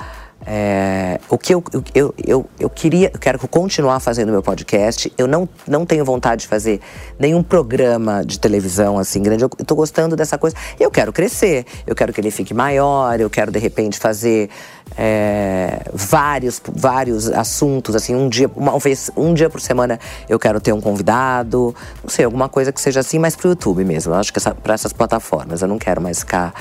é, 0.47 1.21
o 1.29 1.39
que 1.39 1.55
eu, 1.55 1.63
eu, 1.95 2.15
eu, 2.27 2.47
eu 2.59 2.71
queria, 2.71 3.11
eu 3.13 3.19
quero 3.19 3.39
continuar 3.49 4.01
fazendo 4.01 4.33
meu 4.33 4.43
podcast. 4.43 5.13
Eu 5.17 5.27
não, 5.27 5.49
não 5.67 5.87
tenho 5.87 6.05
vontade 6.05 6.43
de 6.43 6.49
fazer 6.49 6.81
nenhum 7.19 7.43
programa 7.43 8.25
de 8.25 8.39
televisão 8.39 8.99
assim 8.99 9.23
grande. 9.23 9.45
Eu 9.45 9.51
estou 9.59 9.77
gostando 9.77 10.17
dessa 10.17 10.37
coisa. 10.37 10.57
Eu 10.79 10.91
quero 10.91 11.13
crescer, 11.13 11.65
eu 11.87 11.95
quero 11.95 12.13
que 12.13 12.21
ele 12.21 12.31
fique 12.31 12.53
maior, 12.53 13.21
eu 13.21 13.31
quero 13.31 13.53
de 13.53 13.59
repente 13.59 13.99
fazer 13.99 14.51
é, 14.97 15.91
vários, 15.93 16.61
vários 16.75 17.29
assuntos, 17.31 17.97
assim, 17.97 18.15
um 18.15 18.29
dia, 18.29 18.51
uma 18.55 18.79
vez, 18.79 19.11
um 19.17 19.33
dia 19.33 19.49
por 19.49 19.61
semana 19.61 19.99
eu 20.29 20.39
quero 20.39 20.61
ter 20.61 20.73
um 20.73 20.81
convidado, 20.81 21.75
não 22.03 22.11
sei, 22.11 22.25
alguma 22.25 22.49
coisa 22.49 22.73
que 22.73 22.81
seja 22.81 23.01
assim, 23.01 23.19
mas 23.19 23.35
pro 23.35 23.49
YouTube 23.49 23.85
mesmo. 23.85 24.13
Eu 24.13 24.19
acho 24.19 24.33
que 24.33 24.39
essa, 24.39 24.55
para 24.55 24.75
essas 24.75 24.93
plataformas. 24.93 25.63
Eu 25.63 25.69
não 25.69 25.79
quero 25.79 26.01
mais 26.01 26.21
ficar, 26.21 26.53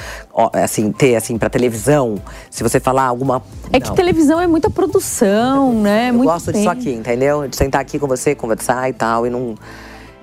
assim, 0.54 0.92
ter 0.92 1.16
assim, 1.16 1.38
para 1.38 1.50
televisão. 1.50 2.22
Se 2.50 2.64
você 2.64 2.80
falar 2.80 3.04
alguma 3.04 3.42
é 3.74 3.80
que 3.80 3.94
televisão 3.96 4.40
é 4.40 4.48
muita 4.48 4.70
produção, 4.70 5.74
né? 5.74 6.10
Eu 6.10 6.16
Muito 6.16 6.30
gosto 6.30 6.52
disso 6.52 6.70
aqui, 6.70 6.92
entendeu? 6.92 7.48
De 7.48 7.56
sentar 7.56 7.82
aqui 7.82 7.98
com 7.98 8.08
você, 8.08 8.36
conversar 8.36 8.90
e 8.90 8.94
tal, 8.94 9.26
e 9.26 9.30
não. 9.30 9.56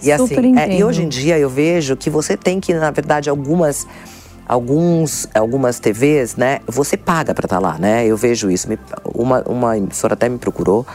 E 0.02 0.16
Super 0.16 0.38
assim, 0.38 0.58
é, 0.58 0.76
e 0.76 0.84
hoje 0.84 1.02
em 1.02 1.08
dia 1.08 1.38
eu 1.38 1.48
vejo 1.48 1.96
que 1.96 2.10
você 2.10 2.36
tem 2.36 2.60
que, 2.60 2.74
na 2.74 2.90
verdade, 2.90 3.30
algumas. 3.30 3.86
Alguns, 4.48 5.28
algumas 5.34 5.78
TVs, 5.78 6.36
né? 6.36 6.60
Você 6.66 6.96
paga 6.96 7.34
para 7.34 7.44
estar 7.44 7.58
lá, 7.58 7.76
né? 7.78 8.06
Eu 8.06 8.16
vejo 8.16 8.50
isso. 8.50 8.66
Uma, 9.04 9.42
uma 9.46 9.76
emissora 9.76 10.14
até 10.14 10.28
me 10.28 10.38
procurou 10.38 10.86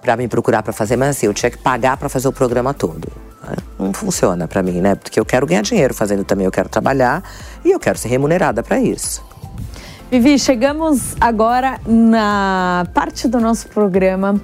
para 0.00 0.16
me 0.16 0.26
procurar 0.26 0.62
para 0.62 0.72
fazer, 0.72 0.96
mas 0.96 1.10
assim, 1.10 1.26
eu 1.26 1.34
tinha 1.34 1.50
que 1.50 1.58
pagar 1.58 1.98
para 1.98 2.08
fazer 2.08 2.26
o 2.28 2.32
programa 2.32 2.72
todo. 2.72 3.06
né? 3.46 3.54
Não 3.78 3.92
funciona 3.92 4.48
para 4.48 4.62
mim, 4.62 4.80
né? 4.80 4.94
Porque 4.94 5.20
eu 5.20 5.24
quero 5.24 5.46
ganhar 5.46 5.62
dinheiro 5.62 5.92
fazendo 5.92 6.24
também, 6.24 6.46
eu 6.46 6.50
quero 6.50 6.68
trabalhar 6.68 7.22
e 7.64 7.70
eu 7.70 7.78
quero 7.78 7.98
ser 7.98 8.08
remunerada 8.08 8.62
para 8.62 8.80
isso. 8.80 9.22
Vivi, 10.10 10.38
chegamos 10.38 11.14
agora 11.20 11.78
na 11.86 12.84
parte 12.92 13.28
do 13.28 13.38
nosso 13.38 13.68
programa 13.68 14.40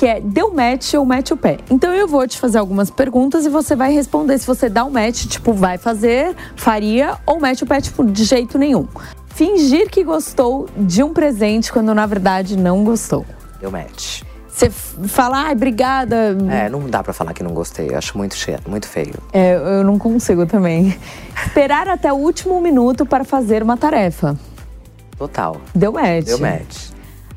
que 0.00 0.06
é 0.06 0.18
deu 0.18 0.50
match 0.50 0.94
ou 0.94 1.04
mete 1.04 1.34
o 1.34 1.36
pé. 1.36 1.58
Então 1.70 1.92
eu 1.92 2.08
vou 2.08 2.26
te 2.26 2.38
fazer 2.38 2.56
algumas 2.56 2.90
perguntas 2.90 3.44
e 3.44 3.50
você 3.50 3.76
vai 3.76 3.92
responder 3.92 4.38
se 4.38 4.46
você 4.46 4.66
dá 4.66 4.82
um 4.82 4.90
match, 4.90 5.26
tipo, 5.26 5.52
vai 5.52 5.76
fazer, 5.76 6.34
faria, 6.56 7.18
ou 7.26 7.38
mete 7.38 7.64
o 7.64 7.66
pé, 7.66 7.82
tipo, 7.82 8.02
de 8.02 8.24
jeito 8.24 8.56
nenhum. 8.56 8.88
Fingir 9.26 9.90
que 9.90 10.02
gostou 10.02 10.70
de 10.74 11.02
um 11.02 11.12
presente 11.12 11.70
quando 11.70 11.94
na 11.94 12.06
verdade 12.06 12.56
não 12.56 12.82
gostou. 12.82 13.26
Deu 13.60 13.70
match. 13.70 14.22
Você 14.48 14.70
fala, 14.70 15.48
ai, 15.48 15.52
obrigada. 15.52 16.34
É, 16.50 16.70
não 16.70 16.88
dá 16.88 17.02
pra 17.02 17.12
falar 17.12 17.34
que 17.34 17.42
não 17.42 17.52
gostei. 17.52 17.90
Eu 17.90 17.98
acho 17.98 18.16
muito 18.16 18.34
cheio, 18.36 18.58
muito 18.66 18.88
feio. 18.88 19.16
É, 19.34 19.54
eu 19.54 19.84
não 19.84 19.98
consigo 19.98 20.46
também. 20.46 20.98
Esperar 21.44 21.88
até 21.88 22.10
o 22.10 22.16
último 22.16 22.58
minuto 22.58 23.04
para 23.04 23.22
fazer 23.22 23.62
uma 23.62 23.76
tarefa. 23.76 24.34
Total. 25.18 25.60
Deu 25.74 25.92
match. 25.92 26.24
Deu 26.24 26.38
match. 26.38 26.89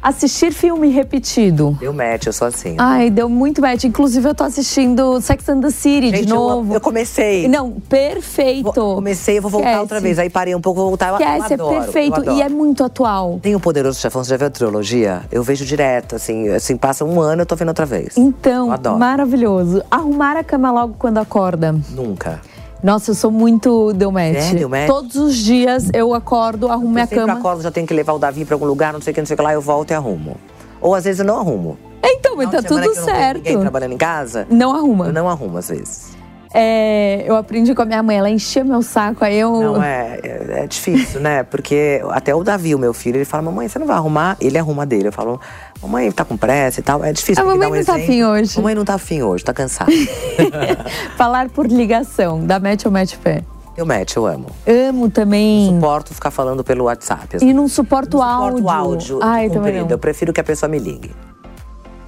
Assistir 0.04 0.52
filme 0.52 0.90
repetido. 0.90 1.78
Deu 1.80 1.94
match, 1.94 2.26
eu 2.26 2.34
sou 2.34 2.46
assim. 2.50 2.76
Ai, 2.78 3.10
deu 3.10 3.30
muito 3.30 3.62
match. 3.62 3.86
Inclusive, 3.86 4.28
eu 4.28 4.36
tô 4.36 4.44
assistindo 4.44 5.22
Sex 5.22 5.48
and 5.48 5.62
the 5.62 5.70
City 5.70 6.10
Gente, 6.10 6.26
de 6.26 6.32
eu- 6.32 6.36
novo. 6.36 6.74
Eu, 6.74 6.82
comecei. 6.82 7.48
Não, 7.48 7.72
perfeito. 7.72 8.74
Vou- 8.74 8.96
comecei, 8.96 9.38
eu 9.38 9.42
vou 9.42 9.50
voltar 9.50 9.68
Esquece. 9.68 9.82
outra 9.82 10.00
vez. 10.02 10.20
Aí 10.20 10.30
parei 10.30 10.54
um 10.54 10.60
pouco, 10.60 10.82
vou 10.82 10.90
voltar. 10.90 11.08
Eu, 11.08 11.14
eu 11.14 11.20
Esquece, 11.38 11.54
adoro, 11.54 11.76
é 11.76 11.80
perfeito. 11.80 12.16
eu 12.18 12.22
adoro. 12.22 12.38
E 12.38 12.42
é 12.42 12.50
muito 12.50 12.84
atual. 12.84 13.40
Tem 13.42 13.56
o 13.56 13.62
Poderoso 13.62 13.98
Chefão, 13.98 14.22
você 14.24 14.32
já 14.32 14.38
viu 14.38 14.48
a 14.48 14.50
trilogia? 14.50 15.22
Eu 15.32 15.42
vejo 15.42 15.66
direto, 15.66 16.18
assim, 16.18 16.50
assim, 16.50 16.76
passa 16.76 17.06
um 17.06 17.22
ano 17.22 17.44
eu 17.44 17.46
tô 17.46 17.56
vendo 17.56 17.70
outra 17.70 17.86
vez. 17.86 18.18
Então, 18.18 18.68
Eu 18.68 18.74
adoro. 18.74 19.00
maravilhoso. 19.00 19.82
Arrumar 19.90 20.36
a 20.36 20.44
cama 20.44 20.70
logo 20.70 20.96
quando 21.00 21.18
acorda. 21.20 21.74
Nunca. 21.92 22.42
Nossa, 22.84 23.12
eu 23.12 23.16
sou 23.16 23.32
muito 23.32 23.94
deu 23.94 24.12
match. 24.12 24.52
É, 24.52 24.56
deu 24.56 24.68
match? 24.68 24.88
Todos 24.88 25.16
os 25.16 25.36
dias 25.38 25.90
eu 25.94 26.14
acordo, 26.14 26.68
arrumo 26.70 26.90
minha 26.90 27.04
eu 27.04 27.08
sempre 27.08 27.26
cama. 27.26 27.40
acordo, 27.40 27.62
já 27.62 27.72
tenho 27.72 27.88
que 27.88 27.94
levar 27.94 28.12
o 28.14 28.20
Davi 28.20 28.44
pra 28.44 28.56
algum 28.56 28.66
lugar, 28.66 28.92
não 28.92 29.00
sei 29.02 29.12
o 29.12 29.14
que, 29.14 29.22
não 29.22 29.26
sei 29.26 29.36
o 29.36 29.38
que 29.38 29.44
lá, 29.44 29.54
eu 29.54 29.62
volto 29.62 29.92
e 29.92 29.94
arrumo. 29.94 30.36
Ou 30.82 30.94
às 30.94 31.06
vezes 31.06 31.20
eu 31.20 31.26
não 31.26 31.38
arrumo. 31.40 31.78
Então, 32.04 32.36
mas 32.36 32.52
tá 32.52 32.62
tudo 32.62 32.84
eu 32.84 32.94
tenho 32.94 33.06
Ninguém 33.06 33.44
certo. 33.44 33.60
trabalhando 33.62 33.94
em 33.94 33.98
casa, 33.98 34.46
Não 34.50 34.76
arruma. 34.76 35.06
eu 35.08 35.14
não 35.14 35.30
arrumo 35.30 35.58
às 35.58 35.70
vezes. 35.70 36.13
É, 36.54 37.24
eu 37.26 37.36
aprendi 37.36 37.74
com 37.74 37.82
a 37.82 37.86
minha 37.86 38.04
mãe, 38.04 38.18
ela 38.18 38.30
enchia 38.30 38.64
meu 38.64 38.82
saco, 38.84 39.26
aí 39.26 39.40
eu. 39.40 39.52
Não, 39.52 39.84
é, 39.84 40.20
é, 40.22 40.60
é 40.64 40.68
difícil, 40.68 41.20
né? 41.20 41.42
Porque 41.44 42.00
até 42.12 42.36
o 42.36 42.44
Davi, 42.44 42.76
o 42.76 42.80
meu 42.80 42.94
filho, 42.94 43.18
ele 43.18 43.26
fala, 43.26 43.44
mamãe, 43.44 43.68
você 43.68 43.80
não 43.80 43.88
vai 43.88 43.96
arrumar? 43.96 44.38
Ele 44.40 44.58
arruma 44.58 44.86
dele. 44.86 45.08
Eu 45.08 45.12
falo, 45.12 45.42
mamãe, 45.82 46.12
tá 46.12 46.24
com 46.24 46.38
pressa 46.38 46.80
e 46.80 46.84
tal. 46.84 47.04
É 47.04 47.12
difícil. 47.12 47.44
A 47.44 47.48
mamãe 47.48 47.68
um 47.68 47.72
não 47.76 47.84
tá 47.84 47.94
exemplo. 47.94 48.04
afim 48.04 48.24
hoje. 48.24 48.58
Mamãe 48.58 48.76
não 48.76 48.86
tá 48.86 48.94
afim 48.94 49.22
hoje, 49.24 49.44
tá 49.44 49.54
cansada. 49.54 49.92
Falar 51.18 51.50
por 51.50 51.66
ligação, 51.68 52.46
da 52.46 52.60
match 52.60 52.86
ou 52.86 52.92
match 52.92 53.16
pé. 53.18 53.42
eu 53.76 53.86
match, 53.86 54.16
eu 54.16 54.26
amo. 54.28 54.46
Amo 54.68 55.10
também. 55.10 55.70
Suporto 55.74 56.14
ficar 56.14 56.30
falando 56.32 56.64
pelo 56.64 56.86
WhatsApp. 56.86 57.38
assim. 57.38 57.50
E 57.50 57.54
não 57.54 57.68
suporto, 57.68 58.18
Não 58.18 58.24
áudio. 58.24 58.58
suporto 58.60 58.78
áudio. 58.78 59.20
Ai, 59.24 59.50
também 59.50 59.80
não. 59.82 59.88
Eu 59.90 59.98
prefiro 59.98 60.32
que 60.32 60.40
a 60.40 60.44
pessoa 60.44 60.70
me 60.70 60.78
ligue. 60.78 61.12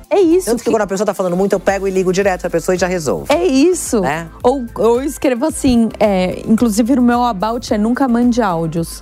É 0.10 0.20
isso. 0.20 0.46
Tanto 0.48 0.60
que 0.60 0.66
que- 0.66 0.72
quando 0.72 0.82
a 0.84 0.88
pessoa 0.88 1.06
tá 1.06 1.14
falando 1.14 1.36
muito, 1.36 1.54
eu 1.54 1.60
pego 1.60 1.88
e 1.88 1.92
ligo 1.92 2.14
direto 2.14 2.42
pra 2.42 2.50
pessoa 2.50 2.76
e 2.76 2.78
já 2.80 2.88
resolvo. 2.88 3.26
É 3.30 3.44
isso. 3.44 4.02
Né? 4.02 4.28
Ou, 4.44 4.66
ou 4.76 5.02
escrevo 5.04 5.46
assim, 5.46 5.90
é, 6.00 6.42
inclusive 6.48 6.96
no 6.96 7.02
meu 7.02 7.24
about 7.24 7.74
é 7.74 7.78
nunca 7.78 8.08
mande 8.08 8.42
áudios. 8.42 9.02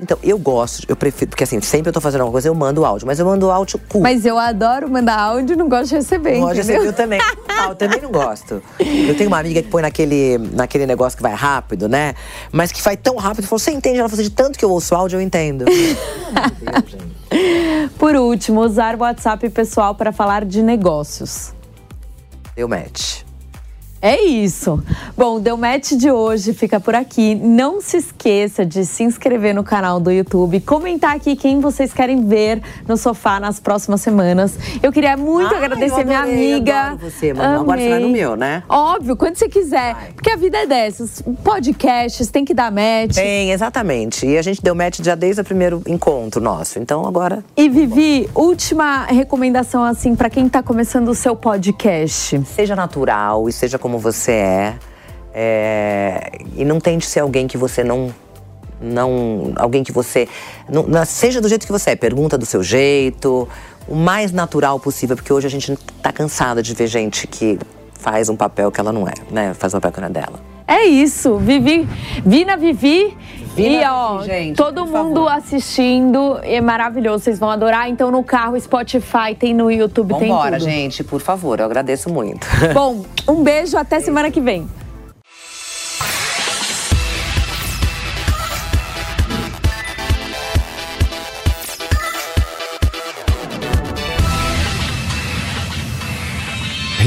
Então, 0.00 0.16
eu 0.22 0.38
gosto, 0.38 0.84
eu 0.88 0.94
prefiro, 0.94 1.30
porque 1.30 1.42
assim, 1.42 1.60
sempre 1.60 1.88
eu 1.88 1.92
tô 1.92 2.00
fazendo 2.00 2.20
alguma 2.20 2.30
coisa, 2.34 2.46
eu 2.46 2.54
mando 2.54 2.84
áudio, 2.84 3.04
mas 3.04 3.18
eu 3.18 3.26
mando 3.26 3.50
áudio 3.50 3.80
curto. 3.80 4.00
Mas 4.00 4.24
eu 4.24 4.38
adoro 4.38 4.88
mandar 4.88 5.18
áudio 5.18 5.54
e 5.54 5.56
não 5.56 5.68
gosto 5.68 5.88
de 5.88 5.96
receber, 5.96 6.38
Pode 6.38 6.60
entendeu? 6.60 6.82
ser 6.82 6.88
eu 6.88 6.92
também. 6.92 7.18
Ah, 7.60 7.70
eu 7.70 7.74
também 7.74 8.00
não 8.00 8.12
gosto. 8.12 8.62
Eu 8.78 9.16
tenho 9.16 9.26
uma 9.28 9.40
amiga 9.40 9.60
que 9.60 9.68
põe 9.68 9.82
naquele, 9.82 10.38
naquele 10.52 10.86
negócio 10.86 11.16
que 11.16 11.22
vai 11.24 11.34
rápido, 11.34 11.88
né? 11.88 12.14
Mas 12.52 12.70
que 12.70 12.80
vai 12.80 12.96
tão 12.96 13.16
rápido. 13.16 13.48
Falou, 13.48 13.58
você 13.58 13.72
entende? 13.72 13.98
Ela 13.98 14.08
falou, 14.08 14.22
de 14.22 14.30
tanto 14.30 14.56
que 14.56 14.64
eu 14.64 14.70
ouço 14.70 14.94
áudio, 14.94 15.16
eu 15.16 15.20
entendo. 15.20 15.64
Meu 15.66 16.72
Deus, 16.72 16.90
gente. 16.92 17.18
Por 17.96 18.16
último, 18.16 18.60
usar 18.62 18.94
o 18.96 18.98
WhatsApp 18.98 19.48
pessoal 19.50 19.94
para 19.94 20.12
falar 20.12 20.44
de 20.44 20.62
negócios. 20.62 21.52
Deu 22.54 22.68
match. 22.68 23.27
É 24.00 24.22
isso. 24.22 24.82
Bom, 25.16 25.36
o 25.36 25.40
Deu 25.40 25.56
Match 25.56 25.92
de 25.92 26.08
hoje 26.10 26.52
fica 26.54 26.78
por 26.78 26.94
aqui. 26.94 27.34
Não 27.34 27.80
se 27.80 27.96
esqueça 27.96 28.64
de 28.64 28.86
se 28.86 29.02
inscrever 29.02 29.52
no 29.52 29.64
canal 29.64 29.98
do 29.98 30.10
YouTube, 30.10 30.60
comentar 30.60 31.16
aqui 31.16 31.34
quem 31.34 31.58
vocês 31.58 31.92
querem 31.92 32.24
ver 32.24 32.62
no 32.86 32.96
sofá 32.96 33.40
nas 33.40 33.58
próximas 33.58 34.00
semanas. 34.00 34.56
Eu 34.80 34.92
queria 34.92 35.16
muito 35.16 35.52
Ai, 35.52 35.64
agradecer 35.64 36.04
minha 36.04 36.20
amiga. 36.20 36.80
adoro 36.80 37.10
você, 37.10 37.32
mano. 37.32 37.60
Agora 37.60 37.80
você 37.80 37.88
vai 37.88 37.98
no 37.98 38.08
meu, 38.08 38.36
né? 38.36 38.62
Óbvio, 38.68 39.16
quando 39.16 39.36
você 39.36 39.48
quiser. 39.48 40.12
Porque 40.14 40.30
a 40.30 40.36
vida 40.36 40.58
é 40.58 40.66
dessas. 40.66 41.20
Podcasts, 41.42 42.28
tem 42.30 42.44
que 42.44 42.54
dar 42.54 42.70
match. 42.70 43.16
Tem, 43.16 43.50
exatamente. 43.50 44.26
E 44.26 44.38
a 44.38 44.42
gente 44.42 44.62
deu 44.62 44.76
match 44.76 45.00
já 45.02 45.16
desde 45.16 45.40
o 45.40 45.44
primeiro 45.44 45.82
encontro 45.88 46.40
nosso. 46.40 46.78
Então 46.78 47.04
agora. 47.04 47.42
E 47.56 47.68
Vivi, 47.68 48.30
última 48.32 49.06
recomendação 49.06 49.82
assim 49.82 50.14
para 50.14 50.30
quem 50.30 50.48
tá 50.48 50.62
começando 50.62 51.08
o 51.08 51.14
seu 51.16 51.34
podcast. 51.34 52.40
Seja 52.44 52.76
natural 52.76 53.48
e 53.48 53.52
seja 53.52 53.76
como 53.88 53.98
você 53.98 54.32
é. 54.32 54.78
É, 55.32 56.30
E 56.54 56.64
não 56.64 56.78
tente 56.78 57.06
ser 57.06 57.20
alguém 57.20 57.46
que 57.46 57.56
você 57.56 57.82
não. 57.82 58.14
Não. 58.80 59.52
Alguém 59.56 59.82
que 59.82 59.90
você. 59.90 60.28
Não, 60.68 61.04
seja 61.06 61.40
do 61.40 61.48
jeito 61.48 61.64
que 61.64 61.72
você 61.72 61.90
é. 61.90 61.96
Pergunta 61.96 62.36
do 62.36 62.44
seu 62.44 62.62
jeito. 62.62 63.48
O 63.88 63.94
mais 63.94 64.30
natural 64.30 64.78
possível, 64.78 65.16
porque 65.16 65.32
hoje 65.32 65.46
a 65.46 65.50
gente 65.50 65.74
tá 66.02 66.12
cansada 66.12 66.62
de 66.62 66.74
ver 66.74 66.86
gente 66.86 67.26
que 67.26 67.58
faz 67.98 68.28
um 68.28 68.36
papel 68.36 68.70
que 68.70 68.80
ela 68.80 68.92
não 68.92 69.06
é, 69.06 69.14
né? 69.30 69.52
Faz 69.54 69.74
um 69.74 69.76
papel 69.78 69.92
que 69.92 70.00
não 70.00 70.08
é 70.08 70.10
dela. 70.10 70.40
É 70.66 70.84
isso, 70.84 71.36
Vivi, 71.38 71.88
Vina 72.24 72.56
Vivi. 72.56 73.16
Vina 73.56 73.82
e 73.82 73.86
ó, 73.86 74.18
Vivi, 74.18 74.28
gente, 74.28 74.56
todo 74.56 74.86
mundo 74.86 75.24
favor. 75.24 75.32
assistindo, 75.32 76.38
é 76.42 76.60
maravilhoso, 76.60 77.24
vocês 77.24 77.38
vão 77.38 77.50
adorar. 77.50 77.88
Então 77.88 78.10
no 78.10 78.22
carro, 78.22 78.58
Spotify, 78.60 79.34
tem 79.36 79.52
no 79.54 79.70
YouTube, 79.70 80.14
tem 80.14 80.28
Vambora, 80.28 80.58
tudo. 80.58 80.68
gente, 80.68 81.02
por 81.02 81.20
favor, 81.20 81.58
eu 81.58 81.64
agradeço 81.64 82.08
muito. 82.12 82.46
Bom, 82.72 83.04
um 83.26 83.42
beijo, 83.42 83.76
até 83.76 83.98
semana 83.98 84.30
que 84.30 84.40
vem. 84.40 84.68